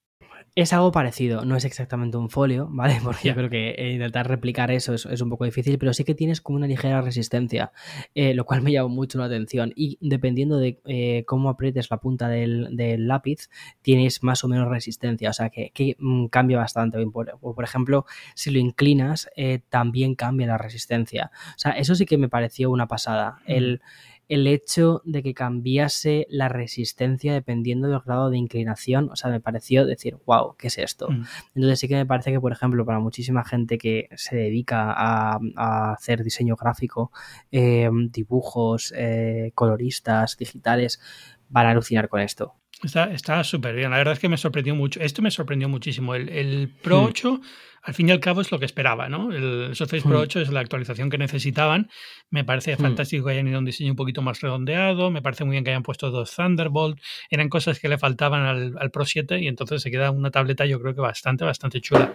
Es 0.58 0.72
algo 0.72 0.90
parecido, 0.90 1.44
no 1.44 1.54
es 1.54 1.64
exactamente 1.64 2.16
un 2.16 2.30
folio, 2.30 2.66
¿vale? 2.72 2.98
Porque 3.04 3.28
yo 3.28 3.34
creo 3.36 3.48
que 3.48 3.92
intentar 3.92 4.26
replicar 4.26 4.72
eso 4.72 4.92
es, 4.92 5.20
un 5.20 5.30
poco 5.30 5.44
difícil, 5.44 5.78
pero 5.78 5.92
sí 5.92 6.02
que 6.02 6.16
tienes 6.16 6.40
como 6.40 6.56
una 6.56 6.66
ligera 6.66 7.00
resistencia, 7.00 7.70
eh, 8.16 8.34
lo 8.34 8.44
cual 8.44 8.62
me 8.62 8.72
llama 8.72 8.88
mucho 8.88 9.18
la 9.18 9.26
atención. 9.26 9.72
Y 9.76 9.98
dependiendo 10.00 10.58
de 10.58 10.80
eh, 10.86 11.22
cómo 11.28 11.48
aprietes 11.48 11.92
la 11.92 11.98
punta 11.98 12.28
del, 12.28 12.76
lápiz, 13.06 13.48
tienes 13.82 14.24
más 14.24 14.42
o 14.42 14.48
menos 14.48 14.68
resistencia, 14.68 15.30
o 15.30 15.32
sea 15.32 15.48
que, 15.50 15.70
mm, 15.96 16.26
cambia 16.26 16.58
bastante. 16.58 16.98
O 16.98 17.54
por, 17.54 17.64
ejemplo, 17.64 18.04
si 18.34 18.50
lo 18.50 18.58
inclinas, 18.58 19.30
eh, 19.36 19.60
también 19.68 20.16
cambia 20.16 20.48
la 20.48 20.58
resistencia. 20.58 21.30
O 21.54 21.58
sea, 21.58 21.70
eso 21.70 21.94
sí 21.94 22.04
que 22.04 22.18
me 22.18 22.28
pareció 22.28 22.72
una 22.72 22.88
pasada. 22.88 23.38
El 23.46 23.80
el 24.28 24.46
hecho 24.46 25.00
de 25.04 25.22
que 25.22 25.34
cambiase 25.34 26.26
la 26.28 26.48
resistencia 26.48 27.32
dependiendo 27.32 27.88
del 27.88 28.00
grado 28.00 28.30
de 28.30 28.36
inclinación, 28.36 29.08
o 29.10 29.16
sea, 29.16 29.30
me 29.30 29.40
pareció 29.40 29.86
decir, 29.86 30.18
wow, 30.26 30.54
¿qué 30.58 30.68
es 30.68 30.78
esto? 30.78 31.10
Mm. 31.10 31.24
Entonces 31.54 31.80
sí 31.80 31.88
que 31.88 31.96
me 31.96 32.06
parece 32.06 32.30
que, 32.30 32.40
por 32.40 32.52
ejemplo, 32.52 32.84
para 32.84 33.00
muchísima 33.00 33.44
gente 33.44 33.78
que 33.78 34.08
se 34.16 34.36
dedica 34.36 34.92
a, 34.92 35.38
a 35.56 35.92
hacer 35.92 36.22
diseño 36.22 36.56
gráfico, 36.56 37.10
eh, 37.50 37.88
dibujos, 38.10 38.92
eh, 38.96 39.52
coloristas, 39.54 40.36
digitales, 40.36 41.00
van 41.48 41.66
a 41.66 41.70
alucinar 41.70 42.08
con 42.08 42.20
esto. 42.20 42.54
Está 42.82 43.42
súper 43.44 43.74
bien. 43.74 43.90
La 43.90 43.96
verdad 43.98 44.14
es 44.14 44.20
que 44.20 44.28
me 44.28 44.36
sorprendió 44.36 44.74
mucho. 44.74 45.00
Esto 45.00 45.20
me 45.22 45.30
sorprendió 45.30 45.68
muchísimo. 45.68 46.14
El, 46.14 46.28
el 46.28 46.68
Pro 46.82 47.02
Hmm. 47.02 47.06
8, 47.06 47.40
al 47.82 47.94
fin 47.94 48.08
y 48.08 48.12
al 48.12 48.20
cabo, 48.20 48.40
es 48.40 48.52
lo 48.52 48.58
que 48.60 48.66
esperaba, 48.66 49.08
¿no? 49.08 49.32
El 49.32 49.74
Surface 49.74 50.02
Pro 50.02 50.18
Hmm. 50.18 50.22
8 50.22 50.40
es 50.42 50.50
la 50.50 50.60
actualización 50.60 51.10
que 51.10 51.18
necesitaban. 51.18 51.90
Me 52.30 52.44
parece 52.44 52.76
Hmm. 52.76 52.82
fantástico 52.82 53.26
que 53.26 53.32
hayan 53.32 53.48
ido 53.48 53.56
a 53.56 53.58
un 53.58 53.64
diseño 53.64 53.90
un 53.92 53.96
poquito 53.96 54.22
más 54.22 54.40
redondeado. 54.40 55.10
Me 55.10 55.22
parece 55.22 55.44
muy 55.44 55.52
bien 55.54 55.64
que 55.64 55.70
hayan 55.70 55.82
puesto 55.82 56.10
dos 56.12 56.34
Thunderbolt. 56.36 57.00
Eran 57.30 57.48
cosas 57.48 57.80
que 57.80 57.88
le 57.88 57.98
faltaban 57.98 58.42
al, 58.42 58.74
al 58.78 58.90
Pro 58.92 59.04
7 59.04 59.40
y 59.40 59.48
entonces 59.48 59.82
se 59.82 59.90
queda 59.90 60.10
una 60.12 60.30
tableta, 60.30 60.64
yo 60.64 60.80
creo 60.80 60.94
que 60.94 61.00
bastante, 61.00 61.44
bastante 61.44 61.80
chula. 61.80 62.14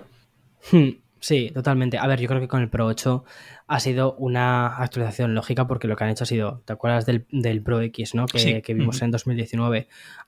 Sí, 1.24 1.52
totalmente. 1.54 1.98
A 1.98 2.06
ver, 2.06 2.20
yo 2.20 2.28
creo 2.28 2.42
que 2.42 2.50
con 2.50 2.62
el 2.62 2.70
Pro 2.70 2.86
8 2.86 3.24
ha 3.68 3.80
sido 3.80 4.14
una 4.16 4.76
actualización 4.76 5.34
lógica 5.34 5.68
porque 5.68 5.88
lo 5.88 5.96
que 5.96 6.04
han 6.04 6.10
hecho 6.10 6.26
ha 6.26 6.28
sido, 6.28 6.62
¿te 6.66 6.74
acuerdas 6.74 7.06
del, 7.06 7.26
del 7.32 7.64
Pro 7.64 7.80
X, 7.80 8.14
¿no? 8.14 8.26
Que, 8.26 8.40
Sí. 8.40 8.62
que 8.62 8.74
vimos 8.74 9.02
en 9.02 9.12
2019. 9.12 9.88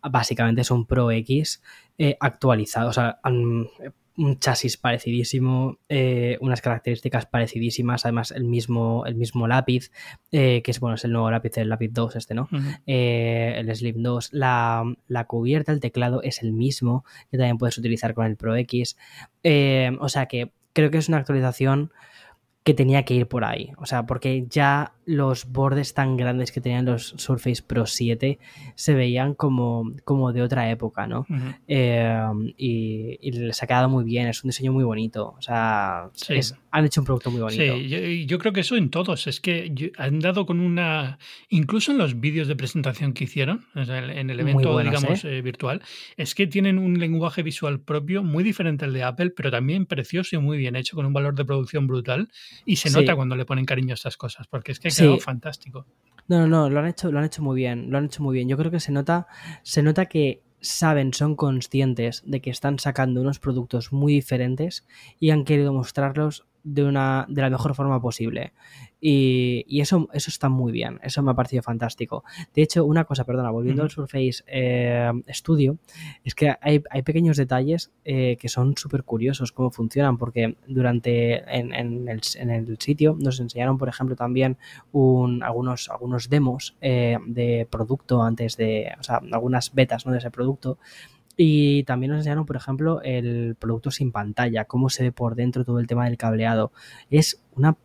Básicamente 0.10 0.62
es 0.62 0.72
un 0.72 0.86
Pro 0.86 1.12
X 1.12 1.62
eh, 1.98 2.16
actualizado, 2.22 2.92
o 2.92 2.94
sea, 2.94 3.20
un 3.26 4.40
chasis 4.40 4.78
parecidísimo, 4.78 5.80
eh, 5.90 6.38
unas 6.40 6.62
características 6.62 7.26
parecidísimas, 7.26 8.06
además 8.06 8.32
el 8.32 8.46
mismo, 8.46 9.06
el 9.06 9.16
mismo 9.16 9.50
lápiz, 9.50 9.92
eh, 10.32 10.62
que 10.64 10.72
es, 10.72 10.80
bueno, 10.80 10.96
es 10.96 11.04
el 11.04 11.12
nuevo 11.12 11.30
lápiz, 11.30 11.58
el 11.58 11.68
lápiz 11.68 11.90
2 11.92 12.16
este, 12.16 12.36
¿no? 12.36 12.48
Eh, 12.88 13.56
el 13.58 13.76
Slim 13.76 14.02
2, 14.02 14.30
la, 14.32 14.86
la 15.10 15.26
cubierta, 15.26 15.74
el 15.74 15.82
teclado 15.82 16.22
es 16.22 16.42
el 16.42 16.54
mismo 16.54 17.04
que 17.30 17.38
también 17.38 17.58
puedes 17.58 17.78
utilizar 17.78 18.14
con 18.14 18.26
el 18.28 18.38
Pro 18.38 18.56
X. 18.56 18.96
O 20.00 20.08
sea 20.08 20.28
que 20.28 20.54
creo 20.76 20.92
que 20.92 21.00
es 21.00 21.08
una 21.08 21.18
actualización 21.18 21.92
que 22.66 22.74
tenía 22.74 23.04
que 23.06 23.14
ir 23.14 23.28
por 23.28 23.46
ahí. 23.46 23.72
O 23.78 23.86
sea, 23.86 24.06
porque 24.08 24.46
ya 24.50 24.92
los 25.06 25.52
bordes 25.52 25.94
tan 25.94 26.18
grandes 26.18 26.52
que 26.52 26.62
tenían 26.62 26.86
los 26.86 27.14
Surface 27.18 27.62
Pro 27.62 27.86
7 27.86 28.40
se 28.74 28.94
veían 28.96 29.36
como, 29.36 29.94
como 30.04 30.34
de 30.34 30.42
otra 30.42 30.72
época, 30.72 31.06
¿no? 31.06 31.28
Eh, 31.68 32.18
y, 32.58 33.20
y 33.22 33.32
les 33.34 33.62
ha 33.62 33.68
quedado 33.68 33.88
muy 33.88 34.04
bien, 34.04 34.28
es 34.28 34.44
un 34.44 34.50
diseño 34.50 34.74
muy 34.74 34.84
bonito. 34.84 35.36
O 35.38 35.42
sea, 35.44 36.10
Sí. 36.14 36.34
es- 36.34 36.56
han 36.72 36.86
hecho 36.86 37.02
un 37.02 37.06
producto 37.06 37.30
muy 37.32 37.40
bonito. 37.42 37.62
Sí, 37.78 37.88
yo, 37.88 38.00
yo 38.00 38.40
creo 38.40 38.52
que 38.52 38.60
eso 38.62 38.76
en 38.76 38.90
todos. 38.90 39.28
Es 39.28 39.40
que 39.40 39.92
han 39.98 40.20
dado 40.20 40.46
con 40.48 40.60
una. 40.60 41.20
Incluso 41.50 41.92
en 41.92 42.00
los 42.00 42.20
vídeos 42.20 42.48
de 42.50 42.56
presentación 42.56 43.14
que 43.14 43.26
hicieron, 43.26 43.66
en 43.76 44.30
el 44.32 44.40
evento, 44.40 44.74
buenos, 44.74 44.92
digamos, 45.02 45.24
eh, 45.24 45.42
virtual, 45.42 45.82
es 46.18 46.34
que 46.36 46.48
tienen 46.48 46.80
un 46.80 47.00
lenguaje 47.00 47.44
visual 47.44 47.80
propio 47.80 48.24
muy 48.24 48.44
diferente 48.44 48.84
al 48.86 48.92
de 48.94 49.04
Apple, 49.04 49.30
pero 49.30 49.52
también 49.52 49.86
precioso 49.86 50.36
y 50.36 50.40
muy 50.40 50.58
bien 50.58 50.76
hecho, 50.76 50.96
con 50.98 51.06
un 51.06 51.14
valor 51.14 51.36
de 51.36 51.46
producción 51.46 51.86
brutal. 51.88 52.28
Y 52.66 52.76
se 52.78 52.90
Sí. 52.90 52.96
nota 52.96 53.16
cuando 53.16 53.36
le 53.36 53.46
ponen 53.46 53.66
cariño 53.66 53.94
a 53.94 53.96
estas 53.96 54.18
cosas, 54.18 54.48
porque 54.48 54.72
es 54.72 54.80
que 54.80 54.88
ha 54.90 54.92
Sí. 54.92 55.02
quedado 55.04 55.20
fantástico. 55.20 55.86
No, 56.28 56.40
no, 56.40 56.48
no, 56.48 56.70
lo 56.70 56.80
han 56.80 56.88
hecho, 56.88 57.12
lo 57.12 57.20
han 57.20 57.26
hecho 57.26 57.42
muy 57.44 57.56
bien, 57.56 57.92
lo 57.92 57.98
han 57.98 58.06
hecho 58.06 58.24
muy 58.24 58.34
bien. 58.36 58.48
Yo 58.50 58.58
creo 58.58 58.72
que 58.72 58.80
se 58.80 58.92
nota, 58.92 59.28
se 59.64 59.84
nota 59.84 60.06
que 60.08 60.42
saben, 60.62 61.14
son 61.14 61.36
conscientes 61.36 62.24
de 62.26 62.42
que 62.42 62.50
están 62.50 62.80
sacando 62.80 63.22
unos 63.22 63.40
productos 63.40 63.92
muy 63.94 64.14
diferentes 64.14 64.88
y 65.20 65.30
han 65.30 65.44
querido 65.46 65.72
mostrarlos 65.74 66.46
de 66.66 66.84
una, 66.84 67.26
de 67.30 67.42
la 67.42 67.50
mejor 67.50 67.74
forma 67.76 68.02
posible. 68.02 68.52
Y, 69.00 69.64
y 69.68 69.82
eso, 69.82 70.10
eso 70.14 70.30
está 70.32 70.50
muy 70.50 70.72
bien, 70.72 71.00
eso 71.04 71.22
me 71.22 71.30
ha 71.30 71.36
parecido 71.36 71.62
fantástico. 71.62 72.24
De 72.56 72.64
hecho, 72.64 72.84
una 72.84 73.04
cosa, 73.06 73.24
perdona, 73.24 73.52
volviendo 73.52 73.84
al 73.84 73.92
Surface 73.92 74.44
eh, 74.48 75.12
Studio, 75.30 75.78
es 76.24 76.34
que 76.34 76.56
hay, 76.60 76.82
hay 76.90 77.02
pequeños 77.04 77.38
detalles 77.38 77.92
eh, 78.04 78.36
que 78.40 78.50
son 78.50 78.76
súper 78.78 79.04
curiosos 79.04 79.52
cómo 79.52 79.70
funcionan, 79.70 80.18
porque 80.18 80.58
durante 80.68 81.36
en, 81.56 81.72
en 81.74 82.08
el, 82.10 82.22
en 82.38 82.50
el 82.50 82.78
sitio 82.80 83.16
nos 83.20 83.40
enseñaron, 83.40 83.78
por 83.78 83.90
ejemplo, 83.90 84.16
también 84.16 84.58
un- 84.92 85.44
algunos, 85.44 85.88
algunos 85.90 86.28
demos 86.30 86.76
eh, 86.82 87.20
de 87.28 87.68
producto 87.70 88.24
antes 88.24 88.58
de, 88.58 88.92
o 89.00 89.04
sea, 89.04 89.22
algunas 89.32 89.72
betas 89.76 90.08
¿no? 90.08 90.14
de 90.14 90.18
ese 90.18 90.32
producto. 90.32 90.80
Y 91.38 91.84
también 91.84 92.12
nos 92.12 92.20
enseñaron, 92.20 92.46
por 92.46 92.56
ejemplo, 92.56 93.02
el 93.04 93.56
producto 93.60 93.92
sin 93.92 94.12
pantalla, 94.12 94.66
cómo 94.66 94.90
se 94.90 95.04
ve 95.04 95.12
por 95.12 95.36
dentro 95.36 95.66
todo 95.66 95.80
el 95.80 95.88
tema 95.88 96.06
del 96.06 96.18
cableado. 96.18 96.72
Es 97.10 97.42
una 97.56 97.78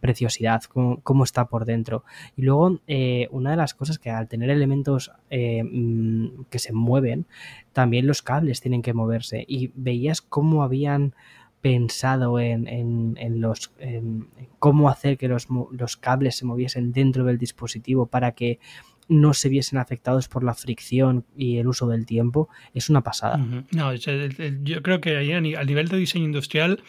preciosidad 0.00 0.62
cómo, 0.64 1.00
cómo 1.02 1.24
está 1.24 1.46
por 1.46 1.64
dentro. 1.64 2.04
Y 2.36 2.42
luego, 2.42 2.80
eh, 2.86 3.26
una 3.30 3.50
de 3.50 3.56
las 3.56 3.74
cosas 3.74 3.98
que 3.98 4.10
al 4.10 4.28
tener 4.28 4.50
elementos 4.50 5.10
eh, 5.30 5.64
mm, 5.64 6.44
que 6.50 6.58
se 6.58 6.72
mueven, 6.72 7.26
también 7.72 8.06
los 8.06 8.22
cables 8.22 8.60
tienen 8.60 8.82
que 8.82 8.92
moverse. 8.94 9.44
Y 9.48 9.72
veías 9.74 10.20
cómo 10.22 10.62
habían 10.62 11.14
pensado 11.60 12.38
en, 12.38 12.68
en- 12.68 13.16
en 13.18 13.40
los 13.40 13.72
en, 13.80 14.28
cómo 14.60 14.88
hacer 14.88 15.18
que 15.18 15.26
los, 15.28 15.48
los 15.72 15.96
cables 15.96 16.36
se 16.36 16.44
moviesen 16.44 16.92
dentro 16.92 17.24
del 17.24 17.38
dispositivo 17.38 18.06
para 18.06 18.32
que 18.32 18.60
no 19.08 19.32
se 19.34 19.48
viesen 19.48 19.78
afectados 19.78 20.28
por 20.28 20.44
la 20.44 20.54
fricción 20.54 21.24
y 21.36 21.56
el 21.58 21.66
uso 21.66 21.86
del 21.88 22.04
tiempo, 22.06 22.48
es 22.74 22.90
una 22.90 23.02
pasada. 23.02 23.38
No, 23.72 23.94
yo 23.94 24.82
creo 24.82 25.00
que 25.00 25.16
ahí 25.16 25.32
a 25.32 25.40
ni- 25.40 25.54
a 25.54 25.64
nivel 25.64 25.88
de 25.88 25.96
diseño 25.96 26.24
industrial 26.26 26.82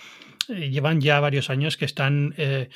eh, 0.49 0.69
llevan 0.69 0.99
ya 1.01 1.19
varios 1.19 1.49
años 1.49 1.77
que 1.77 1.85
están 1.85 2.33
eh, 2.37 2.69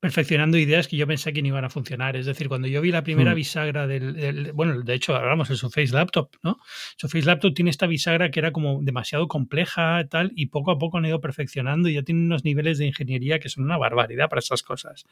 perfeccionando 0.00 0.56
ideas 0.58 0.86
que 0.86 0.96
yo 0.96 1.06
pensé 1.06 1.32
que 1.32 1.42
no 1.42 1.48
iban 1.48 1.64
a 1.64 1.70
funcionar. 1.70 2.14
Es 2.16 2.26
decir, 2.26 2.48
cuando 2.48 2.68
yo 2.68 2.80
vi 2.80 2.92
la 2.92 3.02
primera 3.02 3.32
Hmm. 3.32 3.36
bisagra 3.36 3.86
del, 3.86 4.14
del- 4.14 4.52
Bueno, 4.52 4.80
de 4.82 4.94
hecho, 4.94 5.16
hablamos 5.16 5.48
del 5.48 5.56
Surface 5.56 5.92
Laptop, 5.92 6.30
¿no? 6.42 6.58
Surface 6.96 7.24
Laptop 7.26 7.52
tiene 7.54 7.70
esta 7.70 7.86
bisagra 7.86 8.30
que 8.30 8.38
era 8.40 8.52
como 8.52 8.80
demasiado 8.82 9.26
compleja 9.28 10.04
tal, 10.08 10.32
y 10.36 10.46
poco 10.46 10.70
a 10.70 10.78
poco 10.78 10.98
han 10.98 11.04
ido 11.06 11.20
perfeccionando 11.20 11.88
y 11.88 11.94
ya 11.94 12.02
tienen 12.02 12.24
unos 12.26 12.44
niveles 12.44 12.78
de 12.78 12.86
ingeniería 12.86 13.38
que 13.40 13.48
son 13.48 13.64
una 13.64 13.76
barbaridad 13.76 14.28
para 14.28 14.40
esas 14.40 14.62
cosas. 14.62 15.04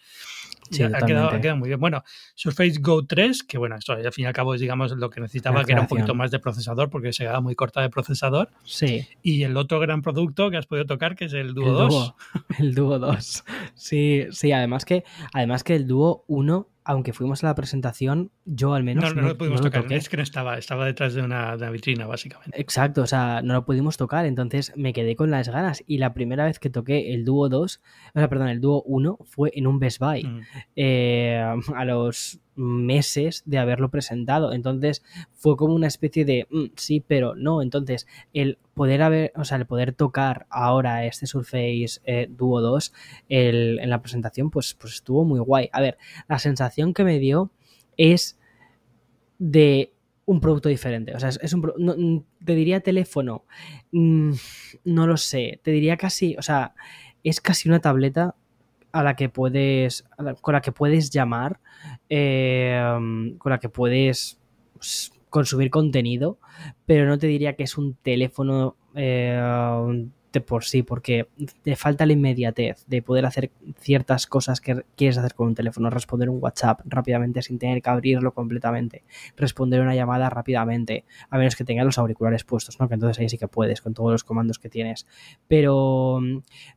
Sí, 0.71 0.83
ha, 0.83 0.89
quedado, 0.89 0.97
ha 0.97 1.01
totalmente. 1.01 1.41
quedado 1.43 1.57
muy 1.59 1.69
bien. 1.69 1.79
Bueno, 1.81 2.03
Surface 2.35 2.79
Go 2.81 3.05
3, 3.07 3.43
que 3.45 3.57
bueno, 3.59 3.77
esto 3.77 3.93
al 3.93 4.13
fin 4.13 4.25
y 4.25 4.27
al 4.27 4.33
cabo 4.35 4.55
es, 4.55 4.61
digamos, 4.61 4.91
lo 4.93 5.11
que 5.11 5.21
necesitaba, 5.21 5.65
que 5.65 5.73
era 5.73 5.81
un 5.83 5.87
poquito 5.87 6.15
más 6.15 6.31
de 6.33 6.39
procesador, 6.41 6.91
porque 6.91 7.13
se 7.13 7.23
quedaba 7.25 7.41
muy 7.41 7.55
corta 7.55 7.83
de 7.83 7.91
procesador. 7.91 8.51
Sí, 8.65 9.07
Y 9.23 9.43
el 9.45 9.57
otro 9.57 9.79
gran 9.81 10.03
producto 10.03 10.51
que 10.51 10.57
has 10.57 10.67
podido 10.67 10.87
tocar, 10.87 11.15
que 11.17 11.27
es 11.27 11.33
el 11.35 11.55
Duo 11.55 11.67
el 11.69 11.73
2. 11.75 11.89
Duo, 11.89 12.17
el 12.59 12.75
Duo 12.75 12.99
2. 12.99 13.45
Sí, 13.75 14.27
sí, 14.33 14.51
además 14.53 14.76
que, 14.85 15.05
además 15.33 15.65
que 15.65 15.75
el 15.75 15.87
Duo 15.87 16.25
1, 16.29 16.69
aunque 16.85 17.13
fuimos 17.13 17.43
a 17.43 17.49
la 17.49 17.55
presentación, 17.55 18.31
yo 18.45 18.75
al 18.75 18.85
menos 18.85 19.05
No, 19.05 19.11
no, 19.11 19.23
no, 19.23 19.29
lo 19.29 19.39
pudimos 19.39 19.61
no 19.61 19.71
tocar. 19.71 19.93
Es 19.93 20.09
que 20.09 20.17
no 20.17 20.23
estaba, 20.23 20.59
estaba 20.59 20.87
detrás 20.87 21.15
de 21.15 21.23
una, 21.23 21.57
de 21.57 21.65
una 21.65 21.71
vitrina, 21.71 22.07
básicamente. 22.07 22.61
Exacto, 22.61 23.03
o 23.03 23.07
sea, 23.07 23.43
no 23.43 23.55
lo 23.55 23.65
pudimos 23.65 23.97
tocar, 23.97 24.27
entonces 24.27 24.73
me 24.77 24.93
quedé 24.93 25.17
con 25.17 25.31
las 25.31 25.49
ganas. 25.49 25.83
Y 25.87 25.99
la 25.99 26.15
primera 26.15 26.45
vez 26.45 26.59
que 26.59 26.71
toqué 26.71 27.15
el 27.15 27.25
Duo 27.25 27.49
2, 27.49 27.81
o 28.15 28.19
sea, 28.19 28.29
perdón, 28.29 28.49
el 28.49 28.61
Duo 28.61 28.83
1 28.83 29.19
fue 29.25 29.51
en 29.55 29.67
un 29.67 29.79
Best 29.79 29.99
Buy. 29.99 30.25
Mm. 30.25 30.41
eh, 30.77 31.57
a 31.75 31.85
los 31.85 32.41
meses 32.57 33.43
de 33.47 33.59
haberlo 33.59 33.91
presentado. 33.91 34.53
Entonces 34.53 35.03
fue 35.35 35.57
como 35.57 35.75
una 35.75 35.87
especie 35.87 36.25
de 36.25 36.47
"Mm, 36.51 36.65
sí, 36.77 37.03
pero 37.07 37.35
no. 37.35 37.63
Entonces, 37.63 38.07
el 38.35 38.59
poder 38.75 39.03
haber, 39.03 39.33
o 39.37 39.45
sea, 39.45 39.59
el 39.59 39.67
poder 39.67 39.93
tocar 39.93 40.47
ahora 40.51 41.05
este 41.07 41.27
Surface 41.27 42.01
eh, 42.05 42.27
Duo 42.31 42.61
2 42.61 42.93
el- 43.29 43.79
en 43.81 43.91
la 43.91 44.01
presentación, 44.03 44.51
pues, 44.51 44.75
pues 44.75 44.95
estuvo 44.95 45.25
muy 45.25 45.41
guay. 45.41 45.69
A 45.73 45.81
ver, 45.81 45.99
la 46.29 46.39
sensación 46.39 46.95
que 46.95 47.05
me 47.05 47.19
dio 47.19 47.51
es 47.97 48.39
de 49.39 49.93
un 50.25 50.41
producto 50.41 50.69
diferente. 50.69 51.15
O 51.15 51.21
sea, 51.21 51.29
es, 51.29 51.53
un 51.53 51.61
mm, 51.61 52.45
te 52.45 52.55
diría 52.55 52.81
teléfono. 52.81 53.45
mm, 53.93 54.33
no 54.85 55.07
lo 55.07 55.17
sé. 55.17 55.61
Te 55.63 55.71
diría 55.71 55.97
casi. 55.97 56.37
O 56.39 56.43
sea, 56.43 56.75
es 57.23 57.41
casi 57.41 57.69
una 57.69 57.81
tableta 57.81 58.35
a 58.99 59.03
la 59.03 59.17
que 59.17 59.29
puedes. 59.29 60.05
la- 60.19 60.35
con 60.35 60.55
la 60.55 60.61
que 60.61 60.73
puedes 60.73 61.11
llamar. 61.11 61.61
eh, 62.09 62.81
con 63.39 63.51
la 63.51 63.59
que 63.59 63.69
puedes 63.69 64.39
pues, 64.75 65.13
consumir 65.31 65.71
contenido. 65.71 66.39
Pero 66.87 67.07
no 67.07 67.19
te 67.19 67.27
diría 67.27 67.55
que 67.57 67.65
es 67.65 67.77
un 67.79 67.95
teléfono. 68.03 68.77
eh, 68.95 69.39
por 70.41 70.65
sí, 70.65 70.83
porque 70.83 71.29
te 71.63 71.77
falta 71.77 72.07
la 72.07 72.13
inmediatez 72.13 72.85
de 72.87 73.03
poder 73.03 73.27
hacer 73.27 73.51
ciertas 73.79 74.27
cosas 74.27 74.61
que 74.61 74.85
quieres 74.97 75.19
hacer 75.19 75.35
con 75.35 75.49
un 75.49 75.55
teléfono, 75.55 75.91
responder 75.91 76.29
un 76.29 76.43
WhatsApp 76.43 76.81
rápidamente 76.85 77.43
sin 77.43 77.59
tener 77.59 77.83
que 77.83 77.91
abrirlo 77.91 78.33
completamente, 78.33 79.05
responder 79.37 79.81
una 79.81 79.95
llamada 79.95 80.31
rápidamente, 80.31 81.05
a 81.31 81.39
menos 81.39 81.57
que 81.57 81.65
tengas 81.65 81.85
los 81.85 81.99
auriculares 81.99 82.45
puestos, 82.45 82.79
¿no? 82.81 82.89
Que 82.89 82.95
entonces 82.95 83.19
ahí 83.19 83.29
sí 83.29 83.39
que 83.39 83.49
puedes 83.49 83.81
con 83.81 83.95
todos 83.95 84.13
los 84.13 84.25
comandos 84.25 84.59
que 84.59 84.69
tienes. 84.69 85.07
Pero, 85.49 86.21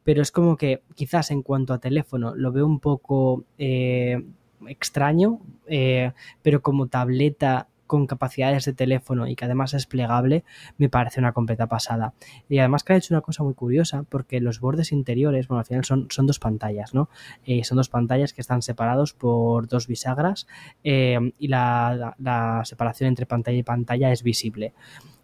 pero 0.04 0.22
es 0.22 0.32
como 0.32 0.58
que 0.58 0.84
quizás 0.96 1.32
en 1.32 1.42
cuanto 1.42 1.74
a 1.74 1.80
teléfono 1.80 2.36
lo 2.36 2.52
veo 2.52 2.66
un 2.66 2.80
poco 2.80 3.46
eh, 3.58 4.24
extraño, 4.68 5.40
eh, 5.68 6.12
pero 6.42 6.62
como 6.62 6.88
tableta 6.88 7.68
con 7.90 8.06
capacidades 8.06 8.66
de 8.66 8.74
teléfono 8.74 9.26
y 9.26 9.36
que 9.36 9.46
además 9.46 9.74
es 9.74 9.88
plegable, 9.88 10.44
me 10.78 10.90
parece 10.90 11.20
una 11.20 11.34
completa 11.34 11.66
pasada. 11.66 12.14
Y 12.48 12.60
además 12.60 12.84
que 12.84 12.94
han 12.94 13.00
hecho 13.00 13.16
una 13.16 13.22
cosa 13.22 13.44
muy 13.44 13.56
curiosa, 13.56 14.04
porque 14.08 14.40
los 14.40 14.60
bordes 14.60 14.92
interiores, 14.92 15.48
bueno, 15.48 15.62
al 15.62 15.66
final 15.66 15.84
son, 15.84 16.06
son 16.12 16.28
dos 16.28 16.38
pantallas, 16.38 16.94
¿no? 16.94 17.10
Eh, 17.48 17.64
son 17.64 17.78
dos 17.78 17.90
pantallas 17.90 18.32
que 18.32 18.42
están 18.42 18.62
separados 18.62 19.14
por 19.14 19.68
dos 19.68 19.88
bisagras 19.88 20.46
eh, 20.84 21.34
y 21.40 21.48
la, 21.48 22.16
separación 22.64 23.08
entre 23.08 23.26
pantalla 23.26 23.58
y 23.58 23.64
pantalla 23.64 24.12
es 24.12 24.22
visible. 24.22 24.74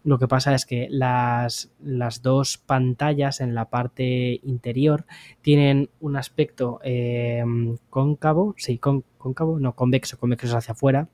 Lo 0.02 0.18
que 0.18 0.26
pasa 0.26 0.52
es 0.52 0.66
que 0.66 0.88
las, 0.90 1.70
las 1.80 2.20
dos 2.22 2.58
pantallas 2.58 3.40
en 3.40 3.54
la 3.54 3.66
parte 3.66 4.40
interior 4.42 5.04
tienen 5.40 5.88
un 6.00 6.16
aspecto 6.16 6.80
eh, 6.82 7.44
cóncavo, 7.90 8.56
sí, 8.58 8.78
cóncavo, 8.78 9.60
no, 9.60 9.76
convexo, 9.76 10.18
convexo 10.18 10.56
hacia 10.56 10.72
afuera, 10.72 11.08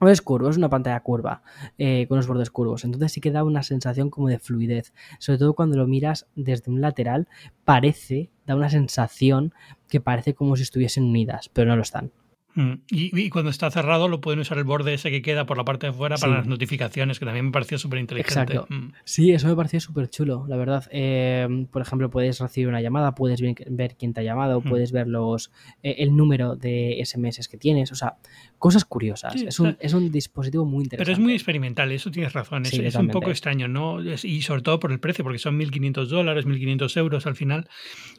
es 0.00 0.22
curvo, 0.22 0.50
es 0.50 0.56
una 0.56 0.68
pantalla 0.68 1.00
curva 1.00 1.42
eh, 1.78 2.06
con 2.08 2.16
los 2.18 2.26
bordes 2.26 2.50
curvos. 2.50 2.84
Entonces 2.84 3.12
sí 3.12 3.20
que 3.20 3.30
da 3.30 3.44
una 3.44 3.62
sensación 3.62 4.10
como 4.10 4.28
de 4.28 4.38
fluidez. 4.38 4.92
Sobre 5.18 5.38
todo 5.38 5.54
cuando 5.54 5.76
lo 5.76 5.86
miras 5.86 6.26
desde 6.34 6.70
un 6.70 6.80
lateral, 6.80 7.28
parece, 7.64 8.30
da 8.46 8.54
una 8.54 8.70
sensación 8.70 9.54
que 9.88 10.00
parece 10.00 10.34
como 10.34 10.56
si 10.56 10.62
estuviesen 10.62 11.04
unidas, 11.04 11.50
pero 11.52 11.68
no 11.68 11.76
lo 11.76 11.82
están. 11.82 12.12
Mm. 12.56 12.72
Y, 12.88 13.28
cuando 13.28 13.50
está 13.50 13.70
cerrado 13.70 14.08
lo 14.08 14.22
pueden 14.22 14.40
usar 14.40 14.56
el 14.56 14.64
borde 14.64 14.94
ese 14.94 15.10
que 15.10 15.20
queda 15.20 15.44
por 15.44 15.58
la 15.58 15.64
parte 15.64 15.86
de 15.86 15.90
afuera 15.90 16.16
para 16.16 16.38
las 16.38 16.46
notificaciones, 16.46 17.18
que 17.18 17.26
también 17.26 17.44
me 17.44 17.52
pareció 17.52 17.76
súper 17.76 17.98
inteligente. 17.98 18.54
Exacto. 18.54 18.66
Mm. 18.74 18.92
Sí, 19.04 19.30
eso 19.32 19.46
me 19.46 19.54
pareció 19.54 19.78
súper 19.78 20.08
chulo, 20.08 20.46
la 20.48 20.56
verdad. 20.56 20.86
Eh, 20.90 21.66
por 21.70 21.82
ejemplo, 21.82 22.10
puedes 22.10 22.40
recibir 22.40 22.68
una 22.68 22.80
llamada, 22.80 23.14
puedes 23.14 23.42
ver, 23.42 23.96
quién 23.96 24.14
te 24.14 24.20
ha 24.22 24.24
llamado, 24.24 24.60
mm. 24.60 24.68
puedes 24.70 24.90
ver 24.90 25.06
los, 25.06 25.52
eh, 25.82 25.96
el 25.98 26.16
número 26.16 26.56
de 26.56 26.98
SMS 27.04 27.46
que 27.46 27.58
tienes, 27.58 27.92
o 27.92 27.94
sea, 27.94 28.16
cosas 28.58 28.84
curiosas. 28.84 29.34
es, 29.34 29.60
un, 29.60 29.76
es, 29.80 29.92
un, 29.92 30.10
dispositivo 30.10 30.64
muy 30.64 30.84
interesante. 30.84 31.04
Pero 31.04 31.12
es 31.12 31.18
muy 31.18 31.32
experimental, 31.34 31.92
eso 31.92 32.10
tienes 32.10 32.32
razón. 32.32 32.64
Es, 32.66 32.94
un 32.94 33.08
poco 33.08 33.30
extraño, 33.30 33.68
¿no? 33.68 34.00
y 34.02 34.42
sobre 34.42 34.62
todo 34.62 34.80
por 34.80 34.92
el 34.92 35.00
precio, 35.00 35.24
porque 35.24 35.38
son 35.38 35.58
1.500 35.58 36.06
dólares, 36.06 36.46
1.500 36.46 36.96
euros 36.96 37.26
al 37.26 37.36
final. 37.36 37.68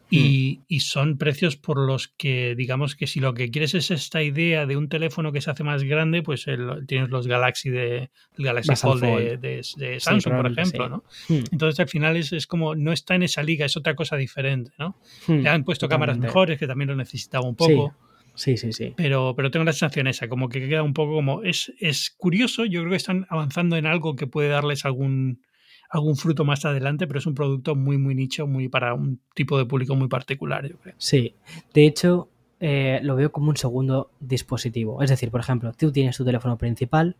Y, 0.09 0.61
y 0.69 0.79
son 0.81 1.17
precios 1.17 1.57
por 1.57 1.77
los 1.77 2.07
que, 2.07 2.55
digamos 2.55 2.95
que 2.95 3.07
si 3.07 3.19
lo 3.19 3.33
que 3.33 3.51
quieres 3.51 3.73
es 3.73 3.91
esta 3.91 4.23
idea 4.23 4.65
de 4.65 4.77
un 4.77 4.87
teléfono 4.87 5.33
que 5.33 5.41
se 5.41 5.51
hace 5.51 5.63
más 5.63 5.83
grande, 5.83 6.23
pues 6.23 6.45
tienes 6.87 7.09
los 7.09 7.27
Galaxy 7.27 7.69
de 7.69 8.09
el 8.37 8.45
Galaxy 8.45 8.75
Fold, 8.75 9.01
De, 9.01 9.97
Samsung, 9.99 10.35
por 10.35 10.51
ejemplo, 10.51 10.89
¿no? 10.89 11.03
Hmm. 11.27 11.43
Entonces 11.51 11.79
al 11.79 11.89
final 11.89 12.15
es, 12.15 12.31
es, 12.31 12.47
como 12.47 12.75
no 12.75 12.91
está 12.93 13.15
en 13.15 13.23
esa 13.23 13.43
liga, 13.43 13.65
es 13.65 13.75
otra 13.75 13.95
cosa 13.95 14.15
diferente, 14.15 14.71
¿no? 14.77 14.95
Hmm. 15.27 15.39
Le 15.39 15.49
han 15.49 15.63
puesto 15.63 15.89
cámaras 15.89 16.17
mejores, 16.17 16.57
que 16.57 16.67
también 16.67 16.89
lo 16.89 16.95
necesitaba 16.95 17.47
un 17.47 17.55
poco. 17.55 17.95
Sí, 18.37 18.55
sí, 18.55 18.71
sí. 18.71 18.93
Pero, 18.95 19.33
pero 19.35 19.49
tengo 19.51 19.65
la 19.65 19.73
sensación 19.73 20.07
esa, 20.07 20.29
como 20.29 20.47
que 20.47 20.69
queda 20.69 20.83
un 20.83 20.93
poco 20.93 21.15
como. 21.15 21.43
Es, 21.43 21.73
es 21.79 22.11
curioso, 22.11 22.65
yo 22.65 22.81
creo 22.81 22.91
que 22.91 22.97
están 22.97 23.25
avanzando 23.29 23.75
en 23.75 23.87
algo 23.87 24.15
que 24.15 24.27
puede 24.27 24.47
darles 24.47 24.85
algún, 24.85 25.41
algún 25.89 26.15
fruto 26.15 26.45
más 26.45 26.63
adelante, 26.63 27.07
pero 27.07 27.19
es 27.19 27.25
un 27.25 27.33
producto 27.33 27.75
muy, 27.75 27.97
muy 27.97 28.13
nicho, 28.13 28.45
muy 28.45 28.69
para 28.69 28.93
un 28.93 29.19
tipo 29.33 29.57
de 29.57 29.65
público 29.65 29.95
muy 29.95 30.07
particular, 30.07 30.69
yo 30.69 30.77
creo. 30.77 30.95
Sí. 30.99 31.33
De 31.73 31.87
hecho, 31.87 32.29
eh, 32.59 32.99
lo 33.03 33.15
veo 33.15 33.31
como 33.31 33.49
un 33.49 33.57
segundo 33.57 34.09
dispositivo. 34.19 35.03
Es 35.03 35.11
decir, 35.11 35.29
por 35.29 35.41
ejemplo, 35.41 35.73
tú 35.73 35.91
tienes 35.91 36.17
tu 36.17 36.25
teléfono 36.25 36.57
principal 36.57 37.15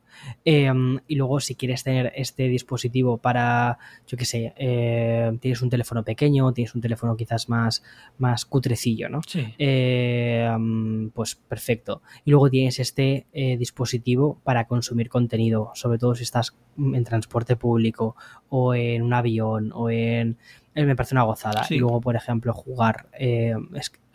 em, 0.46 1.00
y 1.08 1.16
luego 1.16 1.40
si 1.40 1.54
quieres 1.54 1.84
tener 1.84 2.12
este 2.16 2.48
dispositivo 2.48 3.18
para, 3.18 3.78
yo 4.08 4.18
qué 4.18 4.26
sé, 4.26 4.54
eh, 4.58 5.38
tienes 5.40 5.62
un 5.62 5.70
teléfono 5.70 6.04
pequeño, 6.04 6.52
tienes 6.54 6.74
un 6.74 6.82
teléfono 6.82 7.16
quizás 7.16 7.50
más, 7.50 7.84
más 8.18 8.46
cutrecillo, 8.46 9.10
¿no? 9.10 9.22
Sí. 9.28 9.46
Em, 9.60 11.12
pues 11.12 11.36
perfecto. 11.36 12.02
Y 12.26 12.32
luego 12.32 12.50
tienes 12.50 12.80
este 12.80 13.28
eh, 13.32 13.58
dispositivo 13.58 14.40
para 14.44 14.66
consumir 14.66 15.08
contenido, 15.08 15.72
sobre 15.76 16.00
todo 16.00 16.16
si 16.16 16.24
estás 16.24 16.56
en 16.78 17.04
transporte 17.04 17.56
público 17.56 18.16
o 18.50 18.74
en 18.74 19.04
un 19.04 19.14
avión 19.14 19.72
o 19.74 19.92
en 19.92 20.38
me 20.86 20.96
parece 20.96 21.16
una 21.16 21.24
gozada. 21.24 21.66
Y 21.70 21.78
luego, 21.78 22.02
por 22.02 22.16
ejemplo, 22.16 22.54
jugar. 22.54 23.08
Eh, 23.18 23.56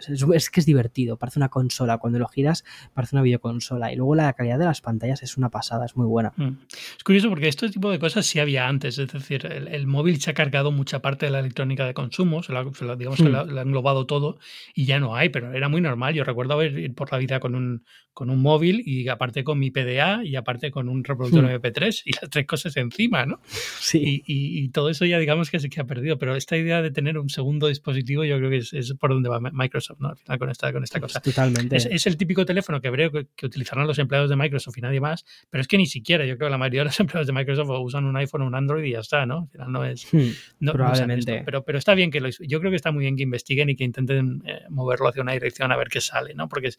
es, 0.09 0.25
es, 0.35 0.51
que 0.51 0.61
es 0.61 0.67
divertido, 0.67 1.17
parece 1.17 1.39
una 1.39 1.49
consola. 1.49 1.99
Cuando 1.99 2.19
lo 2.19 2.29
giras, 2.29 2.65
parece 2.95 3.17
una 3.17 3.23
videoconsola. 3.23 3.93
Y 3.93 3.97
luego 3.97 4.15
la 4.15 4.33
calidad 4.33 4.59
de 4.59 4.65
las 4.65 4.81
pantallas 4.81 5.23
es 5.23 5.37
una 5.37 5.51
pasada, 5.51 5.87
es 5.87 5.97
muy 5.97 6.07
buena. 6.07 6.33
Mm. 6.37 6.59
Es 6.97 7.05
curioso 7.05 7.29
porque 7.29 7.49
este 7.49 7.69
tipo 7.69 7.91
de 7.91 7.99
cosas 7.99 8.27
sí 8.27 8.39
había 8.41 8.69
antes. 8.69 8.99
Es 8.99 9.13
decir, 9.13 9.47
el, 9.47 9.87
móvil 9.87 10.21
se 10.21 10.31
ha 10.31 10.35
cargado 10.35 10.73
mucha 10.73 11.01
parte 11.01 11.27
de 11.27 11.33
la 11.33 11.41
electrónica 11.41 11.87
de 11.87 11.95
consumo, 11.95 12.43
se 12.43 12.53
digamos 12.53 13.19
que 13.19 13.29
lo, 13.29 13.41
ha 13.41 13.63
englobado 13.63 14.07
todo 14.07 14.39
y 14.75 14.87
ya 14.87 15.01
no 15.01 15.17
hay, 15.17 15.29
pero 15.29 15.53
era 15.53 15.69
muy 15.69 15.81
normal. 15.81 16.15
Yo 16.15 16.25
recuerdo 16.25 16.63
ir 16.63 16.95
por 16.95 17.13
la 17.13 17.19
vida 17.19 17.41
con 17.41 17.55
un, 17.55 17.85
con 18.13 18.31
un 18.31 18.41
móvil 18.41 18.83
y 18.85 19.09
aparte 19.09 19.43
con 19.43 19.59
mi 19.59 19.71
PDA 19.71 20.25
y 20.25 20.37
aparte 20.37 20.71
con 20.71 20.89
un 20.89 21.03
reproductor 21.03 21.45
MP3 21.45 22.03
y 22.05 22.13
las 22.13 22.31
tres 22.31 22.47
cosas 22.47 22.77
encima, 22.77 23.25
¿no? 23.25 23.41
Sí. 23.81 24.23
Y, 24.27 24.65
y, 24.65 24.69
todo 24.69 24.91
eso 24.91 25.05
ya 25.05 25.19
digamos 25.19 25.51
que 25.51 25.61
se 25.61 25.69
que 25.69 25.81
ha 25.81 25.85
perdido, 25.85 26.19
pero 26.19 26.37
esta 26.37 26.57
idea 26.57 26.83
de 26.83 26.91
tener 26.91 27.19
un 27.19 27.29
segundo 27.31 27.69
dispositivo 27.69 28.25
yo 28.25 28.37
creo 28.39 28.51
que 28.51 28.59
es, 28.59 28.95
por 28.99 29.11
donde 29.11 29.29
va 29.29 29.41
Microsoft, 29.41 29.92
¿no? 29.99 30.09
Al 30.09 30.17
final 30.17 30.39
con 30.39 30.51
esta, 30.51 30.73
con 30.73 30.85
esta 30.85 31.01
cosa. 31.01 31.21
Totalmente. 31.21 31.77
Es, 31.77 32.07
el 32.07 32.17
típico 32.17 32.45
teléfono 32.45 32.81
que 32.81 32.91
creo 32.91 33.11
que, 33.11 33.47
utilizarán 33.47 33.87
los 33.87 33.99
empleados 33.99 34.31
de 34.31 34.37
Microsoft 34.37 34.79
y 34.79 34.81
nadie 34.81 35.01
más, 35.01 35.25
pero 35.51 35.61
es 35.61 35.69
que 35.69 35.77
ni 35.77 35.87
siquiera, 35.87 36.25
yo 36.25 36.37
creo 36.37 36.49
que 36.49 36.53
la 36.53 36.59
mayoría 36.59 36.81
de 36.81 36.85
los 36.87 37.01
empleados 37.01 37.27
de 37.27 37.33
Microsoft 37.33 37.69
usan 37.81 38.05
un 38.05 38.17
iPhone 38.17 38.43
o 38.43 38.47
un 38.47 38.55
Android 38.55 38.85
y 38.85 38.93
ya 38.93 39.01
está, 39.01 39.27
¿no? 39.27 39.39
Al 39.39 39.49
final 39.49 39.73
no 39.73 39.85
es... 39.85 40.07
Hmm, 40.13 40.67
probablemente. 40.71 41.43
pero, 41.45 41.65
pero 41.65 41.79
está 41.79 41.95
bien 41.95 42.11
que 42.11 42.21
lo, 42.21 42.29
yo 42.29 42.61
creo 42.61 42.71
que 42.71 42.77
está 42.77 42.93
muy 42.93 43.03
bien 43.03 43.17
que 43.17 43.23
investiguen 43.23 43.71
y 43.71 43.77
que 43.77 43.85
intenten 43.85 44.43
eh, 44.47 44.63
moverlo 44.69 45.09
hacia 45.09 45.23
una 45.23 45.33
dirección 45.33 45.73
a 45.73 45.77
ver 45.77 45.89
qué 45.89 46.01
sale, 46.01 46.35
¿no? 46.35 46.49
Porque 46.49 46.71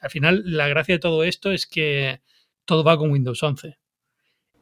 al 0.00 0.10
final 0.10 0.42
la 0.44 0.68
gracia 0.68 0.96
de 0.96 0.98
todo 0.98 1.24
esto 1.24 1.52
es 1.52 1.66
que 1.66 2.20
todo 2.64 2.84
va 2.84 2.98
con 2.98 3.10
Windows 3.10 3.42
11. 3.42 3.78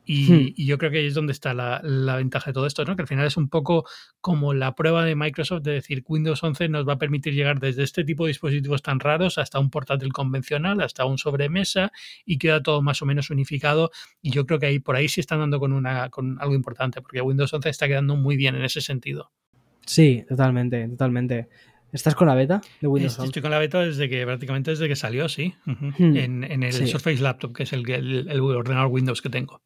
Hmm. 0.06 0.52
Y, 0.56 0.66
yo 0.66 0.76
creo 0.76 0.90
que 0.90 0.98
ahí 0.98 1.06
es 1.06 1.14
donde 1.14 1.32
está 1.32 1.54
la, 1.54 1.80
ventaja 2.16 2.50
de 2.50 2.52
todo 2.52 2.66
esto, 2.66 2.84
¿no? 2.84 2.94
Que 2.94 3.02
al 3.02 3.08
final 3.08 3.26
es 3.26 3.36
un 3.36 3.48
poco 3.48 3.86
como 4.20 4.52
la 4.52 4.74
prueba 4.74 5.04
de 5.04 5.16
Microsoft 5.16 5.62
de 5.62 5.72
decir 5.72 6.04
Windows 6.06 6.42
11 6.42 6.68
nos 6.68 6.86
va 6.86 6.94
a 6.94 6.98
permitir 6.98 7.34
llegar 7.34 7.58
desde 7.58 7.82
este 7.82 8.04
tipo 8.04 8.24
de 8.24 8.28
dispositivos 8.28 8.82
tan 8.82 9.00
raros 9.00 9.38
hasta 9.38 9.58
un 9.58 9.70
portátil 9.70 10.12
convencional, 10.12 10.80
hasta 10.82 11.06
un 11.06 11.18
sobremesa 11.18 11.90
y 12.26 12.38
queda 12.38 12.62
todo 12.62 12.82
más 12.82 13.00
o 13.02 13.06
menos 13.06 13.30
unificado. 13.30 13.90
Y 14.20 14.30
yo 14.30 14.46
creo 14.46 14.58
que 14.58 14.66
ahí 14.66 14.78
por 14.78 14.96
ahí 14.96 15.08
sí 15.08 15.20
están 15.20 15.38
dando 15.38 15.58
con, 15.58 15.72
una, 15.72 16.10
con 16.10 16.38
algo 16.40 16.54
importante, 16.54 17.00
porque 17.00 17.20
Windows 17.20 17.52
11 17.52 17.68
está 17.68 17.88
quedando 17.88 18.16
muy 18.16 18.36
bien 18.36 18.54
en 18.56 18.64
ese 18.64 18.80
sentido. 18.80 19.30
Sí, 19.86 20.24
totalmente, 20.28 20.86
totalmente. 20.88 21.48
¿Estás 21.92 22.14
con 22.14 22.26
la 22.26 22.34
beta 22.34 22.60
de 22.80 22.88
Windows 22.88 23.18
11? 23.18 23.26
Estoy 23.26 23.42
con 23.42 23.52
la 23.52 23.58
beta 23.58 23.80
desde 23.80 24.08
que 24.08 24.24
prácticamente 24.24 24.72
desde 24.72 24.88
que 24.88 24.96
salió, 24.96 25.28
sí. 25.28 25.54
Hmm. 25.64 26.16
en, 26.16 26.62
el 26.62 26.72
Surface 26.72 27.22
Laptop, 27.22 27.54
que 27.54 27.62
es 27.62 27.72
el, 27.72 27.88
el 27.88 28.40
ordenador 28.40 28.90
Windows 28.90 29.22
que 29.22 29.30
tengo. 29.30 29.62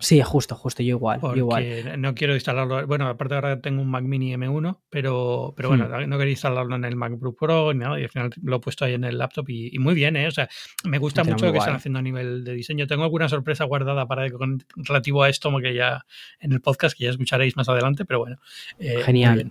Sí, 0.00 0.20
justo, 0.22 0.54
justo, 0.54 0.82
yo 0.82 0.90
igual. 0.90 1.20
igual. 1.34 2.00
no 2.00 2.14
quiero 2.14 2.34
instalarlo. 2.34 2.86
Bueno, 2.86 3.08
aparte 3.08 3.34
ahora 3.34 3.60
tengo 3.60 3.82
un 3.82 3.90
Mac 3.90 4.04
Mini 4.04 4.32
M1, 4.34 4.78
pero, 4.90 5.52
pero 5.56 5.68
bueno, 5.68 5.88
hmm. 5.88 6.08
no 6.08 6.18
quería 6.18 6.32
instalarlo 6.32 6.76
en 6.76 6.84
el 6.84 6.96
MacBook 6.96 7.36
Pro 7.38 7.72
ni 7.72 7.80
nada, 7.80 7.98
y 7.98 8.04
al 8.04 8.08
final 8.08 8.30
lo 8.42 8.56
he 8.56 8.60
puesto 8.60 8.84
ahí 8.84 8.94
en 8.94 9.04
el 9.04 9.18
laptop 9.18 9.48
y, 9.48 9.78
muy 9.78 9.94
bien, 9.94 10.16
¿eh? 10.16 10.26
O 10.28 10.30
sea, 10.30 10.48
me 10.84 10.98
gusta 10.98 11.24
mucho 11.24 11.46
lo 11.46 11.52
que 11.52 11.58
están 11.58 11.74
haciendo 11.74 11.98
a 11.98 12.02
nivel 12.02 12.44
de 12.44 12.54
diseño. 12.54 12.86
Tengo 12.86 13.02
alguna 13.02 13.28
sorpresa 13.28 13.64
guardada 13.64 14.06
para 14.06 14.30
con, 14.30 14.64
relativo 14.76 15.22
a 15.22 15.28
esto, 15.28 15.50
que 15.58 15.74
ya 15.74 16.04
en 16.40 16.52
el 16.52 16.60
podcast, 16.60 16.96
que 16.96 17.04
ya 17.04 17.10
escucharéis 17.10 17.56
más 17.56 17.68
adelante, 17.68 18.04
pero 18.04 18.20
bueno. 18.20 18.36
Eh, 18.78 19.02
Genial. 19.04 19.50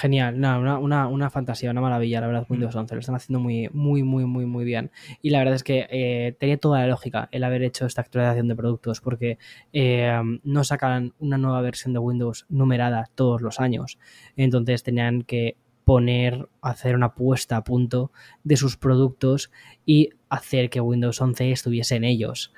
Genial, 0.00 0.36
una, 0.36 0.78
una, 0.78 1.08
una, 1.08 1.30
fantasía, 1.30 1.70
una 1.70 1.80
maravilla, 1.80 2.20
la 2.20 2.28
verdad, 2.28 2.46
mm. 2.48 2.52
Windows 2.52 2.76
11. 2.76 2.94
Lo 2.94 3.00
están 3.00 3.16
haciendo 3.16 3.40
muy, 3.40 3.68
muy, 3.72 4.02
muy, 4.02 4.26
muy, 4.26 4.46
muy 4.46 4.64
bien. 4.64 4.90
Y 5.22 5.30
la 5.30 5.38
verdad 5.38 5.54
es 5.54 5.64
que 5.64 5.86
eh, 5.90 6.36
tenía 6.38 6.56
toda 6.56 6.80
la 6.80 6.86
lógica 6.86 7.28
el 7.32 7.42
haber 7.42 7.62
hecho 7.62 7.84
esta 7.84 8.02
actualización 8.02 8.46
de 8.48 8.54
productos, 8.54 9.00
porque 9.00 9.38
eh, 9.72 10.20
no 10.44 10.64
sacan 10.64 11.14
una 11.18 11.36
nueva 11.36 11.60
versión 11.62 11.92
de 11.92 11.98
Windows 11.98 12.46
numerada 12.48 13.10
todos 13.14 13.42
los 13.42 13.58
años. 13.58 13.98
Entonces 14.36 14.82
tenían 14.82 15.22
que 15.22 15.56
poner, 15.84 16.48
hacer 16.60 16.94
una 16.94 17.14
puesta 17.14 17.56
a 17.56 17.64
punto 17.64 18.12
de 18.44 18.56
sus 18.56 18.76
productos 18.76 19.50
y 19.86 20.10
hacer 20.28 20.70
que 20.70 20.80
Windows 20.80 21.20
11 21.20 21.50
estuviese 21.50 21.96
en 21.96 22.04
ellos 22.04 22.52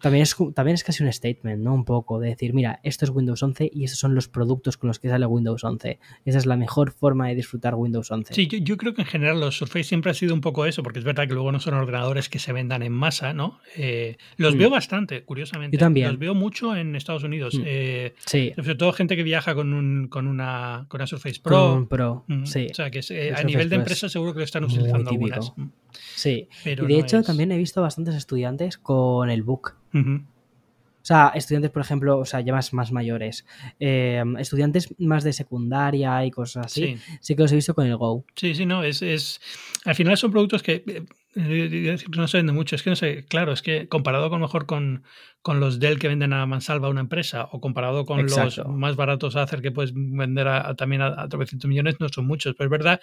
también, 0.00 0.22
es, 0.22 0.36
también 0.54 0.74
es 0.74 0.84
casi 0.84 1.02
un 1.02 1.12
statement, 1.12 1.62
¿no? 1.62 1.74
Un 1.74 1.84
poco 1.84 2.20
de 2.20 2.28
decir, 2.28 2.54
mira, 2.54 2.80
esto 2.82 3.04
es 3.04 3.10
Windows 3.10 3.42
11 3.42 3.70
y 3.72 3.84
estos 3.84 3.98
son 3.98 4.14
los 4.14 4.28
productos 4.28 4.76
con 4.76 4.88
los 4.88 4.98
que 4.98 5.08
sale 5.08 5.26
Windows 5.26 5.64
11. 5.64 5.98
Esa 6.24 6.38
es 6.38 6.46
la 6.46 6.56
mejor 6.56 6.92
forma 6.92 7.28
de 7.28 7.34
disfrutar 7.34 7.74
Windows 7.74 8.10
11. 8.10 8.34
Sí, 8.34 8.46
yo, 8.46 8.76
creo 8.76 8.94
que 8.94 9.02
en 9.02 9.08
general 9.08 9.40
los 9.40 9.56
Surface 9.56 9.84
siempre 9.84 10.10
ha 10.10 10.14
sido 10.14 10.34
un 10.34 10.40
poco 10.40 10.66
eso, 10.66 10.82
porque 10.82 10.98
es 10.98 11.04
verdad 11.04 11.26
que 11.26 11.34
luego 11.34 11.52
no 11.52 11.60
son 11.60 11.74
ordenadores 11.74 12.28
que 12.28 12.38
se 12.38 12.52
vendan 12.52 12.82
en 12.82 12.92
masa, 12.92 13.32
¿no? 13.32 13.58
Eh, 13.76 14.16
los 14.36 14.54
mm. 14.54 14.58
veo 14.58 14.70
bastante, 14.70 15.24
curiosamente. 15.24 15.76
Yo 15.76 15.80
también. 15.80 16.08
Los 16.08 16.18
veo 16.18 16.34
mucho 16.34 16.76
en 16.76 16.96
Estados 16.96 17.24
Unidos. 17.24 17.54
Mm. 17.54 17.62
Eh, 17.64 18.14
sí. 18.24 18.52
Sobre 18.56 18.74
todo 18.74 18.92
gente 18.92 19.16
que 19.16 19.22
viaja 19.22 19.54
con, 19.54 19.72
un, 19.72 20.08
con, 20.08 20.26
una, 20.26 20.86
con 20.88 21.00
una 21.00 21.06
Surface 21.06 21.40
Pro. 21.40 21.86
Pro, 21.88 22.24
mm. 22.28 22.44
sí. 22.44 22.68
O 22.70 22.74
sea, 22.74 22.90
que 22.90 23.00
eh, 23.10 23.34
a 23.36 23.42
nivel 23.42 23.68
de 23.68 23.76
empresa 23.76 24.08
seguro 24.08 24.32
que 24.32 24.40
lo 24.40 24.44
están 24.44 24.64
utilizando 24.64 25.10
algunas. 25.10 25.52
Sí. 26.14 26.48
Pero 26.64 26.84
y 26.84 26.94
de 26.94 26.98
hecho 27.00 27.22
también 27.22 27.52
he 27.52 27.58
visto 27.58 27.82
bastantes 27.82 28.14
estudiantes 28.14 28.78
con 28.78 29.30
el 29.30 29.42
book. 29.42 29.74
O 31.06 31.08
sea, 31.08 31.30
estudiantes, 31.36 31.70
por 31.70 31.82
ejemplo, 31.82 32.18
o 32.18 32.24
sea, 32.24 32.40
ya 32.40 32.52
más, 32.52 32.90
mayores. 32.90 33.46
Em, 33.78 34.36
estudiantes 34.38 34.92
más 34.98 35.22
de 35.22 35.32
secundaria 35.32 36.26
y 36.26 36.32
cosas 36.32 36.66
así. 36.66 36.98
Sí. 37.20 37.36
que 37.36 37.42
los 37.42 37.52
he 37.52 37.54
visto 37.54 37.76
con 37.76 37.86
el 37.86 37.96
Go. 37.96 38.24
Sí, 38.34 38.56
sí, 38.56 38.66
no. 38.66 38.82
Es, 38.82 39.02
es... 39.02 39.40
Al 39.84 39.94
final 39.94 40.16
son 40.16 40.32
productos 40.32 40.64
que 40.64 41.06
no 41.36 42.26
se 42.26 42.38
vende 42.38 42.52
mucho, 42.52 42.74
es 42.74 42.82
que 42.82 42.90
no 42.90 42.96
sé, 42.96 43.24
claro, 43.28 43.52
es 43.52 43.62
que 43.62 43.86
comparado 43.86 44.30
con 44.30 44.40
mejor 44.40 44.66
con, 44.66 45.04
con 45.42 45.60
los 45.60 45.78
Dell 45.78 46.00
que 46.00 46.08
venden 46.08 46.32
a 46.32 46.44
mansalva 46.44 46.88
una 46.88 47.02
empresa 47.02 47.50
o 47.52 47.60
comparado 47.60 48.04
con 48.04 48.26
los 48.26 48.66
más 48.66 48.96
baratos 48.96 49.36
hacer 49.36 49.62
que 49.62 49.70
puedes 49.70 49.92
vender 49.94 50.48
también 50.76 51.02
a, 51.02 51.22
a 51.22 51.28
300 51.28 51.68
millones, 51.68 52.00
no 52.00 52.08
son 52.08 52.26
muchos, 52.26 52.56
pero 52.56 52.66
es 52.66 52.70
verdad 52.72 53.00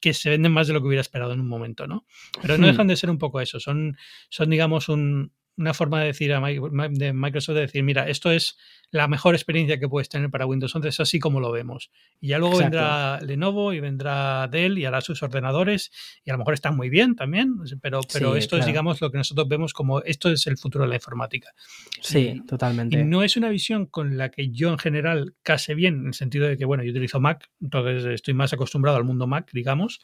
que 0.00 0.14
se 0.14 0.30
venden 0.30 0.52
más 0.52 0.68
de 0.68 0.74
lo 0.74 0.80
que 0.80 0.86
hubiera 0.86 1.00
esperado 1.00 1.32
en 1.32 1.40
un 1.40 1.48
momento, 1.48 1.88
¿no? 1.88 2.06
Pero 2.40 2.58
no 2.58 2.66
hmm. 2.66 2.70
dejan 2.70 2.86
de 2.86 2.96
ser 2.96 3.10
un 3.10 3.18
poco 3.18 3.40
eso, 3.40 3.58
son, 3.58 3.96
son 4.28 4.50
digamos, 4.50 4.88
un, 4.88 5.32
una 5.60 5.74
forma 5.74 6.00
de 6.00 6.06
decir 6.06 6.32
a 6.32 6.40
de 6.40 7.12
Microsoft 7.12 7.54
de 7.54 7.60
decir, 7.62 7.82
mira, 7.82 8.08
esto 8.08 8.30
es 8.30 8.56
la 8.90 9.06
mejor 9.06 9.34
experiencia 9.34 9.78
que 9.78 9.88
puedes 9.88 10.08
tener 10.08 10.30
para 10.30 10.46
Windows 10.46 10.74
11, 10.74 10.88
es 10.88 11.00
así 11.00 11.20
como 11.20 11.38
lo 11.38 11.52
vemos. 11.52 11.90
Y 12.20 12.28
ya 12.28 12.38
luego 12.38 12.58
vendrá 12.58 13.20
Lenovo 13.20 13.72
y 13.72 13.80
vendrá 13.80 14.48
Dell 14.48 14.78
y 14.78 14.84
hará 14.84 15.00
sus 15.00 15.22
ordenadores 15.22 15.92
y 16.24 16.30
a 16.30 16.32
lo 16.34 16.38
mejor 16.38 16.54
están 16.54 16.76
muy 16.76 16.88
bien 16.88 17.14
también, 17.14 17.56
pero, 17.80 18.00
pero 18.12 18.34
esto 18.36 18.56
es, 18.56 18.66
digamos, 18.66 19.00
lo 19.00 19.12
que 19.12 19.18
nosotros 19.18 19.46
vemos 19.48 19.72
como 19.72 20.00
esto 20.02 20.30
es 20.30 20.46
el 20.46 20.56
futuro 20.56 20.84
de 20.84 20.88
la 20.88 20.96
informática. 20.96 21.52
Sí, 22.00 22.42
totalmente. 22.48 22.98
Y 22.98 23.04
no 23.04 23.22
es 23.22 23.36
una 23.36 23.50
visión 23.50 23.86
con 23.86 24.16
la 24.16 24.30
que 24.30 24.50
yo 24.50 24.70
en 24.70 24.78
general 24.78 25.34
case 25.42 25.74
bien, 25.74 26.00
en 26.00 26.06
el 26.08 26.14
sentido 26.14 26.48
de 26.48 26.56
que, 26.56 26.64
bueno, 26.64 26.82
yo 26.82 26.90
utilizo 26.90 27.20
Mac, 27.20 27.48
entonces 27.60 28.06
estoy 28.06 28.34
más 28.34 28.52
acostumbrado 28.52 28.96
al 28.96 29.04
mundo 29.04 29.26
Mac, 29.26 29.50
digamos, 29.52 30.00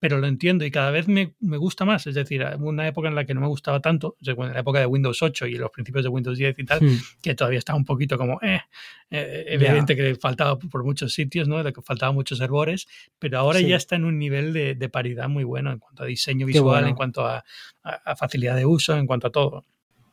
pero 0.00 0.18
lo 0.18 0.26
entiendo 0.26 0.64
y 0.64 0.70
cada 0.70 0.90
vez 0.90 1.06
me, 1.06 1.34
me, 1.40 1.58
gusta 1.58 1.84
más. 1.84 2.06
Es 2.06 2.14
decir, 2.14 2.44
una 2.58 2.88
época 2.88 3.08
en 3.08 3.14
la 3.14 3.26
que 3.26 3.34
no 3.34 3.42
me 3.42 3.46
gustaba 3.46 3.80
tanto, 3.80 4.16
en 4.24 4.52
la 4.52 4.60
época 4.60 4.80
de 4.80 4.86
Windows 4.86 5.22
8 5.22 5.46
y 5.46 5.56
los 5.56 5.70
principios 5.70 6.02
de 6.02 6.08
Windows 6.08 6.38
10 6.38 6.58
y 6.58 6.64
tal, 6.64 6.82
hmm. 6.82 6.98
que 7.22 7.34
todavía 7.34 7.58
estaba 7.58 7.76
un 7.76 7.84
poquito 7.84 8.16
como, 8.16 8.40
eh, 8.40 8.62
eh 9.10 9.44
evidente 9.48 9.94
que 9.94 10.16
faltaba 10.16 10.58
por 10.58 10.84
muchos 10.84 11.12
sitios, 11.12 11.46
¿no? 11.46 11.62
De 11.62 11.72
que 11.74 11.82
faltaban 11.82 12.14
muchos 12.14 12.40
errores, 12.40 12.88
pero 13.18 13.38
ahora 13.38 13.60
ya 13.60 13.76
está 13.76 13.96
en 13.96 14.04
un 14.04 14.18
nivel 14.18 14.54
de, 14.54 14.74
de, 14.74 14.88
paridad 14.88 15.28
muy 15.28 15.44
bueno 15.44 15.70
en 15.70 15.78
cuanto 15.78 16.02
a 16.02 16.06
diseño 16.06 16.46
visual, 16.46 16.88
en 16.88 16.94
cuanto 16.94 17.26
a, 17.26 17.44
a 17.82 18.16
facilidad 18.16 18.56
de 18.56 18.64
uso, 18.64 18.96
en 18.96 19.06
cuanto 19.06 19.26
a 19.26 19.30
todo. 19.30 19.66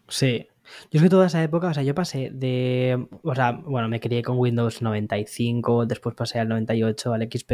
Sí, 0.09 0.47
yo 0.91 0.97
es 0.99 1.03
que 1.03 1.09
toda 1.09 1.27
esa 1.27 1.43
época, 1.43 1.67
o 1.67 1.73
sea, 1.73 1.83
yo 1.83 1.95
pasé 1.95 2.29
de, 2.33 3.07
o 3.23 3.35
sea, 3.35 3.51
bueno, 3.51 3.87
me 3.87 3.99
crié 3.99 4.21
con 4.23 4.37
Windows 4.37 4.81
95, 4.81 5.85
después 5.85 6.15
pasé 6.15 6.39
al 6.39 6.49
98, 6.49 7.13
al 7.13 7.29
XP 7.31 7.51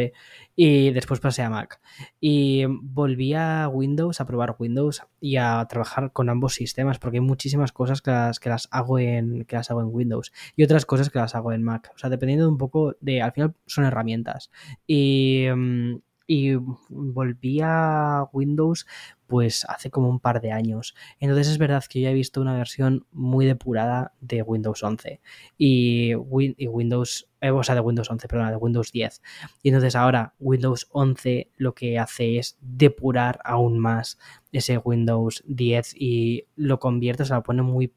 y 0.55 0.91
después 0.91 1.19
pasé 1.19 1.41
a 1.41 1.49
Mac. 1.49 1.81
Y 2.19 2.65
volví 2.65 3.33
a 3.33 3.67
Windows, 3.71 4.21
a 4.21 4.25
probar 4.25 4.55
Windows 4.59 5.01
y 5.19 5.37
a 5.37 5.65
trabajar 5.69 6.11
con 6.11 6.29
ambos 6.29 6.53
sistemas 6.53 6.99
porque 6.99 7.17
hay 7.17 7.21
muchísimas 7.21 7.71
cosas 7.71 8.01
que 8.01 8.11
las, 8.11 8.39
que 8.39 8.49
las 8.49 8.67
hago 8.71 8.99
en 8.99 9.45
que 9.45 9.55
las 9.55 9.71
hago 9.71 9.81
en 9.81 9.87
Windows 9.91 10.31
y 10.55 10.63
otras 10.63 10.85
cosas 10.85 11.09
que 11.09 11.19
las 11.19 11.35
hago 11.35 11.53
en 11.53 11.63
Mac. 11.63 11.91
O 11.95 11.97
sea, 11.97 12.09
dependiendo 12.09 12.49
un 12.49 12.57
poco 12.57 12.95
de, 13.01 13.21
al 13.21 13.31
final 13.31 13.53
son 13.65 13.85
herramientas. 13.85 14.51
Y 14.87 15.47
mm, 15.55 15.95
y 16.27 16.55
volví 16.89 17.59
a 17.61 18.25
Windows 18.31 18.87
pues 19.33 19.65
hace 19.67 19.89
como 19.89 20.09
un 20.09 20.19
par 20.19 20.41
de 20.41 20.51
años. 20.51 20.93
Entonces 21.19 21.47
es 21.47 21.57
verdad 21.57 21.83
que 21.89 21.99
yo 21.99 22.07
he 22.07 22.13
visto 22.13 22.39
una 22.39 22.55
versión 22.55 23.07
muy 23.11 23.47
depurada 23.47 24.13
de 24.21 24.43
Windows 24.43 24.83
11 24.83 25.21
y, 25.57 26.13
Windows, 26.13 27.27
eh, 27.41 27.49
o 27.49 27.63
sea, 27.63 27.73
de 27.73 27.81
Windows 27.81 28.11
11, 28.11 28.27
perdón, 28.27 28.51
de 28.51 28.57
Windows 28.57 28.91
10. 28.91 29.23
Y 29.63 29.69
entonces 29.69 29.95
ahora 29.95 30.35
Windows 30.39 30.87
11 30.91 31.49
lo 31.57 31.73
que 31.73 31.97
hace 31.97 32.37
es 32.37 32.59
depurar 32.61 33.39
aún 33.43 33.79
más 33.79 34.19
ese 34.51 34.77
Windows 34.77 35.43
10 35.47 35.95
y 35.95 36.45
lo 36.55 36.77
convierte, 36.79 37.23
o 37.23 37.25
sea, 37.25 37.37
lo 37.37 37.43
pone 37.43 37.63
muy, 37.63 37.91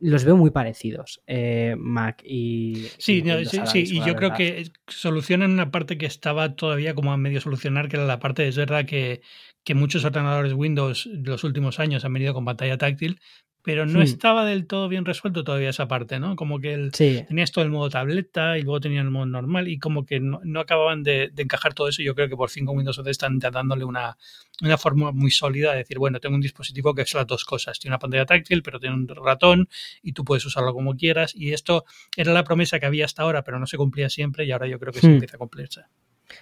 los 0.00 0.24
veo 0.24 0.36
muy 0.36 0.50
parecidos, 0.50 1.22
eh, 1.26 1.74
Mac 1.78 2.22
y. 2.24 2.88
Sí, 2.98 3.22
sí, 3.66 3.84
y 3.86 4.04
yo 4.04 4.16
creo 4.16 4.32
que 4.32 4.70
solucionan 4.88 5.52
una 5.52 5.70
parte 5.70 5.98
que 5.98 6.06
estaba 6.06 6.56
todavía 6.56 6.94
como 6.94 7.12
a 7.12 7.16
medio 7.16 7.40
solucionar, 7.40 7.88
que 7.88 7.96
era 7.96 8.06
la 8.06 8.18
parte, 8.18 8.48
es 8.48 8.56
verdad 8.56 8.84
que, 8.84 9.22
que 9.64 9.74
muchos 9.74 10.04
ordenadores 10.04 10.52
Windows 10.54 11.08
de 11.12 11.30
los 11.30 11.44
últimos 11.44 11.78
años 11.78 12.04
han 12.04 12.12
venido 12.12 12.34
con 12.34 12.44
pantalla 12.44 12.78
táctil, 12.78 13.20
pero 13.62 13.86
no 13.86 14.00
hmm. 14.00 14.02
estaba 14.02 14.44
del 14.44 14.66
todo 14.66 14.88
bien 14.88 15.04
resuelto 15.04 15.44
todavía 15.44 15.70
esa 15.70 15.86
parte, 15.86 16.18
¿no? 16.18 16.34
Como 16.34 16.58
que 16.58 16.74
el, 16.74 16.90
tenías 16.92 17.52
todo 17.52 17.64
el 17.64 17.70
modo 17.70 17.90
tableta 17.90 18.58
y 18.58 18.62
luego 18.62 18.80
tenían 18.80 19.06
el 19.06 19.10
modo 19.12 19.26
normal 19.26 19.68
y 19.68 19.78
como 19.78 20.04
que 20.04 20.20
no, 20.20 20.40
acababan 20.60 21.02
de, 21.02 21.32
encajar 21.36 21.72
todo 21.72 21.88
eso. 21.88 22.02
Yo 22.02 22.14
creo 22.14 22.28
que 22.28 22.36
por 22.36 22.50
fin 22.50 22.66
con 22.66 22.76
Windows 22.76 22.98
11 22.98 23.10
están 23.10 23.38
dándole 23.38 23.84
una, 23.84 24.16
una 24.62 24.78
forma 24.78 25.12
muy 25.12 25.30
sólida 25.30 25.72
de 25.72 25.78
decir, 25.78 25.98
bueno, 25.98 26.18
tengo 26.18 26.34
un 26.34 26.40
dispositivo 26.40 26.94
que 26.94 27.02
es 27.02 27.14
las 27.14 27.26
dos 27.26 27.44
cosas. 27.44 27.78
Tiene 27.78 27.92
una 27.92 28.00
pantalla 28.00 28.26
táctil, 28.26 28.62
pero 28.62 28.80
tiene 28.80 28.96
un 28.96 29.06
ratón 29.08 29.68
y 30.02 30.12
tú 30.12 30.24
puedes 30.24 30.44
usarlo 30.44 30.74
como 30.74 30.96
quieras. 30.96 31.34
Y 31.34 31.52
esto 31.52 31.84
era 32.16 32.32
la 32.32 32.42
promesa 32.42 32.80
que 32.80 32.86
había 32.86 33.04
hasta 33.04 33.22
ahora, 33.22 33.44
pero 33.44 33.60
no 33.60 33.66
se 33.66 33.76
cumplía 33.76 34.10
siempre 34.10 34.44
y 34.44 34.50
ahora 34.50 34.66
yo 34.66 34.78
creo 34.80 34.92
que 34.92 35.00
se 35.00 35.08
hmm. 35.08 35.12
empieza 35.12 35.36
a 35.36 35.38
cumplirse. 35.38 35.82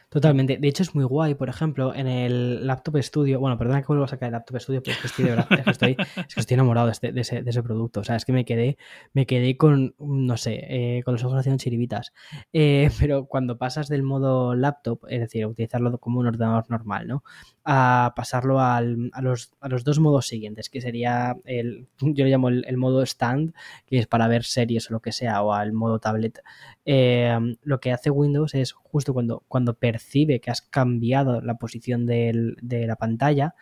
Totalmente. 0.09 0.57
De 0.59 0.69
hecho, 0.69 0.83
es 0.83 0.95
muy 0.95 1.05
guay, 1.05 1.35
por 1.35 1.49
ejemplo, 1.49 1.95
en 1.95 2.07
el 2.07 2.67
Laptop 2.67 2.97
Studio. 3.03 3.39
Bueno, 3.39 3.57
perdona 3.57 3.81
que 3.81 3.87
vuelvo 3.87 4.05
a 4.05 4.09
sacar 4.09 4.27
el 4.27 4.33
Laptop 4.33 4.61
Studio, 4.61 4.83
pero 4.83 4.95
es 4.95 5.01
que 5.01 5.07
estoy 5.07 5.25
de 5.25 5.31
verdad, 5.31 5.47
es 5.51 5.79
que 5.79 5.97
estoy, 6.37 6.55
enamorado 6.55 6.87
de, 6.87 6.93
este, 6.93 7.13
de, 7.13 7.21
ese, 7.21 7.43
de, 7.43 7.51
ese, 7.51 7.63
producto. 7.63 8.01
O 8.01 8.05
sea, 8.05 8.17
es 8.17 8.25
que 8.25 8.33
me 8.33 8.45
quedé, 8.45 8.77
me 9.13 9.27
quedé 9.27 9.57
con, 9.57 9.95
no 9.99 10.37
sé, 10.37 10.67
eh, 10.69 11.03
con 11.05 11.15
los 11.15 11.25
ojos 11.25 11.39
haciendo 11.39 11.63
chiribitas. 11.63 12.13
Eh, 12.53 12.91
pero 12.99 13.27
cuando 13.27 13.59
pasas 13.59 13.89
del 13.89 14.03
modo 14.03 14.55
laptop, 14.55 15.01
es 15.09 15.21
decir, 15.21 15.47
utilizarlo 15.47 15.99
como 15.99 16.21
un 16.21 16.27
ordenador 16.27 16.67
normal, 16.69 17.07
¿no? 17.07 17.23
A 17.65 18.13
pasarlo 18.17 18.61
al, 18.61 19.11
a, 19.13 19.23
los, 19.23 19.53
a 19.61 19.69
los 19.69 19.85
dos 19.85 20.01
modos 20.01 20.27
siguientes, 20.27 20.71
que 20.71 20.81
sería 20.81 21.37
el, 21.45 21.87
yo 22.01 22.25
le 22.25 22.31
llamo 22.31 22.49
el, 22.49 22.77
modo 22.77 23.03
stand, 23.03 23.55
que 23.87 23.99
es 23.99 24.07
para 24.07 24.27
ver 24.27 24.45
series 24.45 24.91
o 24.91 24.95
lo 24.95 25.01
que 25.01 25.13
sea, 25.13 25.43
o 25.43 25.53
al 25.53 25.73
modo 25.73 25.99
tablet. 25.99 26.43
Eh, 26.85 27.39
lo 27.63 27.81
que 27.81 27.93
hace 27.93 28.11
Windows 28.11 28.55
es 28.55 28.73
justo 28.91 29.15
cuando, 29.15 29.45
cuando 29.49 29.75
percibe 29.75 30.41
que 30.41 30.51
has 30.51 30.63
cambiado 30.63 31.41
la 31.41 31.55
posición 31.55 32.07
de 32.07 32.87
la 32.87 32.97
pantalla, 32.97 33.55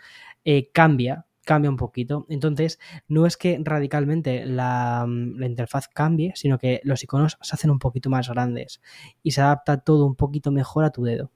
eh, 0.44 0.70
cambia, 0.72 1.26
cambia 1.48 1.70
un 1.70 1.78
poquito. 1.78 2.26
Entonces, 2.28 2.78
no 3.08 3.24
es 3.24 3.38
que 3.38 3.58
radicalmente 3.64 4.44
la, 4.44 5.06
interfaz 5.08 5.88
cambie, 5.88 6.32
sino 6.34 6.58
que 6.58 6.82
los 6.84 7.02
iconos 7.02 7.38
se 7.40 7.54
hacen 7.54 7.70
un 7.70 7.78
poquito 7.78 8.10
más 8.10 8.28
grandes 8.28 8.82
y 9.22 9.30
se 9.30 9.40
adapta 9.40 9.78
todo 9.78 10.04
un 10.04 10.14
poquito 10.14 10.50
mejor 10.50 10.84
a 10.84 10.90
tu 10.90 11.04
dedo. 11.04 11.32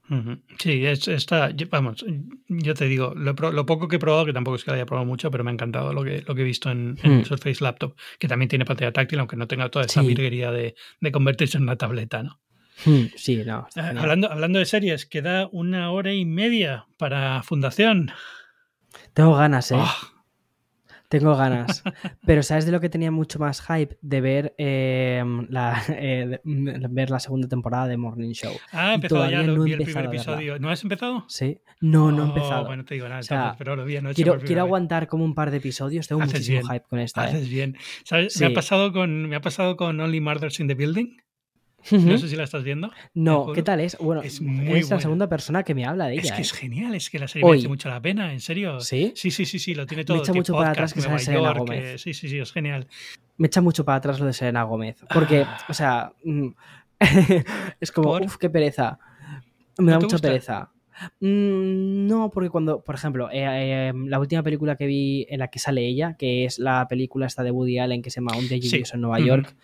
Sí, 0.59 0.85
está, 0.85 1.51
vamos, 1.71 2.05
yo 2.47 2.75
te 2.75 2.85
digo, 2.85 3.15
lo, 3.15 3.65
poco 3.65 3.87
que 3.87 3.95
he 3.95 3.99
probado, 3.99 4.25
que 4.27 4.33
tampoco 4.33 4.55
es 4.55 4.63
que 4.63 4.69
lo 4.69 4.75
haya 4.75 4.85
probado 4.85 5.07
mucho, 5.07 5.31
pero 5.31 5.43
me 5.43 5.49
ha 5.49 5.53
encantado 5.53 5.93
lo 5.93 6.03
que, 6.03 6.21
lo 6.21 6.35
que 6.35 6.41
he 6.41 6.45
visto 6.45 6.69
en, 6.69 6.95
en 7.01 7.21
hmm. 7.21 7.25
Surface 7.25 7.63
Laptop, 7.63 7.95
que 8.19 8.27
también 8.27 8.49
tiene 8.49 8.65
pantalla 8.65 8.93
táctil, 8.93 9.17
aunque 9.17 9.35
no 9.35 9.47
tenga 9.47 9.69
toda 9.69 9.85
esa 9.85 10.03
virguería 10.03 10.51
de, 10.51 10.75
de 11.01 11.11
convertirse 11.11 11.57
en 11.57 11.63
una 11.63 11.75
tableta, 11.75 12.21
¿no? 12.21 12.39
Hmm, 12.85 13.05
sí, 13.15 13.43
no. 13.45 13.67
Ah, 13.75 13.93
hablando, 13.97 14.31
hablando 14.31 14.59
de 14.59 14.65
series, 14.65 15.05
queda 15.05 15.47
una 15.51 15.91
hora 15.91 16.13
y 16.13 16.25
media 16.25 16.85
para 16.97 17.43
Fundación. 17.43 18.11
Tengo 19.13 19.35
ganas, 19.35 19.71
¿eh? 19.71 19.77
Ah. 19.77 20.13
Tengo 21.13 21.35
ganas. 21.37 21.83
Pero 22.25 22.41
¿sabes 22.41 22.65
de 22.65 22.71
lo 22.71 22.79
que 22.79 22.89
tenía 22.89 23.11
mucho 23.11 23.37
más 23.37 23.61
hype? 23.61 23.97
De 24.01 24.19
ver, 24.19 24.55
em, 24.57 25.45
la, 25.49 25.81
eh, 25.89 26.39
ver 26.43 27.09
la 27.11 27.19
segunda 27.19 27.47
temporada 27.47 27.87
de 27.87 27.97
Morning 27.97 28.33
Show. 28.33 28.53
Ah, 28.71 28.91
he 28.91 28.95
empezado 28.95 29.29
ya, 29.29 29.43
no 29.43 29.63
vi 29.63 29.73
el 29.73 29.83
primer 29.83 30.05
episodio. 30.05 30.57
¿No 30.57 30.69
has 30.69 30.81
empezado? 30.81 31.25
Sí. 31.27 31.59
No, 31.81 32.11
no 32.11 32.17
he 32.17 32.25
oh, 32.25 32.27
empezado. 32.29 32.65
Bueno, 32.65 32.83
te 32.83 32.95
digo 32.95 33.07
nada, 33.07 33.55
pero 33.57 33.75
lo 33.75 33.85
vi 33.85 33.97
anoche 33.97 34.15
Quiero, 34.15 34.39
quiero 34.39 34.61
aguantar 34.61 35.07
como 35.07 35.23
un 35.23 35.35
par 35.35 35.51
de 35.51 35.57
episodios. 35.57 36.07
Tengo 36.07 36.21
muchísimo 36.21 36.61
hype 36.67 36.85
con 36.89 36.99
esta. 36.99 37.23
Haces 37.23 37.45
¿eh? 37.45 37.49
bien. 37.49 37.77
¿Sabes? 38.05 38.39
Me, 38.39 38.47
ha 38.47 38.53
pasado 38.53 38.91
con, 38.91 39.29
me 39.29 39.35
ha 39.35 39.41
pasado 39.41 39.77
con 39.77 39.99
Only 39.99 40.19
Murders 40.19 40.59
in 40.59 40.67
the 40.67 40.73
Building. 40.73 41.17
No 41.91 42.17
sé 42.17 42.27
si 42.27 42.35
la 42.35 42.43
estás 42.43 42.63
viendo. 42.63 42.91
No, 43.13 43.51
¿qué 43.53 43.63
tal 43.63 43.79
es? 43.79 43.97
Bueno, 43.97 44.21
es, 44.21 44.41
la 44.41 44.99
segunda 44.99 45.27
persona 45.27 45.63
que 45.63 45.75
me 45.75 45.85
habla 45.85 46.07
de 46.07 46.15
ella. 46.15 46.23
Es 46.23 46.31
que 46.31 46.41
es 46.41 46.53
¿eh? 46.53 46.57
genial, 46.57 46.95
es 46.95 47.09
que 47.09 47.19
la 47.19 47.27
serie 47.27 47.45
me 47.45 47.51
merece 47.51 47.67
mucho 47.67 47.89
la 47.89 48.01
pena, 48.01 48.31
en 48.31 48.39
serio. 48.39 48.79
¿Sí? 48.79 49.13
Sí, 49.15 49.31
sí, 49.31 49.45
sí, 49.45 49.59
sí 49.59 49.75
lo 49.75 49.85
tiene 49.85 50.05
todo. 50.05 50.17
Me 50.17 50.23
echa 50.23 50.33
mucho 50.33 50.53
para 50.53 50.71
atrás 50.71 50.93
que 50.93 51.01
sale 51.01 51.19
Selena 51.19 51.53
Gómez. 51.53 52.01
sí, 52.01 52.13
sí, 52.13 52.29
sí, 52.29 52.39
es 52.39 52.51
genial. 52.51 52.87
Me 53.37 53.47
echa 53.47 53.61
mucho 53.61 53.83
para 53.83 53.97
atrás 53.97 54.19
lo 54.19 54.25
de 54.25 54.33
Selena 54.33 54.63
Gómez. 54.63 55.03
Porque, 55.13 55.43
ah. 55.47 55.57
o 55.67 55.73
sea, 55.73 56.13
mm, 56.23 56.49
es 57.79 57.91
como, 57.91 58.13
uff, 58.17 58.37
qué 58.37 58.49
pereza. 58.49 58.99
Me 59.77 59.91
da 59.91 59.99
mucha 59.99 60.19
pereza. 60.19 60.71
Mm, 61.19 62.07
no, 62.07 62.29
porque 62.29 62.49
cuando, 62.49 62.81
por 62.81 62.95
ejemplo, 62.95 63.29
eh, 63.31 63.91
la 63.95 64.19
última 64.19 64.43
película 64.43 64.75
que 64.75 64.85
vi 64.85 65.25
en 65.29 65.39
la 65.39 65.47
que 65.47 65.59
sale 65.59 65.85
ella, 65.85 66.15
que 66.17 66.45
es 66.45 66.59
la 66.59 66.87
película 66.87 67.25
esta 67.25 67.43
de 67.43 67.51
Woody 67.51 67.79
Allen 67.79 68.01
que 68.01 68.09
se 68.09 68.21
llama 68.21 68.37
Un 68.37 68.47
día 68.47 68.59
en 68.93 69.01
Nueva 69.01 69.19
York 69.19 69.55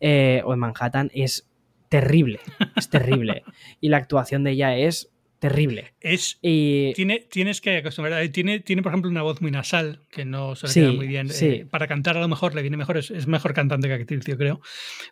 eh, 0.00 0.42
o 0.44 0.52
en 0.52 0.58
Manhattan, 0.58 1.10
es 1.14 1.48
terrible, 1.92 2.40
es 2.74 2.88
terrible. 2.88 3.44
y 3.82 3.90
la 3.90 3.98
actuación 3.98 4.44
de 4.44 4.52
ella 4.52 4.74
es 4.74 5.11
terrible. 5.42 5.92
Es, 6.00 6.38
tiene, 6.40 7.26
tienes 7.28 7.60
que 7.60 7.78
acostumbrar. 7.78 8.28
Tiene, 8.28 8.60
tiene, 8.60 8.80
por 8.80 8.92
ejemplo, 8.92 9.10
una 9.10 9.22
voz 9.22 9.42
muy 9.42 9.50
nasal, 9.50 9.98
que 10.08 10.24
no 10.24 10.54
suele 10.54 10.72
quedar 10.72 10.94
muy 10.94 11.08
bien. 11.08 11.28
Eh, 11.40 11.66
para 11.68 11.88
cantar 11.88 12.16
a 12.16 12.20
lo 12.20 12.28
mejor 12.28 12.54
le 12.54 12.62
viene 12.62 12.76
mejor, 12.76 12.96
es, 12.96 13.26
mejor 13.26 13.52
cantante 13.52 13.88
que 13.88 13.94
actriz, 13.94 14.24
yo 14.24 14.38
creo. 14.38 14.60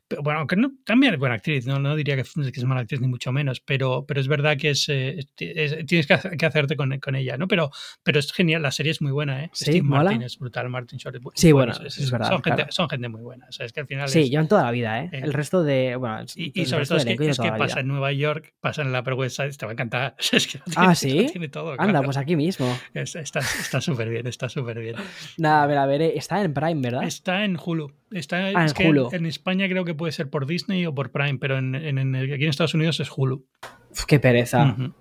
Pero 0.07 0.23
bueno, 0.23 0.39
aunque 0.39 0.55
no, 0.55 0.71
también 0.85 1.15
es 1.15 1.19
buena 1.19 1.35
actriz, 1.35 1.67
no, 1.67 1.81
no 1.81 1.97
diría 1.97 2.15
que, 2.15 2.23
es 2.23 2.65
mala 2.65 2.83
actriz 2.83 3.01
ni 3.01 3.09
mucho 3.09 3.33
menos, 3.33 3.59
pero, 3.59 4.05
pero 4.07 4.21
es 4.21 4.29
verdad 4.29 4.57
que 4.57 4.71
es, 4.71 4.89
eh, 4.89 5.19
tienes 5.35 6.07
que, 6.07 6.15
hacerte 6.15 6.77
con, 6.77 6.97
con, 7.01 7.17
ella, 7.17 7.37
¿no? 7.37 7.49
Pero, 7.49 7.73
pero 8.05 8.21
es 8.21 8.33
genial, 8.33 8.63
la 8.63 8.71
serie 8.71 8.93
es 8.93 9.03
muy 9.03 9.11
buena, 9.11 9.43
¿eh? 9.43 9.51
Steve 9.53 9.83
Martin 9.83 10.23
es 10.23 10.39
brutal, 10.39 10.69
Martin 10.69 11.01
Short 11.01 11.17
es 11.17 11.23
Sí, 11.35 11.51
bueno, 11.51 11.73
es, 11.73 12.09
verdad. 12.09 12.29
Son, 12.29 12.43
gente, 12.45 12.67
son, 12.69 12.89
gente, 12.89 13.09
muy 13.09 13.23
buena. 13.23 13.47
O 13.49 13.53
sea, 13.53 13.67
es 13.67 13.73
que 13.73 13.81
al 13.81 13.89
final 13.89 14.09
sí, 14.09 14.31
llevan 14.31 14.47
toda 14.47 14.63
la 14.63 14.71
vida, 14.71 15.03
¿eh? 15.03 15.11
el 15.13 15.33
resto 15.33 15.65
de. 15.65 15.97
Bueno, 15.97 16.25
y, 16.37 16.67
sobre 16.67 16.87
todo 16.87 16.99
es 16.99 17.05
que, 17.05 17.31
es 17.31 17.39
que 17.41 17.51
pasa 17.51 17.81
en 17.81 17.89
Nueva 17.89 18.13
York, 18.13 18.55
pasa 18.61 18.83
en 18.83 18.93
la 18.93 19.03
Side, 19.29 19.55
te 19.55 19.67
va 19.67 19.73
a 19.73 19.75
encantar 19.75 20.15
Es 20.33 20.47
que 20.47 20.59
lo 20.59 20.65
tiene, 20.65 20.87
Ah, 20.89 20.95
¿sí? 20.95 21.23
lo 21.25 21.31
tiene 21.31 21.49
todo. 21.49 21.73
Anda, 21.73 21.87
claro. 21.87 22.05
pues 22.05 22.17
aquí 22.17 22.37
mismo. 22.37 22.79
Es- 22.95 23.17
Está 23.17 23.41
está 23.41 23.81
súper 23.81 24.09
bien, 24.09 24.27
está 24.27 24.49
súper 24.49 24.79
bien. 24.81 24.97
Nada, 25.39 25.63
a 25.63 25.67
ver, 25.67 25.79
a 25.79 25.87
ver, 25.87 26.03
eh, 26.03 26.13
está 26.17 26.43
en 26.43 26.53
Prime, 26.55 26.81
¿verdad? 26.81 27.05
Está 27.05 27.45
en 27.45 27.57
Hulu. 27.63 27.93
Está, 28.11 28.47
Ah, 28.55 28.65
es 28.65 28.73
en 28.73 28.77
que 28.77 28.89
Hulu. 28.89 29.09
En 29.13 29.27
España 29.27 29.69
creo 29.69 29.85
que 29.85 29.95
puede 29.95 30.13
ser 30.13 30.29
por 30.31 30.47
Disney 30.47 30.85
o 30.87 30.95
por 30.95 31.11
Prime, 31.11 31.39
pero 31.39 31.59
en, 31.59 31.75
en- 31.75 31.99
en- 31.99 32.15
aquí 32.15 32.43
en 32.45 32.51
Estados 32.51 32.75
Unidos 32.75 33.01
es 33.01 33.09
Hulu. 33.15 33.47
Uf, 33.93 34.05
qué 34.07 34.21
pereza. 34.21 34.75
Ujú. 34.79 34.93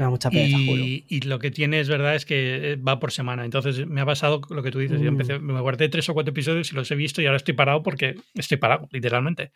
Me 0.00 0.04
da 0.06 0.10
mucha 0.10 0.30
pereza. 0.30 0.56
Y, 0.58 1.04
y 1.08 1.20
lo 1.20 1.38
que 1.38 1.50
tiene 1.50 1.78
es 1.78 1.88
verdad 1.90 2.14
es 2.14 2.24
que 2.24 2.72
eh, 2.72 2.76
va 2.76 2.98
por 2.98 3.12
semana. 3.12 3.44
Entonces 3.44 3.86
me 3.86 4.00
ha 4.00 4.06
pasado 4.06 4.40
lo 4.48 4.62
que 4.62 4.70
tú 4.70 4.78
dices. 4.78 4.98
Yo 4.98 5.10
Mm. 5.10 5.20
empecé, 5.20 5.38
me 5.38 5.60
guardé 5.60 5.90
tres 5.90 6.08
o 6.08 6.14
cuatro 6.14 6.30
episodios 6.30 6.72
y 6.72 6.74
los 6.74 6.90
he 6.90 6.94
visto 6.94 7.20
y 7.20 7.26
ahora 7.26 7.36
estoy 7.36 7.52
parado 7.52 7.82
porque 7.82 8.14
estoy 8.34 8.56
parado, 8.56 8.88
literalmente. 8.92 9.52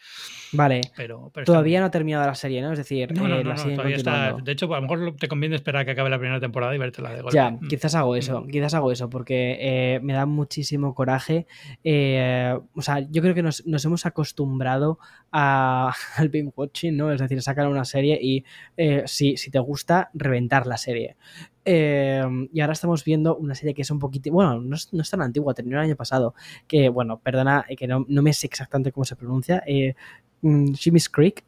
Vale. 0.53 0.83
Pero, 0.97 1.31
pero 1.33 1.47
Todavía 1.47 1.81
no 1.81 1.87
ha 1.87 1.91
terminado 1.91 2.27
la 2.27 2.35
serie, 2.35 2.61
¿no? 2.61 2.73
Es 2.73 2.79
decir, 2.79 3.11
No, 3.13 3.27
no, 3.27 3.39
eh, 3.39 3.43
no, 3.45 3.55
la 3.55 3.57
todavía 3.57 3.97
está. 3.97 4.37
De 4.43 4.53
hecho, 4.53 4.67
a 4.75 4.77
lo 4.77 4.83
mejor 4.83 5.17
te 5.19 5.29
conviene 5.29 5.57
esperar 5.57 5.81
a 5.81 5.85
que 5.87 5.93
acabe 5.93 6.11
la 6.11 6.19
primera 6.19 6.41
temporada 6.41 6.75
y 6.75 6.79
vértela 6.79 7.11
de 7.15 7.23
golpe. 7.23 7.35
Ya, 7.37 7.51
Mm. 7.51 7.67
quizás 7.69 7.95
hago 7.95 8.15
eso, 8.15 8.43
Mm. 8.43 8.51
quizás 8.51 8.75
hago 8.75 8.93
eso, 8.93 9.09
porque 9.09 9.57
eh, 9.61 10.01
me 10.03 10.13
da 10.13 10.27
muchísimo 10.27 10.95
coraje. 10.95 11.47
eh, 11.85 12.55
o 12.75 12.83
sea, 12.83 13.01
yo 13.11 13.23
creo 13.23 13.35
que 13.35 13.43
nos, 13.43 13.67
nos 13.67 13.83
hemos 13.87 14.05
acostumbrado 14.05 14.99
a, 15.33 15.93
al 16.17 16.29
binge 16.29 16.53
watching, 16.57 16.97
¿no? 16.97 17.11
Es 17.13 17.21
decir, 17.21 17.41
sacar 17.41 17.67
una 17.69 17.85
serie 17.87 18.19
y 18.21 18.45
eh, 18.77 19.03
si, 19.07 19.37
si 19.37 19.51
te 19.51 19.59
gusta, 19.59 20.11
reventar 20.35 20.67
la 20.67 20.77
serie. 20.77 21.17
Eh, 21.65 22.23
y 22.53 22.61
ahora 22.61 22.73
estamos 22.73 23.05
viendo 23.05 23.37
una 23.37 23.55
serie 23.55 23.73
que 23.75 23.83
es 23.83 23.91
un 23.91 23.99
poquito, 23.99 24.31
bueno, 24.33 24.61
no 24.61 24.75
es, 24.77 24.93
no 24.93 25.03
es 25.03 25.11
tan 25.11 25.23
antigua, 25.23 25.55
terminó 25.55 25.79
el 25.79 25.85
año 25.85 25.97
pasado, 25.97 26.35
que, 26.67 26.89
bueno, 26.89 27.21
perdona, 27.21 27.65
eh, 27.69 27.77
que 27.77 27.87
no, 27.87 28.05
no 28.09 28.23
me 28.23 28.33
sé 28.33 28.47
exactamente 28.47 28.93
cómo 28.93 29.05
se 29.05 29.17
pronuncia, 29.17 29.63
eh, 29.67 29.95
mm, 30.43 30.73
Jimmy's 30.75 31.09
Creek, 31.09 31.45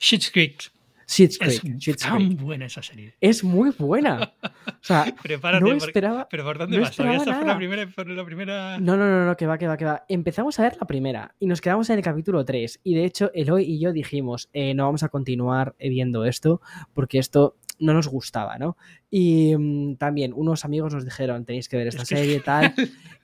Schitt's 0.00 0.30
Creek. 0.30 0.72
Schitt's 1.06 1.38
Es 1.40 1.60
Creek, 1.60 1.76
Schitt's 1.80 2.02
tan 2.04 2.16
Creek. 2.18 2.40
buena 2.40 2.66
esa 2.66 2.84
serie. 2.84 3.14
Es 3.20 3.42
muy 3.42 3.70
buena. 3.76 4.32
O 4.44 4.48
sea, 4.80 5.12
Prepárate. 5.22 5.64
no 5.64 5.70
porque- 5.70 5.84
esperaba... 5.86 6.28
Pero 6.30 6.44
¿por 6.44 6.56
dónde 6.58 6.76
no 6.76 6.82
vas? 6.84 6.94
¿Todavía 6.94 7.18
esperaba 7.18 7.24
esta 7.24 7.32
fue 7.34 7.40
la 7.40 7.46
nada. 7.46 7.92
primera, 7.96 8.14
la 8.14 8.24
primera... 8.24 8.78
No, 8.78 8.96
no, 8.96 9.10
no, 9.10 9.26
no, 9.26 9.36
que 9.36 9.44
va, 9.44 9.58
que 9.58 9.66
va, 9.66 9.76
que 9.76 9.84
va. 9.86 10.04
Empezamos 10.08 10.60
a 10.60 10.62
ver 10.62 10.76
la 10.80 10.86
primera 10.86 11.34
y 11.40 11.46
nos 11.48 11.60
quedamos 11.60 11.90
en 11.90 11.96
el 11.98 12.04
capítulo 12.04 12.44
3. 12.44 12.78
Y 12.84 12.94
de 12.94 13.04
hecho, 13.06 13.32
Eloy 13.34 13.64
y 13.64 13.80
yo 13.80 13.92
dijimos, 13.92 14.50
eh, 14.52 14.72
no 14.74 14.84
vamos 14.84 15.02
a 15.02 15.08
continuar 15.08 15.74
eh, 15.80 15.88
viendo 15.88 16.24
esto 16.26 16.60
porque 16.94 17.18
esto 17.18 17.56
no 17.80 17.92
nos 17.94 18.06
gustaba, 18.08 18.58
¿no? 18.58 18.76
Y 19.10 19.56
mm, 19.56 19.96
también 19.96 20.32
unos 20.34 20.64
amigos 20.64 20.94
nos 20.94 21.04
dijeron, 21.04 21.44
tenéis 21.44 21.68
que 21.68 21.76
ver 21.76 21.88
esta 21.88 22.02
Es 22.02 22.08
que- 22.08 22.16
serie, 22.16 22.40
tal. 22.44 22.72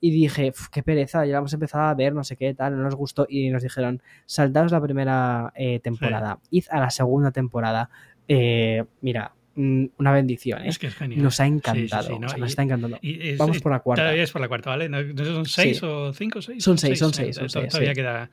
Y 0.01 0.11
dije, 0.11 0.49
"Uf, 0.49 0.67
qué 0.69 0.83
pereza, 0.83 1.25
ya 1.25 1.31
la 1.33 1.37
hemos 1.39 1.53
empezado 1.53 1.85
a 1.85 1.93
ver, 1.93 2.13
no 2.13 2.23
sé 2.23 2.35
qué, 2.35 2.53
tal, 2.53 2.75
no 2.75 2.83
nos 2.83 2.95
gustó. 2.95 3.25
Y 3.29 3.49
nos 3.49 3.63
dijeron, 3.63 4.01
saltaos 4.25 4.71
la 4.71 4.81
primera 4.81 5.53
eh, 5.55 5.79
temporada, 5.79 6.39
id 6.51 6.65
a 6.69 6.79
la 6.81 6.89
segunda 6.89 7.31
temporada. 7.31 7.89
Eh, 8.27 8.83
mira, 9.01 9.33
una 9.57 10.11
bendición, 10.13 10.61
¿eh? 10.63 10.69
Es 10.69 10.77
que 10.79 10.87
es 10.87 10.95
genial. 10.95 11.21
Nos 11.23 11.39
ha 11.39 11.45
Sí, 11.45 11.49
sí, 11.49 11.55
encantado, 11.55 12.07
sí, 12.07 12.19
¿no? 12.19 12.25
o 12.27 12.29
sea, 12.29 12.37
Y- 12.37 12.41
nos 12.41 12.49
está 12.51 12.61
encantando. 12.63 12.99
y 13.01 13.35
Vamos 13.35 13.59
por 13.59 13.71
la 13.71 13.79
cuarta. 13.79 14.03
Todavía 14.03 14.23
es 14.23 14.31
por 14.31 14.41
la 14.41 14.47
cuarta, 14.47 14.69
¿vale? 14.69 14.87
¿No, 14.87 14.99
son 15.25 15.45
seis 15.45 15.81
o 15.83 16.13
cinco 16.13 16.39
o 16.39 16.41
seis? 16.41 16.63
Son 16.63 16.77
seis, 16.77 16.99
son 16.99 17.13
seis, 17.13 17.35
son 17.35 17.47
To- 17.47 17.59
seis, 17.59 17.69
Todavía 17.69 17.93
queda, 17.93 18.29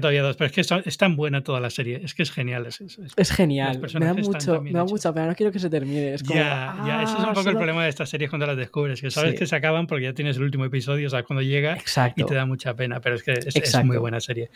todavía 0.00 0.22
dos. 0.22 0.36
Pero 0.36 0.46
es 0.46 0.52
que 0.52 0.60
es, 0.60 0.70
es 0.84 0.96
tan 0.96 1.16
buena 1.16 1.42
toda 1.42 1.60
la 1.60 1.70
serie. 1.70 2.00
Es 2.04 2.14
que 2.14 2.22
es 2.22 2.30
genial. 2.30 2.66
Es, 2.66 2.78
genial, 3.30 3.80
me 3.98 4.06
da 4.06 4.14
mucho, 4.14 4.62
me 4.62 4.72
da 4.72 4.84
mucha 4.84 5.12
pena, 5.12 5.26
no 5.26 5.34
quiero 5.34 5.52
que 5.52 5.58
se 5.58 5.68
termine. 5.68 6.14
Es 6.14 6.22
como, 6.22 6.38
ya, 6.38 6.76
ya, 6.86 7.02
ese 7.02 7.12
es 7.14 7.18
un 7.18 7.24
"Ah, 7.24 7.28
poco 7.28 7.40
el 7.40 7.44
solo-". 7.44 7.58
problema 7.58 7.82
de 7.84 7.88
estas 7.90 8.08
series 8.08 8.30
cuando 8.30 8.46
las 8.46 8.56
descubres, 8.56 9.00
que 9.00 9.10
sabes 9.10 9.34
que 9.38 9.46
se 9.46 9.56
acaban 9.56 9.86
porque 9.86 10.04
ya 10.04 10.12
tienes 10.14 10.36
el 10.36 10.44
último 10.44 10.64
episodio, 10.64 11.10
sabes 11.10 11.26
cuando 11.26 11.42
llega 11.42 11.74
Exacto. 11.74 12.22
y 12.22 12.26
te 12.26 12.34
da 12.34 12.46
mucha 12.46 12.74
pena, 12.74 13.00
pero 13.00 13.16
es 13.16 13.22
que 13.22 13.32
es, 13.32 13.84
muy 13.84 13.96
buena 13.96 14.20
serie. 14.20 14.50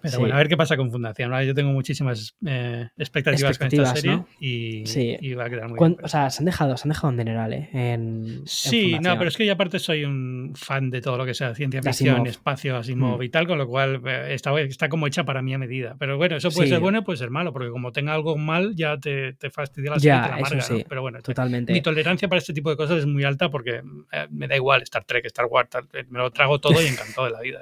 Pero 0.00 0.20
bueno, 0.20 0.34
a 0.36 0.38
ver 0.38 0.48
qué 0.48 0.56
pasa 0.56 0.76
con 0.76 0.92
Fundación. 0.92 1.32
Yo 1.44 1.54
tengo 1.54 1.72
muchísimas 1.72 2.36
eh, 2.46 2.88
expectativas, 2.96 3.58
con 3.58 3.66
esta 3.66 3.96
serie 3.96 4.20
Sí. 4.40 5.07
Y 5.20 5.34
va 5.34 5.44
a 5.44 5.50
quedar 5.50 5.68
muy 5.68 5.78
bien. 5.78 5.96
o 6.02 6.08
sea, 6.08 6.28
se 6.30 6.40
han 6.42 6.46
dejado, 6.46 6.76
se 6.76 6.86
han 6.86 6.90
dejado 6.90 7.10
en 7.10 7.16
dineral, 7.18 7.52
¿eh? 7.52 7.68
En, 7.72 8.24
en 8.26 8.42
Sí, 8.46 8.98
no, 9.00 9.16
pero 9.16 9.28
es 9.28 9.36
que 9.36 9.46
yo 9.46 9.52
aparte 9.52 9.78
soy 9.78 10.04
un 10.04 10.52
fan 10.54 10.90
de 10.90 11.00
todo 11.00 11.16
lo 11.16 11.24
que 11.24 11.34
sea 11.34 11.54
ciencia 11.54 11.82
ficción, 11.82 12.26
espacio, 12.26 12.76
Asimov 12.76 13.20
Mm. 13.20 13.22
y 13.22 13.28
tal, 13.28 13.46
con 13.46 13.58
lo 13.58 13.66
cual 13.66 14.02
eh, 14.06 14.34
está, 14.34 14.58
está 14.60 14.88
como 14.88 15.06
hecha 15.06 15.24
para 15.24 15.40
mí 15.42 15.54
a 15.54 15.58
medida. 15.58 15.96
Pero 15.98 16.16
bueno, 16.16 16.36
eso 16.36 16.50
puede 16.50 16.66
Sí. 16.66 16.72
ser 16.74 16.80
bueno 16.80 16.98
y 16.98 17.02
puede 17.02 17.16
ser 17.16 17.30
malo, 17.30 17.52
porque 17.52 17.70
como 17.70 17.92
tenga 17.92 18.12
algo 18.14 18.36
mal 18.36 18.74
ya 18.76 18.98
te, 18.98 19.32
te 19.34 19.50
fastidia 19.50 19.90
la 19.92 19.96
Ya, 19.98 20.00
serie 20.00 20.18
y 20.18 20.22
te 20.22 20.28
la 20.28 20.36
eso 20.36 20.46
amarga, 20.54 20.68
¿no? 20.70 20.76
sí, 20.78 20.84
Pero 20.88 21.02
bueno, 21.02 21.22
Totalmente. 21.22 21.72
mi 21.72 21.80
tolerancia 21.80 22.28
para 22.28 22.38
este 22.38 22.52
tipo 22.52 22.70
de 22.70 22.76
cosas 22.76 22.98
es 22.98 23.06
muy 23.06 23.24
alta 23.24 23.50
porque 23.50 23.82
eh, 24.12 24.26
me 24.30 24.48
da 24.48 24.56
igual 24.56 24.82
Star 24.82 25.04
Trek, 25.04 25.24
Star 25.26 25.46
Wars, 25.46 25.68
tal, 25.70 25.84
eh, 25.92 26.04
me 26.10 26.18
lo 26.18 26.30
trago 26.30 26.58
todo 26.60 26.82
y 26.82 26.86
encantado 26.88 27.26
de 27.26 27.32
la 27.32 27.40
vida. 27.40 27.60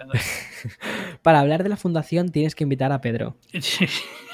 Para 1.23 1.41
hablar 1.41 1.63
de 1.63 1.69
la 1.69 1.77
fundación 1.77 2.31
tienes 2.31 2.55
que 2.55 2.65
invitar 2.65 2.93
a 2.93 3.01
Pedro. 3.01 3.37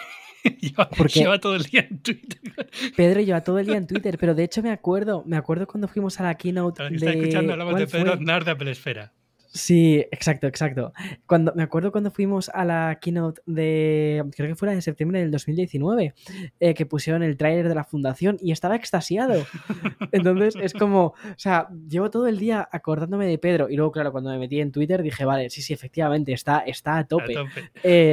lleva, 0.60 0.88
Porque- 0.88 1.20
lleva 1.20 1.38
todo 1.38 1.56
el 1.56 1.64
día 1.64 1.86
en 1.88 1.98
Twitter. 1.98 2.40
Pedro 2.96 3.20
lleva 3.20 3.42
todo 3.42 3.58
el 3.58 3.66
día 3.66 3.76
en 3.76 3.86
Twitter, 3.86 4.18
pero 4.18 4.34
de 4.34 4.44
hecho 4.44 4.62
me 4.62 4.70
acuerdo, 4.70 5.22
me 5.26 5.36
acuerdo 5.36 5.66
cuando 5.66 5.88
fuimos 5.88 6.18
a 6.20 6.24
la 6.24 6.34
keynote 6.36 6.82
que 6.82 6.90
de... 6.90 6.96
está 6.96 7.10
escuchando, 7.12 7.52
hablamos 7.52 7.74
de 7.74 7.80
¿cuál 7.86 7.90
Pedro 7.90 8.06
fue? 8.12 8.14
Aznar 8.20 8.44
de 8.44 8.50
Apple 8.50 8.70
Esfera. 8.70 9.12
Sí, 9.54 9.98
exacto, 10.10 10.46
exacto. 10.46 10.92
Cuando, 11.26 11.52
me 11.54 11.62
acuerdo 11.62 11.92
cuando 11.92 12.10
fuimos 12.10 12.48
a 12.48 12.64
la 12.64 12.98
keynote 13.00 13.42
de, 13.44 14.24
creo 14.34 14.48
que 14.48 14.54
fue 14.56 14.68
la 14.68 14.74
de 14.74 14.80
septiembre 14.80 15.20
del 15.20 15.30
2019, 15.30 16.14
eh, 16.58 16.74
que 16.74 16.86
pusieron 16.86 17.22
el 17.22 17.36
tráiler 17.36 17.68
de 17.68 17.74
la 17.74 17.84
fundación 17.84 18.38
y 18.40 18.52
estaba 18.52 18.76
extasiado. 18.76 19.34
Entonces 20.12 20.54
es 20.60 20.72
como, 20.72 21.04
o 21.06 21.14
sea, 21.36 21.68
llevo 21.88 22.10
todo 22.10 22.26
el 22.28 22.38
día 22.38 22.66
acordándome 22.72 23.26
de 23.26 23.36
Pedro 23.38 23.68
y 23.68 23.76
luego, 23.76 23.92
claro, 23.92 24.10
cuando 24.10 24.30
me 24.30 24.38
metí 24.38 24.58
en 24.60 24.72
Twitter 24.72 25.02
dije, 25.02 25.24
vale, 25.26 25.50
sí, 25.50 25.60
sí, 25.60 25.72
efectivamente, 25.74 26.32
está, 26.32 26.60
está 26.60 26.96
a 26.98 27.04
tope. 27.06 27.36
A 27.36 27.42
tope. 27.42 27.70
Eh, 27.82 28.12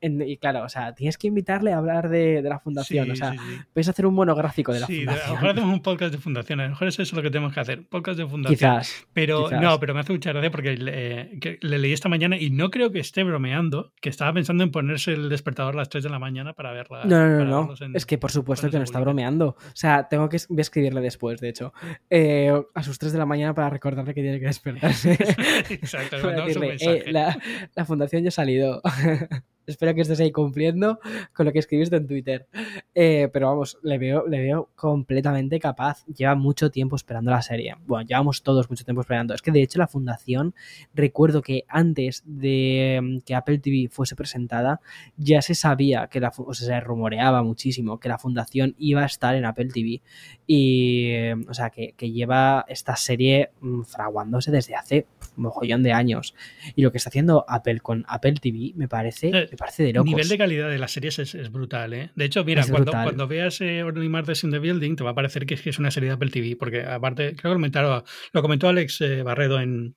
en- 0.00 0.20
y 0.20 0.36
claro, 0.36 0.64
o 0.64 0.68
sea, 0.68 0.94
tienes 0.94 1.16
que 1.16 1.28
invitarle 1.28 1.72
a 1.72 1.78
hablar 1.78 2.08
de, 2.10 2.42
de 2.42 2.48
la 2.48 2.58
fundación. 2.58 3.06
Sí, 3.06 3.10
o 3.12 3.16
sea, 3.16 3.32
sí, 3.32 3.38
sí. 3.38 3.58
puedes 3.72 3.88
hacer 3.88 4.04
un 4.06 4.14
monográfico 4.14 4.72
de 4.72 4.80
la 4.80 4.86
Sí, 4.86 4.98
fundación. 4.98 5.32
mejor 5.32 5.48
hacemos 5.48 5.70
un 5.72 5.80
podcast 5.82 6.12
de 6.12 6.18
fundación, 6.18 6.60
a 6.60 6.64
lo 6.64 6.70
mejor 6.70 6.88
eso 6.88 7.02
es 7.02 7.12
lo 7.12 7.22
que 7.22 7.30
tenemos 7.30 7.54
que 7.54 7.60
hacer, 7.60 7.82
podcast 7.88 8.18
de 8.18 8.26
fundación. 8.26 8.56
Quizás. 8.58 9.06
Pero 9.14 9.44
quizás. 9.46 9.62
no, 9.62 9.80
pero 9.80 9.94
me 9.94 10.00
hace 10.00 10.12
mucha 10.12 10.30
gracia 10.32 10.50
porque 10.50 10.73
le, 10.76 11.38
que 11.40 11.58
le 11.60 11.78
leí 11.78 11.92
esta 11.92 12.08
mañana 12.08 12.36
y 12.38 12.50
no 12.50 12.70
creo 12.70 12.90
que 12.92 12.98
esté 13.00 13.24
bromeando, 13.24 13.92
que 14.00 14.08
estaba 14.08 14.32
pensando 14.32 14.64
en 14.64 14.70
ponerse 14.70 15.12
el 15.12 15.28
despertador 15.28 15.74
a 15.74 15.78
las 15.78 15.88
3 15.88 16.04
de 16.04 16.10
la 16.10 16.18
mañana 16.18 16.52
para 16.54 16.72
verla. 16.72 17.04
No, 17.04 17.26
no, 17.28 17.44
no, 17.44 17.74
en- 17.80 17.96
Es 17.96 18.06
que 18.06 18.18
por 18.18 18.30
supuesto 18.30 18.70
que 18.70 18.76
no 18.78 18.84
está 18.84 19.00
bromeando. 19.00 19.48
O 19.48 19.56
sea, 19.74 20.08
tengo 20.08 20.28
que 20.28 20.38
voy 20.48 20.58
a 20.58 20.62
escribirle 20.62 21.00
después, 21.00 21.40
de 21.40 21.48
hecho. 21.48 21.72
Eh, 22.10 22.52
a 22.74 22.82
sus 22.82 22.98
3 22.98 23.12
de 23.12 23.18
la 23.18 23.26
mañana 23.26 23.54
para 23.54 23.70
recordarle 23.70 24.14
que 24.14 24.22
tiene 24.22 24.40
que 24.40 24.46
despertarse. 24.46 25.12
Exacto, 25.70 26.16
decirle. 26.46 26.76
"Eh, 26.80 27.04
la, 27.12 27.38
la 27.74 27.84
fundación 27.84 28.22
ya 28.22 28.28
ha 28.28 28.32
salido. 28.32 28.80
Espero 29.66 29.94
que 29.94 30.02
estés 30.02 30.20
ahí 30.20 30.30
cumpliendo 30.30 30.98
con 31.32 31.46
lo 31.46 31.52
que 31.52 31.58
escribiste 31.58 31.96
en 31.96 32.06
Twitter. 32.06 32.46
Eh, 32.94 33.28
pero 33.32 33.48
vamos, 33.48 33.78
le 33.82 33.98
veo, 33.98 34.26
le 34.26 34.40
veo 34.40 34.70
completamente 34.74 35.58
capaz. 35.58 36.04
Lleva 36.06 36.34
mucho 36.34 36.70
tiempo 36.70 36.96
esperando 36.96 37.30
la 37.30 37.42
serie. 37.42 37.74
Bueno, 37.86 38.06
llevamos 38.06 38.42
todos 38.42 38.68
mucho 38.70 38.84
tiempo 38.84 39.00
esperando. 39.00 39.34
Es 39.34 39.42
que 39.42 39.50
de 39.50 39.62
hecho 39.62 39.78
la 39.78 39.86
fundación, 39.86 40.54
recuerdo 40.94 41.42
que 41.42 41.64
antes 41.68 42.22
de 42.26 43.00
mm, 43.02 43.18
que 43.20 43.34
Apple 43.34 43.58
TV 43.58 43.88
fuese 43.90 44.16
presentada, 44.16 44.80
ya 45.16 45.42
se 45.42 45.54
sabía 45.54 46.08
que 46.08 46.20
la, 46.20 46.32
o 46.36 46.54
sea, 46.54 46.66
se 46.66 46.80
rumoreaba 46.80 47.42
muchísimo 47.42 47.98
que 47.98 48.08
la 48.08 48.18
fundación 48.18 48.74
iba 48.78 49.02
a 49.02 49.06
estar 49.06 49.34
en 49.34 49.44
Apple 49.44 49.68
TV. 49.68 50.02
Y, 50.46 51.06
eh, 51.10 51.34
o 51.48 51.54
sea, 51.54 51.70
que, 51.70 51.94
lleva 52.04 52.66
esta 52.68 52.96
serie 52.96 53.50
mm, 53.60 53.82
fraguándose 53.82 54.50
desde 54.50 54.74
hace 54.74 55.06
un 55.36 55.44
mogollón 55.44 55.82
de 55.82 55.92
años. 55.92 56.34
Y 56.76 56.82
lo 56.82 56.92
que 56.92 56.98
está 56.98 57.08
haciendo 57.08 57.44
Apple 57.48 57.80
con 57.80 58.04
Apple 58.08 58.34
TV 58.34 58.72
me 58.76 58.88
parece, 58.88 59.48
me 59.54 59.56
parece 59.56 59.82
de 59.84 59.88
El 59.90 59.94
locos. 59.96 60.06
nivel 60.10 60.28
de 60.28 60.38
calidad 60.38 60.68
de 60.70 60.78
las 60.78 60.92
series 60.92 61.18
es, 61.18 61.34
es 61.34 61.50
brutal, 61.50 61.92
¿eh? 61.94 62.10
De 62.14 62.24
hecho, 62.24 62.44
mira, 62.44 62.62
cuando, 62.66 63.26
veas 63.28 63.60
eh, 63.60 63.82
Only 63.82 64.08
Murders 64.08 64.44
in 64.44 64.50
the 64.50 64.58
Building, 64.58 64.96
te 64.96 65.04
va 65.04 65.10
a 65.10 65.14
parecer 65.14 65.46
que 65.46 65.54
es, 65.54 65.62
que 65.62 65.70
es 65.70 65.78
una 65.78 65.90
serie 65.90 66.08
de 66.10 66.14
Apple 66.14 66.30
TV, 66.30 66.56
porque 66.56 66.82
aparte, 66.82 67.34
creo 67.36 67.54
que 67.54 67.58
lo, 67.60 67.66
comentaron- 67.66 68.04
lo 68.32 68.42
comentó 68.42 68.68
Alex 68.68 69.00
eh, 69.00 69.22
Barredo 69.22 69.60
en, 69.60 69.96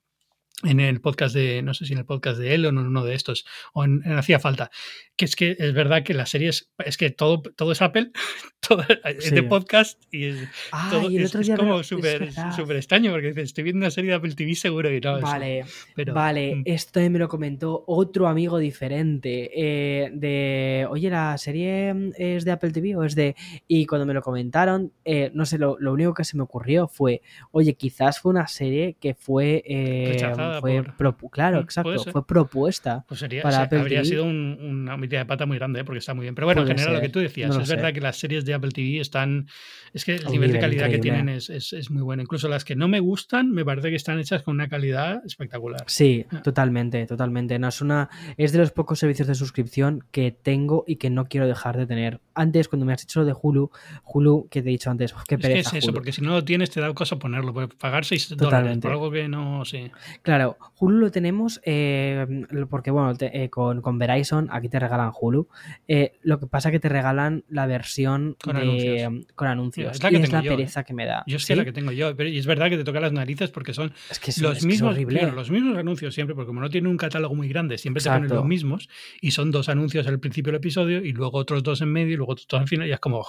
en 0.64 0.80
el 0.80 1.02
podcast 1.02 1.36
de, 1.36 1.62
no 1.62 1.76
sé 1.76 1.86
si 1.86 1.94
en 1.94 2.00
el 2.00 2.06
podcast 2.06 2.40
de 2.40 2.56
él 2.56 2.66
o 2.66 2.70
en 2.70 2.80
uno 2.80 3.04
de 3.06 3.14
estos, 3.14 3.46
o 3.74 3.84
en, 3.84 4.02
en 4.06 4.14
Hacía 4.18 4.40
Falta, 4.40 4.72
que 5.16 5.26
es 5.26 5.36
que 5.36 5.56
es 5.60 5.72
verdad 5.74 6.02
que 6.04 6.16
las 6.16 6.30
series, 6.32 6.72
es 6.84 6.98
que 6.98 7.12
todo, 7.12 7.44
todo 7.44 7.72
es 7.74 7.82
Apple, 7.84 8.10
todo 8.68 8.84
es 9.04 9.24
Sí. 9.26 9.36
de 9.36 9.44
podcast 9.44 10.02
y 10.12 10.26
es, 10.26 10.38
Ah, 10.72 10.90
todo- 10.92 11.12
y 11.12 11.18
el 11.18 11.24
es- 11.24 11.30
otro 11.30 11.42
es 11.42 11.48
día 11.48 11.56
me 11.58 11.60
como 11.60 11.80
es 11.82 11.88
súper 11.88 12.76
extraño, 12.76 13.12
porque 13.12 13.28
dices, 13.28 13.44
estoy 13.46 13.66
viendo 13.66 13.82
una 13.86 13.92
serie 13.92 14.10
de 14.10 14.16
Apple 14.16 14.34
TV 14.34 14.56
seguro 14.56 14.92
y 14.92 15.00
no. 15.00 15.18
es- 15.18 15.22
Vale, 15.24 15.66
pero, 15.96 16.14
vale, 16.16 16.56
mm, 16.56 16.62
esto 16.66 17.00
me 17.08 17.20
lo 17.20 17.28
comentó 17.30 17.84
otro 17.86 18.28
amigo 18.28 18.58
diferente. 18.58 19.52
eh, 19.54 20.10
de, 20.12 20.88
oye, 20.90 21.10
¿la 21.12 21.38
serie 21.38 21.94
mm, 21.94 22.14
es 22.18 22.46
de 22.46 22.52
Apple 22.52 22.72
TV 22.72 22.96
o 22.96 23.04
es 23.04 23.14
de...? 23.14 23.36
Y 23.68 23.86
cuando 23.86 24.06
me 24.08 24.14
lo 24.16 24.22
comentaron, 24.24 24.92
eh, 25.06 25.30
no 25.36 25.46
sé, 25.46 25.60
lo, 25.60 25.78
lo 25.80 25.94
único 25.94 26.14
que 26.16 26.24
se 26.24 26.36
me 26.36 26.42
ocurrió 26.44 26.88
fue, 26.88 27.22
oye, 27.52 27.76
quizás 27.76 28.20
fue 28.20 28.32
una 28.32 28.48
serie 28.48 28.96
que 29.00 29.14
fue... 29.14 29.64
eh, 29.68 30.10
Rechazada 30.14 30.47
fue 30.60 30.84
por... 31.14 31.32
claro, 31.32 31.58
Mm, 31.60 31.64
exacto, 31.64 32.04
fue 32.12 32.26
propuesta. 32.26 33.06
Pues 33.08 33.20
sería, 33.20 33.42
para 33.44 33.64
Apple 33.64 33.80
habría 33.80 34.02
TV. 34.02 34.10
sido 34.10 34.24
un- 34.26 34.58
una 34.62 34.98
metida 34.98 35.20
de 35.20 35.26
pata 35.26 35.46
muy 35.46 35.58
grande, 35.58 35.82
¿eh? 35.82 35.84
porque 35.84 36.00
está 36.00 36.14
muy 36.14 36.24
bien. 36.24 36.36
Pero 36.36 36.48
bueno, 36.48 36.62
en 36.62 36.68
general, 36.68 36.94
lo 36.96 37.02
que 37.02 37.10
tú 37.10 37.20
decías, 37.20 37.50
no 37.56 37.62
es 37.62 37.68
sé. 37.68 37.76
verdad 37.76 37.94
que 37.94 38.02
las 38.02 38.18
series 38.18 38.46
de 38.46 38.54
Apple 38.54 38.72
TV 38.72 39.00
están. 39.00 39.48
Es 39.94 40.06
que 40.06 40.16
el 40.16 40.26
nivel 40.28 40.52
de 40.52 40.60
calidad 40.60 40.90
que 40.90 41.00
tienen 41.00 41.30
es, 41.30 41.50
es- 41.50 41.74
es 41.74 41.90
muy 41.92 42.02
bueno. 42.04 42.22
Incluso 42.22 42.48
las 42.48 42.64
que 42.66 42.76
no 42.76 42.88
me 42.88 43.00
gustan, 43.00 43.52
me 43.52 43.64
parece 43.66 43.90
que 43.90 43.96
están 43.96 44.20
hechas 44.20 44.44
con 44.44 44.56
una 44.56 44.68
calidad 44.68 45.22
espectacular. 45.26 45.84
Sí, 45.88 46.26
Ah. 46.32 46.42
totalmente, 46.42 47.06
totalmente. 47.06 47.58
No, 47.60 47.68
es 47.68 47.82
una, 47.82 48.10
es 48.38 48.52
de 48.52 48.60
los 48.60 48.72
pocos 48.72 49.00
servicios 49.00 49.28
de 49.28 49.36
suscripción 49.36 50.04
que 50.12 50.32
tengo 50.32 50.84
y 50.88 50.98
que 50.98 51.10
no 51.10 51.26
quiero 51.26 51.48
dejar 51.48 51.78
de 51.78 51.88
tener. 51.88 52.20
Antes, 52.36 52.68
cuando 52.68 52.86
me 52.86 52.94
has 52.94 53.02
dicho 53.02 53.20
lo 53.22 53.26
de 53.26 53.34
Hulu, 53.40 53.72
Hulu, 54.04 54.48
que 54.50 54.62
te 54.62 54.70
he 54.70 54.72
dicho 54.72 54.90
antes, 54.92 55.14
qué 55.14 55.20
Es 55.20 55.26
que 55.26 55.38
pereza 55.38 55.70
es 55.72 55.76
eso, 55.84 55.88
Hulu. 55.88 55.96
porque 55.96 56.12
si 56.12 56.22
no 56.22 56.32
lo 56.32 56.44
tienes, 56.44 56.70
te 56.70 56.80
da 56.82 56.94
cosa 56.94 57.18
ponerlo. 57.18 57.54
Pagar 57.70 58.06
6 58.06 58.30
dólares 58.30 58.46
Totalmente. 58.50 58.82
por 58.88 58.92
algo 58.92 59.12
que 59.12 59.28
no 59.28 59.66
sé. 59.66 59.92
Claro, 60.22 60.37
Hulu 60.80 60.98
lo 61.00 61.12
tenemos 61.12 61.60
eh, 61.66 62.26
porque, 62.70 62.92
bueno, 62.92 63.16
te- 63.16 63.44
eh, 63.44 63.50
con, 63.50 63.82
con 63.82 63.98
Verizon 63.98 64.48
aquí 64.52 64.70
te 64.70 64.80
regalan 64.80 65.12
Hulu. 65.20 65.48
Eh, 65.88 66.14
lo 66.22 66.40
que 66.40 66.48
pasa 66.48 66.70
es 66.70 66.74
que 66.74 66.80
te 66.80 66.90
regalan 66.90 67.44
la 67.50 67.66
versión 67.66 68.36
Con 68.44 68.56
de- 68.56 68.62
anuncios. 68.62 69.34
con 69.36 69.48
anuncios. 69.48 69.96
Es 69.96 70.04
la 70.04 70.10
y 70.10 70.12
que 70.14 70.18
es 70.18 70.30
tengo 70.30 70.38
la 70.38 70.44
yo, 70.44 70.52
pereza 70.56 70.84
que 70.84 70.94
me 70.94 71.06
da. 71.06 71.24
Yo 71.28 71.38
es 71.38 71.44
¿Sí? 71.44 71.54
que 71.54 71.56
la 71.58 71.66
que 71.66 71.72
tengo 71.72 71.92
yo. 71.92 72.16
Pero, 72.16 72.30
es 72.30 72.46
verdad 72.46 72.70
que 72.70 72.78
te 72.78 72.84
toca 72.84 73.00
las 73.00 73.12
narices 73.14 73.50
porque 73.52 73.74
son 73.74 73.94
Es 74.10 74.20
que 74.20 74.32
es, 74.32 74.38
los 74.40 74.64
mismos, 74.66 74.98
los 75.36 75.50
mismos 75.52 75.78
anuncios 75.78 76.14
siempre, 76.14 76.36
porque 76.36 76.48
como 76.48 76.62
no 76.62 76.70
tienen 76.70 76.92
un 76.92 76.98
catálogo 76.98 77.36
muy 77.36 77.48
grande, 77.48 77.78
siempre 77.78 78.02
te 78.04 78.10
ponen 78.10 78.24
Exacto. 78.26 78.42
los 78.42 78.46
mismos 78.48 78.90
y 79.22 79.32
son 79.32 79.52
dos 79.52 79.70
anuncios 79.70 80.06
al 80.08 80.20
principio 80.20 80.52
del 80.52 80.58
episodio 80.60 81.04
y 81.04 81.14
luego 81.14 81.38
otros 81.38 81.64
dos 81.64 81.82
en 81.82 81.92
medio 81.92 82.14
y 82.14 82.18
luego 82.18 82.34
otros 82.34 82.48
dos 82.48 82.62
al 82.62 82.68
final 82.68 82.88
y 82.88 82.92
es 82.92 83.00
como... 83.00 83.26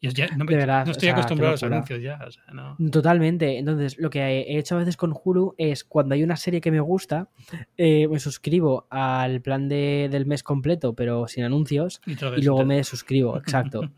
ya- 0.00 0.28
no, 0.36 0.44
me- 0.44 0.56
verdad, 0.56 0.84
no 0.86 0.90
o 0.90 0.92
estoy 0.92 1.08
sea, 1.08 1.14
acostumbrado 1.16 1.50
a 1.50 1.52
los 1.52 1.62
anuncios 1.62 2.02
ya. 2.02 2.18
o 2.26 2.30
sea, 2.30 2.42
no. 2.52 2.76
Totalmente. 2.90 3.58
Entonces, 3.58 3.98
lo 3.98 4.08
que 4.10 4.20
he 4.20 4.58
hecho 4.58 4.76
a 4.76 4.78
veces 4.78 4.96
con 4.96 5.12
Hulu 5.12 5.54
es 5.58 5.84
cuando 5.84 6.14
hay 6.14 6.22
una 6.22 6.36
serie 6.36 6.60
que 6.60 6.70
me 6.70 6.80
gusta, 6.80 7.28
eh, 7.76 8.08
me 8.08 8.18
suscribo 8.18 8.86
al 8.90 9.40
plan 9.42 9.68
de- 9.68 10.08
del 10.10 10.24
mes 10.26 10.42
completo, 10.42 10.94
pero 10.94 11.28
sin 11.28 11.44
anuncios, 11.44 12.00
Y, 12.06 12.42
luego 12.42 12.64
me 12.64 12.76
desuscribo, 12.76 13.36
exacto. 13.68 13.90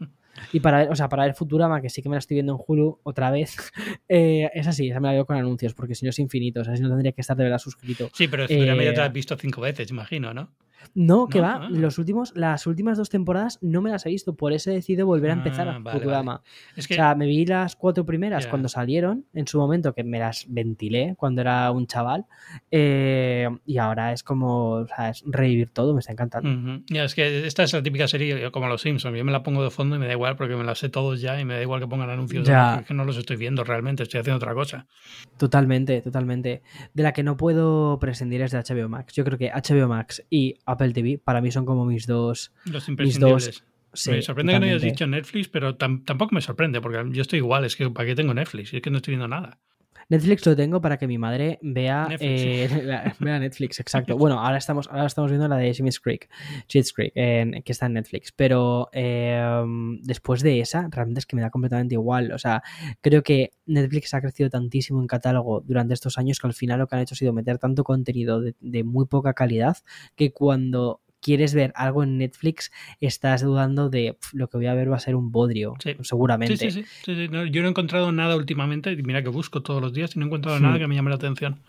Y 0.53 0.61
para 0.61 0.79
ver, 0.79 0.91
o 0.91 0.97
sea, 0.97 1.09
para 1.09 1.25
ver 1.25 1.35
Futurama, 1.35 1.81
que 1.81 1.91
sí 1.91 2.03
que 2.03 2.09
me 2.09 2.17
la 2.17 2.19
estoy 2.21 2.37
viendo 2.37 2.55
en 2.55 2.59
Hulu 2.67 2.99
otra 3.05 3.31
vez, 3.31 3.55
eh, 4.09 4.51
es 4.55 4.67
así, 4.67 4.89
esa 4.91 4.99
me 4.99 5.09
la 5.09 5.15
veo 5.15 5.27
con 5.27 5.37
anuncios, 5.37 5.75
porque 5.75 5.95
si 5.95 6.05
no 6.05 6.11
es 6.11 6.19
infinito, 6.19 6.63
o 6.63 6.65
sea, 6.65 6.75
si 6.77 6.83
no 6.83 6.89
tendría 6.89 7.13
que 7.13 7.21
estar 7.21 7.37
de 7.37 7.45
verdad 7.45 7.59
suscrito. 7.59 8.09
Sí, 8.13 8.27
pero 8.29 8.49
Futurama 8.49 8.83
ya 8.83 8.91
te 8.91 8.95
Eh, 8.95 8.99
lo 8.99 9.05
has 9.05 9.13
visto 9.13 9.37
cinco 9.37 9.61
veces, 9.61 9.91
imagino, 9.91 10.35
¿no? 10.35 10.51
No, 10.95 11.29
que 11.29 11.39
No, 11.39 11.45
va, 11.45 11.55
ah. 11.65 11.69
los 11.71 11.99
últimos, 11.99 12.33
las 12.37 12.67
últimas 12.67 12.99
dos 12.99 13.09
temporadas 13.11 13.59
no 13.63 13.83
me 13.83 13.91
las 13.91 14.05
he 14.07 14.11
visto, 14.11 14.35
por 14.35 14.53
eso 14.53 14.71
he 14.71 14.75
decidido 14.75 15.07
volver 15.07 15.31
a 15.31 15.35
empezar 15.35 15.69
Ah, 15.69 15.77
a 15.77 15.79
vale, 15.79 15.99
Futurama. 15.99 16.43
Es 16.77 16.87
que 16.89 16.95
O 16.95 16.97
sea, 16.97 17.15
me 17.15 17.27
vi 17.27 17.47
las 17.47 17.77
cuatro 17.77 18.05
primeras 18.05 18.47
cuando 18.47 18.69
salieron, 18.69 19.25
en 19.35 19.47
su 19.47 19.59
momento, 19.59 19.93
que 19.95 20.05
me 20.05 20.19
las 20.19 20.47
ventilé 20.49 21.15
cuando 21.17 21.41
era 21.41 21.71
un 21.71 21.87
chaval, 21.87 22.27
eh, 22.71 23.49
y 23.67 23.79
ahora 23.79 24.13
es 24.13 24.23
como, 24.23 24.71
o 24.71 24.87
sea, 24.87 25.11
es 25.11 25.23
revivir 25.27 25.71
todo, 25.71 25.95
me 25.95 26.01
está 26.01 26.13
encantando. 26.13 26.83
Ya, 26.89 27.05
es 27.05 27.15
que 27.15 27.47
esta 27.47 27.63
es 27.63 27.73
la 27.73 27.83
típica 27.83 28.09
serie 28.09 28.51
como 28.51 28.67
Los 28.69 28.83
Simpsons. 28.83 29.17
Yo 29.17 29.25
me 29.25 29.33
la 29.33 29.43
pongo 29.43 29.63
de 29.63 29.71
fondo 29.71 29.97
y 29.97 29.99
me 29.99 30.07
da 30.07 30.13
igual 30.13 30.37
porque 30.37 30.57
me 30.57 30.65
la 30.65 30.75
sé 30.75 30.89
todos 30.89 31.21
ya 31.21 31.41
y 31.41 31.45
me 31.45 31.55
da 31.55 31.63
igual 31.63 31.81
que 31.81 31.87
pongan 31.87 32.11
anuncios. 32.11 32.47
Ya. 32.47 32.79
Es 32.81 32.87
que 32.87 32.95
no 32.95 33.05
los 33.05 33.17
estoy 33.17 33.37
viendo 33.37 33.65
realmente, 33.65 34.03
estoy 34.03 34.21
haciendo 34.21 34.37
otra 34.37 34.55
cosa. 34.55 34.87
Totalmente, 35.37 36.01
totalmente. 36.03 36.63
De 36.95 37.03
la 37.03 37.13
que 37.13 37.23
no 37.23 37.37
puedo 37.37 37.99
prescindir 37.99 38.43
es 38.43 38.53
de 38.53 38.59
HBO 38.59 38.89
Max. 38.89 39.13
Yo 39.15 39.25
creo 39.25 39.39
que 39.39 39.51
HBO 39.51 39.89
Max 39.89 40.25
y 40.31 40.57
Apple 40.73 40.93
TV 40.93 41.19
para 41.23 41.41
mí 41.41 41.51
son 41.51 41.65
como 41.67 41.85
mis 41.85 42.07
dos. 42.07 42.53
Los 42.65 42.83
Mis 42.85 42.89
imprescindibles. 42.89 43.47
dos. 43.47 43.65
Sí, 43.95 44.11
me 44.11 44.23
sorprende 44.23 44.55
que 44.55 44.59
no 44.61 44.65
hayas 44.67 44.83
dicho 44.83 45.07
Netflix, 45.07 45.49
pero 45.49 45.77
tam- 45.77 46.03
tampoco 46.05 46.35
me 46.35 46.41
sorprende 46.41 46.81
porque 46.81 47.05
yo 47.13 47.21
estoy 47.23 47.39
igual. 47.41 47.65
Es 47.65 47.77
que 47.77 47.91
¿para 47.91 48.07
qué 48.07 48.15
tengo 48.15 48.33
Netflix? 48.33 48.73
Es 48.73 48.81
que 48.81 48.91
no 48.91 48.97
estoy 48.97 49.13
viendo 49.13 49.29
nada. 49.29 49.59
Netflix 50.09 50.45
lo 50.47 50.55
tengo 50.57 50.81
para 50.81 50.97
que 50.99 51.07
mi 51.07 51.19
madre 51.19 51.59
vea, 51.63 52.07
Netflix. 52.09 52.23
eh, 52.23 53.13
vea 53.21 53.39
Netflix, 53.39 53.81
exacto. 53.81 54.17
Bueno, 54.19 54.41
ahora 54.41 54.59
estamos, 54.59 54.89
ahora 54.89 55.07
estamos 55.07 55.31
viendo 55.31 55.49
la 55.49 55.57
de 55.57 55.73
Schitt's 55.73 56.01
Creek, 56.01 56.29
Creek 56.95 57.13
en- 57.15 57.63
que 57.63 57.73
está 57.73 57.87
en 57.87 57.95
Netflix. 57.95 58.33
Pero 58.33 58.89
eh, 58.93 59.65
después 60.03 60.43
de 60.43 60.61
esa, 60.61 60.89
realmente 60.91 61.21
es 61.21 61.27
que 61.27 61.37
me 61.37 61.43
da 61.43 61.51
completamente 61.51 61.95
igual. 61.95 62.33
O 62.33 62.39
sea, 62.39 62.63
creo 63.01 63.23
que 63.23 63.53
Netflix 63.67 64.15
ha 64.15 64.21
crecido 64.21 64.51
tantísimo 64.51 65.01
en 65.01 65.07
catálogo 65.07 65.61
durante 65.61 65.95
estos 65.95 66.19
años 66.19 66.39
que 66.39 66.47
al 66.47 66.55
final 66.55 66.79
lo 66.79 66.87
que 66.87 66.97
han 66.97 67.03
hecho 67.03 67.15
ha 67.15 67.19
sido 67.19 67.33
meter 67.33 67.59
tanto 67.59 67.85
contenido 67.85 68.41
de, 68.41 68.55
de 68.61 68.85
muy 68.85 69.07
poca 69.07 69.35
calidad 69.35 69.77
que 70.17 70.33
cuando 70.33 71.01
quieres 71.23 71.55
ver 71.55 71.73
algo 71.77 72.03
en 72.03 72.19
Netflix 72.19 72.71
estás 73.01 73.43
dudando 73.43 73.89
de 73.89 74.15
"Pf, 74.21 74.37
lo 74.37 74.49
que 74.49 74.59
voy 74.59 74.67
a 74.67 74.75
ver 74.75 74.91
va 74.93 74.97
a 74.97 75.01
ser 75.01 75.15
un 75.15 75.31
bodrio, 75.33 75.75
Sí. 75.83 75.97
seguramente. 76.03 76.57
Sí, 76.71 76.85
sí. 77.05 77.29
No, 77.31 77.47
yo 77.47 77.63
no 77.63 77.69
he 77.69 77.71
encontrado 77.71 78.13
nada 78.13 78.37
últimamente. 78.37 78.95
Mira 79.03 79.23
que 79.23 79.29
busco 79.31 79.63
todos 79.63 79.81
los 79.81 79.93
días 79.95 80.15
y 80.17 80.19
no 80.19 80.27
he 80.27 80.29
encontrado 80.29 80.59
Hmm. 80.59 80.63
nada 80.65 80.79
que 80.79 80.87
me 80.89 80.95
llame 80.97 81.11
la 81.11 81.17
atención. 81.17 81.61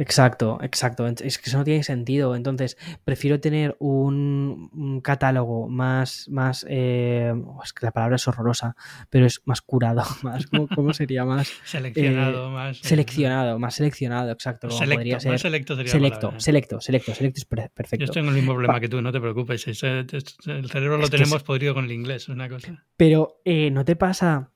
Exacto, 0.00 0.58
exacto. 0.62 1.06
Es 1.06 1.38
que 1.38 1.50
eso 1.50 1.58
no 1.58 1.64
tiene 1.64 1.82
sentido. 1.82 2.36
Entonces, 2.36 2.76
prefiero 3.04 3.40
tener 3.40 3.76
un, 3.80 4.70
un 4.72 5.00
catálogo 5.00 5.68
más, 5.68 6.28
más 6.28 6.64
eh, 6.68 7.32
oh, 7.44 7.60
es 7.64 7.72
que 7.72 7.84
la 7.84 7.90
palabra 7.92 8.16
es 8.16 8.28
horrorosa, 8.28 8.76
pero 9.10 9.26
es 9.26 9.42
más 9.44 9.60
curado, 9.60 10.02
más, 10.22 10.46
¿cómo, 10.46 10.68
cómo 10.68 10.92
sería? 10.94 11.24
Más 11.24 11.48
Seleccionado 11.64 12.50
más. 12.50 12.76
eh, 12.76 12.80
Eh, 12.84 12.88
seleccionado, 12.88 13.58
más 13.58 13.74
seleccionado, 13.74 14.30
exacto. 14.30 14.70
Selecto, 14.70 14.94
podría 14.96 15.14
más 15.16 15.22
ser. 15.24 15.38
selecto 15.40 15.76
sería 15.76 15.90
Selecto, 15.92 16.18
palabra. 16.20 16.40
selecto, 16.40 16.80
selecto, 16.80 17.14
selecto 17.14 17.38
es 17.38 17.44
per- 17.44 17.58
Yo 17.62 17.68
perfecto. 17.74 18.04
estoy 18.04 18.22
en 18.22 18.28
el 18.28 18.34
mismo 18.34 18.52
problema 18.52 18.78
que 18.80 18.88
tú, 18.88 19.02
no 19.02 19.10
te 19.12 19.20
preocupes. 19.20 19.66
es- 19.66 19.82
es- 19.82 20.14
es- 20.14 20.36
el 20.46 20.70
cerebro 20.70 20.98
lo 20.98 21.04
Es 21.04 21.10
tenemos 21.10 21.42
podrido 21.42 21.74
con 21.74 21.84
el 21.86 21.92
inglés, 21.92 22.22
es 22.22 22.28
una 22.28 22.48
cosa. 22.48 22.84
Pero 22.96 23.40
eh, 23.44 23.70
no 23.70 23.84
te 23.84 23.96
pasa. 23.96 24.52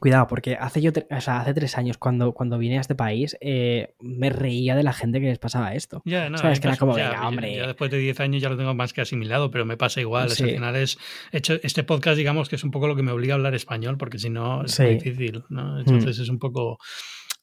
Cuidado, 0.00 0.26
porque 0.26 0.54
hace 0.60 0.82
yo, 0.82 0.90
o 1.10 1.20
sea, 1.20 1.40
hace 1.40 1.54
tres 1.54 1.78
años 1.78 1.96
cuando, 1.96 2.32
cuando 2.32 2.58
vine 2.58 2.76
a 2.76 2.80
este 2.82 2.94
país 2.94 3.36
eh, 3.40 3.94
me 4.00 4.28
reía 4.30 4.76
de 4.76 4.82
la 4.82 4.92
gente 4.92 5.18
que 5.18 5.26
les 5.26 5.38
pasaba 5.38 5.74
esto. 5.74 6.02
Ya, 6.04 6.28
no, 6.28 6.36
Sabes 6.38 6.60
que 6.60 6.68
era 6.68 6.76
como, 6.76 6.96
ya, 6.96 7.08
venga, 7.08 7.22
ya- 7.22 7.28
hombre. 7.28 7.56
ya 7.56 7.66
después 7.66 7.90
de 7.90 7.98
10 7.98 8.20
años 8.20 8.42
ya 8.42 8.50
lo 8.50 8.56
tengo 8.58 8.74
más 8.74 8.92
que 8.92 9.00
asimilado, 9.00 9.50
pero 9.50 9.64
me 9.64 9.76
pasa 9.78 10.00
igual. 10.00 10.28
Sí. 10.30 10.44
al 10.44 10.50
final 10.50 10.76
es. 10.76 10.98
Hecho, 11.32 11.54
este 11.62 11.84
podcast, 11.84 12.18
digamos 12.18 12.48
que 12.50 12.56
es 12.56 12.64
un 12.64 12.70
poco 12.70 12.86
lo 12.86 12.96
que 12.96 13.02
me 13.02 13.12
obliga 13.12 13.34
a 13.34 13.36
hablar 13.36 13.54
español, 13.54 13.96
porque 13.96 14.18
si 14.18 14.28
no 14.28 14.64
es 14.64 14.78
muy 14.78 14.94
difícil, 14.96 15.44
¿no? 15.48 15.80
Entonces 15.80 16.18
es 16.18 16.28
un 16.28 16.38
poco. 16.38 16.78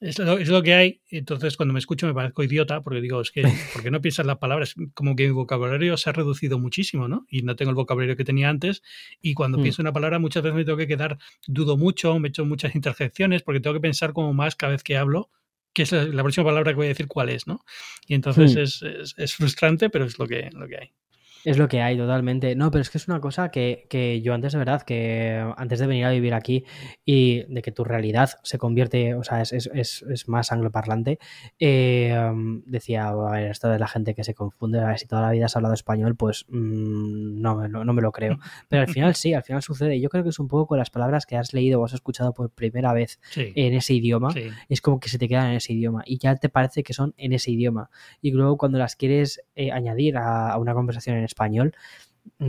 Es 0.02 0.20
lo, 0.20 0.38
es 0.38 0.50
lo 0.50 0.62
que 0.62 0.74
hay. 0.74 1.02
Entonces, 1.10 1.56
cuando 1.58 1.74
me 1.74 1.80
escucho, 1.80 2.06
me 2.06 2.14
parezco 2.14 2.43
idiota, 2.43 2.82
porque 2.82 3.02
digo, 3.02 3.22
es 3.22 3.32
que, 3.32 3.43
¿por 3.74 3.82
qué 3.82 3.91
no 3.91 4.02
piensas 4.02 4.26
las 4.26 4.38
palabras? 4.38 4.76
Como 4.93 5.16
que 5.16 5.26
mi 5.26 5.32
vocabulario 5.32 5.96
se 5.98 6.10
ha 6.10 6.14
reducido 6.14 6.60
muchísimo, 6.60 7.08
¿no? 7.08 7.26
Y 7.30 7.41
no 7.43 7.56
tengo 7.56 7.70
el 7.72 7.76
vocabulario 7.76 8.16
que 8.18 8.26
tenía 8.26 8.50
antes. 8.50 8.82
Y 9.22 9.34
cuando 9.34 9.58
Mm. 9.58 9.62
pienso 9.62 9.82
una 9.82 9.93
palabra, 9.93 10.20
muchas 10.20 10.43
veces 10.43 10.56
me 10.56 10.66
tengo 10.66 10.78
que 10.78 10.88
quedar, 10.88 11.18
dudo 11.48 11.78
mucho, 11.78 12.20
me 12.20 12.28
echo 12.30 12.46
muchas 12.46 12.76
interjecciones, 12.76 13.41
porque 13.41 13.62
tengo 13.62 13.74
que 13.74 13.80
pensar 13.82 14.12
como 14.14 14.34
más 14.34 14.56
cada 14.56 14.74
vez 14.74 14.84
que 14.84 14.98
hablo 14.98 15.30
qué 15.74 15.84
es 15.84 15.91
la, 15.91 16.04
la 16.06 16.24
próxima 16.24 16.46
palabra 16.46 16.72
que 16.72 16.76
voy 16.78 16.86
a 16.86 16.89
decir, 16.89 17.08
cuál 17.08 17.30
es, 17.30 17.48
¿no? 17.48 17.64
Y 18.08 18.14
entonces 18.16 18.56
Hmm. 18.56 18.60
es, 18.60 18.82
es- 18.82 19.14
es 19.18 19.34
frustrante, 19.36 19.89
pero 19.89 20.06
es 20.06 20.18
lo 20.20 20.28
que, 20.28 20.50
lo 20.54 20.68
que 20.68 20.78
hay. 20.78 20.93
Es 21.46 21.58
lo 21.58 21.68
que 21.68 21.82
hay, 21.82 21.96
totalmente. 21.98 22.56
No, 22.56 22.72
pero 22.72 22.82
es 22.82 22.89
que 22.89 22.98
es 22.98 23.08
una 23.08 23.20
cosa 23.22 23.52
que, 23.52 23.86
que 23.89 24.22
yo 24.22 24.34
antes 24.34 24.52
de 24.54 24.60
verdad, 24.60 24.82
que 24.82 25.41
antes 25.58 25.80
de 25.80 25.88
venir 25.88 26.06
a 26.06 26.10
vivir 26.12 26.34
aquí 26.34 26.66
y 27.06 27.43
de 27.54 27.62
que 27.62 27.72
tu 27.72 27.84
realidad 27.84 28.32
se 28.43 28.58
convierte, 28.58 29.14
o 29.16 29.24
sea, 29.24 29.41
es, 29.41 29.54
es, 29.54 30.04
es, 30.10 30.28
más 30.28 30.52
angloparlante, 30.52 31.20
eh, 31.60 32.18
um, 32.32 32.64
decía, 32.66 33.10
a 33.10 33.32
ver, 33.32 33.52
esto 33.52 33.70
de 33.70 33.78
la 33.80 33.88
gente 33.88 34.16
que 34.16 34.24
se 34.24 34.34
confunde, 34.34 34.80
a 34.80 34.88
ver, 34.88 35.00
si 35.00 35.06
toda 35.08 35.22
la 35.22 35.32
vida 35.32 35.46
has 35.46 35.56
hablado 35.56 35.74
español, 35.76 36.16
pues 36.16 36.46
mm, 36.50 37.41
no, 37.41 37.56
me 37.56 37.70
lo- 37.70 37.86
no 37.86 37.93
me 37.93 38.02
lo 38.02 38.12
creo. 38.12 38.38
Pero 38.70 38.82
al 38.82 38.88
final 38.88 39.14
sí, 39.16 39.34
al 39.34 39.43
final 39.43 39.62
sucede. 39.62 40.00
Yo 40.02 40.10
creo 40.10 40.24
que 40.24 40.30
es 40.30 40.39
un 40.39 40.48
poco 40.48 40.68
con 40.68 40.78
las 40.80 40.89
palabras 40.89 41.26
que 41.26 41.38
has 41.38 41.54
leído 41.54 41.80
o 41.80 41.86
has 41.86 41.93
escuchado 41.93 42.34
por 42.34 42.50
primera 42.50 42.91
vez 42.93 43.20
Sí. 43.30 43.52
en 43.56 43.74
ese 43.74 43.93
idioma, 43.93 44.32
sí. 44.32 44.50
es 44.70 44.82
como 44.82 45.00
que 45.00 45.10
se 45.10 45.18
te 45.20 45.28
quedan 45.28 45.52
en 45.52 45.58
ese 45.58 45.74
idioma 45.74 46.02
y 46.06 46.18
ya 46.18 46.36
te 46.36 46.50
parece 46.50 46.82
que 46.84 46.93
son 46.93 47.14
en 47.18 47.34
ese 47.34 47.52
idioma. 47.52 47.89
Y 48.22 48.32
luego 48.32 48.58
cuando 48.58 48.78
las 48.80 48.96
quieres 48.96 49.41
eh, 49.56 49.72
añadir 49.72 50.18
a, 50.18 50.50
a 50.52 50.58
una 50.58 50.74
conversación 50.74 51.18
en 51.18 51.24
español, 51.24 51.35
español 51.36 51.76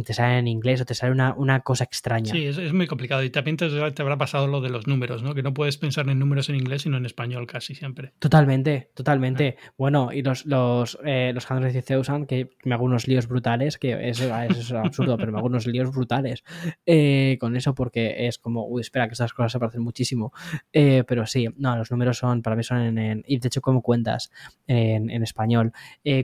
te 0.04 0.14
sale 0.14 0.38
en 0.38 0.48
inglés 0.48 0.80
o 0.80 0.84
te 0.84 0.94
sale 0.94 1.12
una, 1.12 1.34
una 1.34 1.60
cosa 1.60 1.84
extraña. 1.84 2.32
Sí, 2.32 2.44
es, 2.46 2.58
es 2.58 2.72
muy 2.72 2.86
complicado. 2.86 3.22
Y 3.22 3.30
también 3.30 3.56
te, 3.56 3.68
te 3.92 4.02
habrá 4.02 4.16
pasado 4.18 4.46
lo 4.46 4.60
de 4.60 4.68
los 4.70 4.86
números, 4.86 5.22
¿no? 5.22 5.34
Que 5.34 5.42
no 5.42 5.54
puedes 5.54 5.76
pensar 5.78 6.08
en 6.08 6.18
números 6.18 6.48
en 6.48 6.56
inglés, 6.56 6.82
sino 6.82 6.96
en 6.96 7.06
español 7.06 7.46
casi 7.46 7.74
siempre. 7.74 8.12
Totalmente, 8.18 8.90
totalmente. 8.94 9.56
Bueno, 9.78 10.10
y 10.12 10.22
los, 10.22 10.44
los, 10.46 10.98
eh, 11.04 11.30
los 11.34 11.46
150,000, 11.46 12.26
que 12.26 12.50
me 12.64 12.74
hago 12.74 12.84
unos 12.84 13.06
líos 13.06 13.28
brutales, 13.28 13.78
que 13.78 14.08
eso 14.08 14.24
es 14.36 14.72
absurdo, 14.72 15.16
pero 15.18 15.32
me 15.32 15.38
hago 15.38 15.46
unos 15.46 15.66
líos 15.66 15.90
brutales 15.92 16.42
eh, 16.84 17.36
con 17.40 17.56
eso 17.56 17.74
porque 17.74 18.26
es 18.26 18.38
como, 18.38 18.66
uy, 18.66 18.80
espera, 18.80 19.06
que 19.08 19.12
estas 19.12 19.32
cosas 19.32 19.52
se 19.52 19.58
parecen 19.58 19.82
muchísimo. 19.82 20.32
Eh, 20.72 21.04
pero 21.06 21.26
sí, 21.26 21.46
no, 21.56 21.76
los 21.76 21.90
números 21.90 22.18
son, 22.18 22.42
para 22.42 22.56
mí 22.56 22.62
son 22.62 22.78
en, 22.78 22.98
en- 22.98 23.24
y 23.26 23.38
de 23.38 23.48
hecho 23.48 23.60
como 23.60 23.82
cuentas 23.82 24.30
en, 24.66 25.10
en 25.10 25.22
español. 25.22 25.72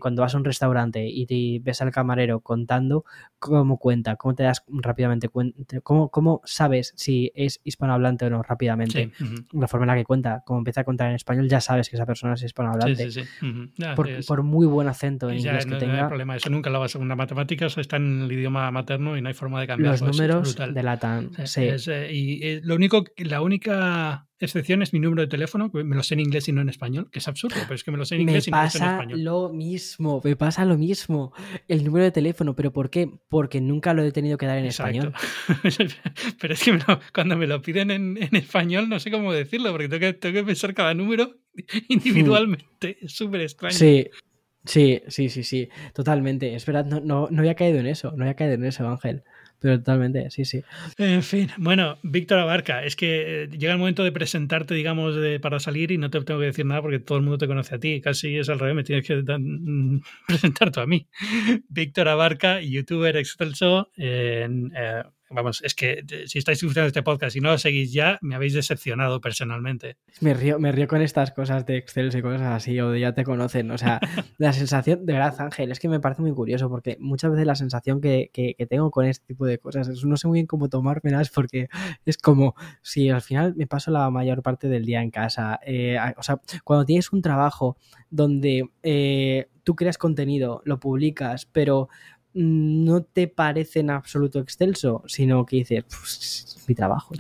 Cuando 0.01 0.23
vas 0.23 0.35
a 0.35 0.39
un 0.39 0.45
restaurante 0.45 1.07
y 1.07 1.27
te 1.27 1.61
ves 1.65 1.81
al 1.83 1.91
camarero 1.91 2.41
contando, 2.41 3.05
¿cómo 3.43 3.77
cuenta? 3.79 4.17
¿Cómo 4.17 4.35
te 4.35 4.45
das 4.45 4.65
rápidamente 4.69 5.29
cuenta? 5.29 5.81
¿Cómo, 5.83 6.11
¿Cómo 6.11 6.41
sabes 6.45 6.93
si 6.97 7.33
es 7.35 7.61
hispanohablante 7.65 8.25
o 8.27 8.31
no 8.31 8.43
rápidamente? 8.43 9.11
Sí. 9.19 9.45
la 9.53 9.67
forma 9.69 9.85
en 9.85 9.89
la 9.89 9.97
que 9.97 10.05
cuenta, 10.05 10.43
como 10.47 10.59
empieza 10.61 10.83
a 10.83 10.85
contar 10.85 11.09
en 11.11 11.17
español, 11.17 11.49
ya 11.49 11.61
sabes 11.61 11.89
que 11.89 11.97
esa 11.97 12.07
persona 12.07 12.35
es 12.35 12.43
hispanohablante. 12.43 13.11
sí, 13.11 13.23
sí. 13.23 13.29
Por, 13.97 14.09
es- 14.09 14.27
por 14.27 14.43
muy 14.43 14.67
buen 14.67 14.89
acento 14.89 15.29
en 15.31 15.39
ya 15.39 15.51
inglés 15.51 15.67
no, 15.67 15.79
que 15.79 15.85
no 15.87 15.93
hay 15.93 15.97
tenga, 15.97 16.09
problema. 16.09 16.37
Eso 16.37 16.51
nunca 16.51 16.71
lo 16.71 16.79
vas 16.81 16.95
a 16.95 16.99
una 16.99 17.17
matemáticas 17.17 17.77
está 17.79 17.97
en 17.97 18.23
el 18.23 18.33
idioma 18.33 18.71
materno 18.71 19.17
y 19.17 19.23
no 19.23 19.29
hay 19.29 19.35
forma 19.35 19.61
de 19.61 19.67
cambiarlo. 19.67 19.93
los 19.93 20.03
es 20.03 20.17
números 20.17 20.43
brutal. 20.55 20.75
delatan. 20.75 21.31
Sí, 21.39 21.47
Sí, 21.47 21.65
es, 21.65 21.89
eh, 21.89 22.13
y 22.13 22.47
eh, 22.47 22.61
lo 22.63 22.75
único, 22.77 23.05
la 23.17 23.43
única 23.43 24.27
excepción 24.47 24.83
es 24.83 24.93
mi 24.93 25.01
número 25.01 25.23
de 25.23 25.29
teléfono, 25.29 25.71
que 25.71 25.85
me 25.85 25.97
lo 25.97 26.03
sé 26.03 26.15
en 26.15 26.21
inglés 26.21 26.49
y 26.49 26.53
no 26.53 26.61
en 26.61 26.69
español, 26.69 27.09
que 27.11 27.19
es 27.19 27.29
absurdo, 27.29 27.57
pero 27.63 27.75
es 27.75 27.85
que 27.85 27.91
me 27.91 27.99
lo 27.99 28.05
sé 28.05 28.17
en 28.17 28.23
inglés 28.23 28.49
y 28.49 28.51
no 28.51 28.63
lo 28.63 28.71
sé 28.71 28.79
en 28.79 28.85
español. 28.85 29.19
Me 29.19 29.25
pasa 29.25 29.31
lo 29.31 29.49
mismo, 29.51 30.21
me 30.25 30.37
pasa 30.37 30.65
lo 30.65 30.79
mismo. 30.79 31.33
El 31.69 31.85
número 31.85 32.05
de 32.05 32.11
teléfono, 32.13 32.55
¿pero 32.55 32.73
por 32.73 32.91
qué? 32.91 33.11
Porque 33.29 33.61
nunca 33.61 33.95
lo 33.95 34.03
he 34.03 34.13
tenido 34.13 34.39
que 34.39 34.47
dar 34.47 34.59
en 34.59 34.67
español. 34.67 35.13
pero 36.41 36.55
es 36.55 36.63
que 36.63 36.79
cuando 37.13 37.37
me 37.37 37.47
lo 37.47 37.63
piden 37.63 37.91
en, 37.91 38.19
español 38.37 38.89
no 38.89 39.01
sé 39.01 39.11
cómo 39.11 39.33
decirlo, 39.33 39.71
porque 39.73 39.89
tengo 39.89 40.01
que, 40.01 40.13
tengo 40.15 40.35
que 40.35 40.45
pensar 40.45 40.75
cada 40.75 40.95
número 40.95 41.37
individualmente. 41.89 42.99
es 43.01 43.13
súper 43.13 43.43
extraño. 43.43 43.75
Sí, 43.75 44.09
Sí, 44.65 45.03
sí, 45.09 45.29
sí, 45.29 45.43
sí, 45.43 45.69
totalmente. 45.93 46.55
Es 46.55 46.65
verdad, 46.67 46.85
no, 46.85 47.01
no, 47.01 47.29
no 47.31 47.41
había 47.41 47.57
caído 47.57 47.81
en 47.81 47.87
eso, 47.87 48.13
no 48.13 48.23
había 48.23 48.35
caído 48.35 48.55
en 48.55 48.65
eso, 48.65 48.89
Ángel. 48.89 49.25
Pero 49.63 49.79
totalmente, 49.79 50.29
sí, 50.31 50.45
sí. 50.45 50.65
En 50.99 51.23
fin, 51.23 51.49
bueno, 51.57 51.97
Víctor 52.03 52.41
Abarca, 52.41 52.85
es 52.85 52.97
que 52.97 53.45
eh, 53.45 53.49
llega 53.49 53.73
el 53.73 53.79
momento 53.79 54.03
de 54.03 54.11
presentarte, 54.11 54.75
digamos, 54.75 55.15
para 55.41 55.61
salir 55.61 55.93
y 55.93 55.99
no 55.99 56.11
te 56.11 56.21
tengo 56.23 56.41
que 56.41 56.47
decir 56.47 56.67
nada 56.67 56.83
porque 56.83 56.99
todo 56.99 57.17
el 57.19 57.23
mundo 57.23 57.39
te 57.39 57.47
conoce 57.47 57.77
a 57.77 57.79
ti. 57.79 58.01
Casi 58.01 58.37
es 58.37 58.49
al 58.49 58.59
revés, 58.59 58.75
me 58.75 58.83
tienes 58.83 59.07
que 59.07 59.23
mm, 59.23 60.01
presentar 60.27 60.73
a 60.75 60.87
mí. 60.87 61.07
Víctor 61.69 62.09
Abarca, 62.09 62.61
youtuber 62.61 63.17
excelso 63.17 63.91
en... 63.97 64.73
Eh, 64.77 65.05
vamos, 65.33 65.63
es 65.63 65.75
que 65.75 66.05
si 66.27 66.39
estáis 66.39 66.61
de 66.61 66.87
este 66.87 67.03
podcast 67.03 67.37
y 67.37 67.41
no 67.41 67.51
lo 67.51 67.59
seguís 67.59 67.93
ya, 67.93 68.19
me 68.23 68.35
habéis 68.35 68.55
decepcionado 68.55 69.21
personalmente. 69.21 69.97
Me 70.21 70.35
río, 70.35 70.59
me 70.59 70.73
río 70.73 70.87
con 70.87 71.03
estas 71.03 71.33
cosas 71.33 71.67
de 71.67 71.77
Excel 71.77 72.11
y 72.17 72.23
cosas 72.23 72.43
así, 72.43 72.79
o 72.81 72.91
de 72.91 73.01
ya 73.01 73.13
te 73.13 73.25
conocen. 73.25 73.71
O 73.71 73.79
sea, 73.79 74.01
la 74.39 74.53
sensación, 74.53 75.05
de 75.07 75.15
verdad, 75.15 75.35
Ángel, 75.41 75.73
es 75.73 75.81
que 75.81 75.89
me 75.89 76.01
parece 76.01 76.23
muy 76.23 76.33
curioso, 76.33 76.69
porque 76.69 76.97
muchas 77.01 77.31
veces 77.31 77.47
la 77.47 77.55
sensación 77.55 78.01
que, 78.01 78.31
que, 78.33 78.55
tengo 78.67 78.91
con 78.91 79.05
este 79.07 79.27
tipo 79.27 79.45
de 79.45 79.59
cosas 79.59 79.89
es 79.89 80.05
no 80.05 80.17
sé 80.17 80.29
muy 80.29 80.37
bien 80.37 80.47
cómo 80.47 80.69
tomármelas, 80.69 81.31
porque 81.31 81.69
es 82.07 82.17
como 82.17 82.55
si 82.81 83.11
al 83.11 83.23
final 83.23 83.55
me 83.57 83.67
paso 83.67 83.91
la 83.91 84.09
mayor 84.11 84.43
parte 84.43 84.69
del 84.69 84.85
día 84.85 85.03
en 85.03 85.11
casa. 85.11 85.59
Eh, 85.67 85.99
o 86.17 86.23
sea, 86.23 86.41
cuando 86.65 86.85
tienes 86.85 87.13
un 87.13 87.23
trabajo 87.23 87.77
donde 88.11 88.71
eh, 88.83 89.49
tú 89.65 89.75
creas 89.75 89.99
contenido, 89.99 90.63
lo 90.65 90.81
publicas, 90.81 91.47
pero 91.47 91.89
no 92.35 93.03
te 93.03 93.29
parece 93.29 93.81
en 93.81 93.91
absoluto 93.91 94.39
excelso, 94.41 95.03
sino 95.07 95.45
que 95.45 95.57
dices, 95.57 95.85
es 96.57 96.65
mi 96.67 96.75
trabajo. 96.75 97.15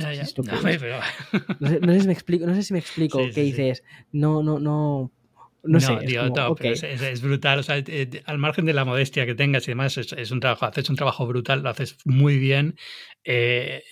No, 1.60 1.92
sé, 1.92 2.00
si 2.00 2.06
me 2.06 2.12
explico, 2.12 2.46
no 2.46 2.54
sé 2.54 2.62
si 2.62 2.72
me 2.72 2.78
explico, 2.80 3.18
que 3.32 3.42
dices, 3.42 3.82
no, 4.12 4.42
no, 4.42 4.58
no, 4.58 5.10
no, 5.64 5.80
sé. 5.80 5.98
es, 6.02 7.22
brutal. 7.22 7.60
O 7.60 7.62
sea, 7.62 7.78
eh, 7.78 8.22
al 8.24 8.38
margen 8.38 8.64
de 8.64 8.72
la 8.72 8.84
modestia 8.84 9.26
que 9.26 9.34
tengas 9.34 9.66
y 9.68 9.70
demás, 9.70 9.96
es, 9.96 10.30
un 10.30 10.40
trabajo, 10.40 10.66
haces 10.66 10.90
un 10.90 10.96
trabajo 10.96 11.26
brutal, 11.26 11.62
lo 11.62 11.70
haces 11.70 11.96
muy 12.04 12.38
bien. 12.38 12.76
Eh, 13.24 13.82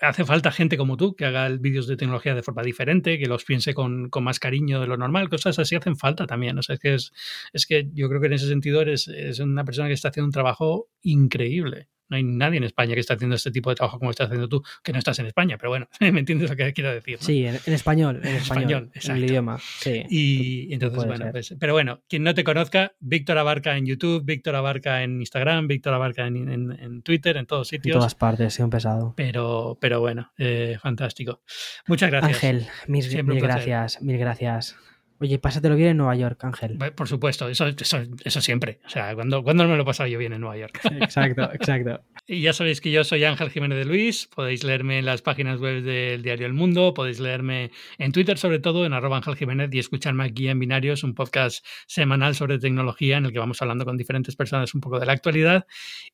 hace 0.00 0.24
falta 0.24 0.50
gente 0.50 0.76
como 0.76 0.96
tú 0.96 1.14
que 1.14 1.24
haga 1.26 1.48
vídeos 1.48 1.86
de 1.86 1.96
tecnología 1.96 2.34
de 2.34 2.42
forma 2.42 2.62
diferente, 2.62 3.18
que 3.18 3.26
los 3.26 3.44
piense 3.44 3.74
con, 3.74 4.10
más 4.20 4.40
cariño 4.40 4.80
de 4.80 4.88
lo 4.88 4.96
normal, 4.96 5.28
cosas 5.28 5.58
así 5.58 5.76
hacen 5.76 5.96
falta 5.96 6.26
también. 6.26 6.58
O 6.58 6.62
sea, 6.62 6.74
es 6.74 6.80
que, 6.80 6.94
es, 6.94 7.12
es 7.52 7.66
que 7.66 7.88
yo 7.92 8.08
creo 8.08 8.20
que 8.20 8.26
en 8.26 8.32
ese 8.32 8.48
sentido 8.48 8.80
eres, 8.80 9.08
es 9.08 9.38
una 9.38 9.64
persona 9.64 9.88
que 9.88 9.94
está 9.94 10.08
haciendo 10.08 10.26
un 10.26 10.32
trabajo 10.32 10.88
increíble. 11.02 11.88
No 12.08 12.16
hay 12.16 12.24
nadie 12.24 12.58
en 12.58 12.64
España 12.64 12.94
que 12.94 13.00
esté 13.00 13.14
haciendo 13.14 13.36
este 13.36 13.50
tipo 13.50 13.70
de 13.70 13.76
trabajo 13.76 13.98
como 13.98 14.10
estás 14.10 14.26
haciendo 14.26 14.48
tú, 14.48 14.62
que 14.82 14.92
no 14.92 14.98
estás 14.98 15.18
en 15.18 15.26
España, 15.26 15.56
pero 15.58 15.70
bueno, 15.70 15.88
me 16.00 16.20
entiendes 16.20 16.50
lo 16.50 16.56
que 16.56 16.72
quiero 16.72 16.92
decir. 16.92 17.18
Sí, 17.20 17.46
en, 17.46 17.56
español, 17.66 18.20
en 18.22 18.36
español, 18.36 18.90
en 18.94 19.16
el 19.16 19.24
idioma. 19.24 19.58
Sí. 19.80 20.04
Y 20.08 20.72
entonces, 20.72 21.04
bueno, 21.04 21.26
pues, 21.30 21.54
pero 21.58 21.72
bueno, 21.72 22.00
quien 22.08 22.22
no 22.22 22.34
te 22.34 22.44
conozca, 22.44 22.92
Víctor 23.00 23.38
Abarca 23.38 23.76
en 23.76 23.86
YouTube, 23.86 24.24
Víctor 24.24 24.56
Abarca 24.56 25.02
en 25.02 25.20
Instagram, 25.20 25.68
Víctor 25.68 25.94
Abarca 25.94 26.26
en, 26.26 27.02
Twitter, 27.02 27.36
en 27.36 27.46
todos 27.46 27.68
sitios. 27.68 27.94
En 27.94 28.00
todas 28.00 28.14
partes, 28.14 28.54
sí, 28.54 28.62
un 28.62 28.70
pesado. 28.70 29.14
Pero, 29.16 29.78
pero 29.80 30.00
bueno, 30.00 30.32
eh, 30.38 30.76
fantástico. 30.80 31.42
Muchas 31.86 32.10
gracias. 32.10 32.36
Ángel, 32.36 32.66
mil, 32.86 33.24
mil 33.24 33.40
gracias, 33.40 34.00
mil 34.02 34.18
gracias. 34.18 34.76
Oye, 35.20 35.38
pásatelo 35.38 35.74
bien 35.74 35.90
en 35.90 35.96
Nueva 35.96 36.14
York, 36.14 36.42
Ángel. 36.44 36.78
Por 36.94 37.08
supuesto, 37.08 37.48
eso, 37.48 37.66
eso, 37.66 38.40
siempre. 38.40 38.80
O 38.86 38.88
sea, 38.88 39.14
cuando, 39.14 39.42
cuando 39.42 39.64
no 39.64 39.70
me 39.70 39.76
lo 39.76 39.82
he 39.82 39.86
pasado 39.86 40.08
yo 40.08 40.18
bien 40.18 40.32
en 40.32 40.40
Nueva 40.40 40.56
York. 40.56 40.80
Exacto, 41.00 41.50
exacto. 41.52 42.02
y 42.26 42.40
ya 42.40 42.52
sabéis 42.52 42.80
que 42.80 42.90
yo 42.90 43.02
soy 43.02 43.24
Ángel 43.24 43.50
Jiménez 43.50 43.78
de 43.78 43.84
Luis. 43.84 44.28
Podéis 44.34 44.62
leerme 44.62 44.98
en 44.98 45.06
las 45.06 45.22
páginas 45.22 45.60
web 45.60 45.82
del 45.82 46.22
diario 46.22 46.46
El 46.46 46.52
Mundo. 46.52 46.94
Podéis 46.94 47.18
leerme 47.18 47.70
en 47.98 48.12
Twitter, 48.12 48.38
sobre 48.38 48.60
todo, 48.60 48.86
en 48.86 48.92
arroba 48.92 49.16
Ángel 49.16 49.36
Jiménez 49.36 49.70
y 49.72 49.78
escucharme 49.78 50.24
aquí 50.24 50.48
en 50.48 50.58
Binarios, 50.58 51.02
un 51.02 51.14
podcast 51.14 51.64
semanal 51.86 52.34
sobre 52.34 52.58
tecnología 52.58 53.16
en 53.16 53.26
el 53.26 53.32
que 53.32 53.38
vamos 53.38 53.60
hablando 53.60 53.84
con 53.84 53.96
diferentes 53.96 54.36
personas 54.36 54.74
un 54.74 54.80
poco 54.80 55.00
de 55.00 55.06
la 55.06 55.12
actualidad. 55.12 55.66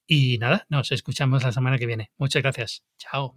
Y 0.06 0.38
nada, 0.38 0.66
nos 0.70 0.92
escuchamos 0.92 1.42
la 1.44 1.52
semana 1.52 1.78
que 1.78 1.86
viene. 1.86 2.10
Muchas 2.16 2.42
gracias. 2.42 2.84
Chao. 2.96 3.36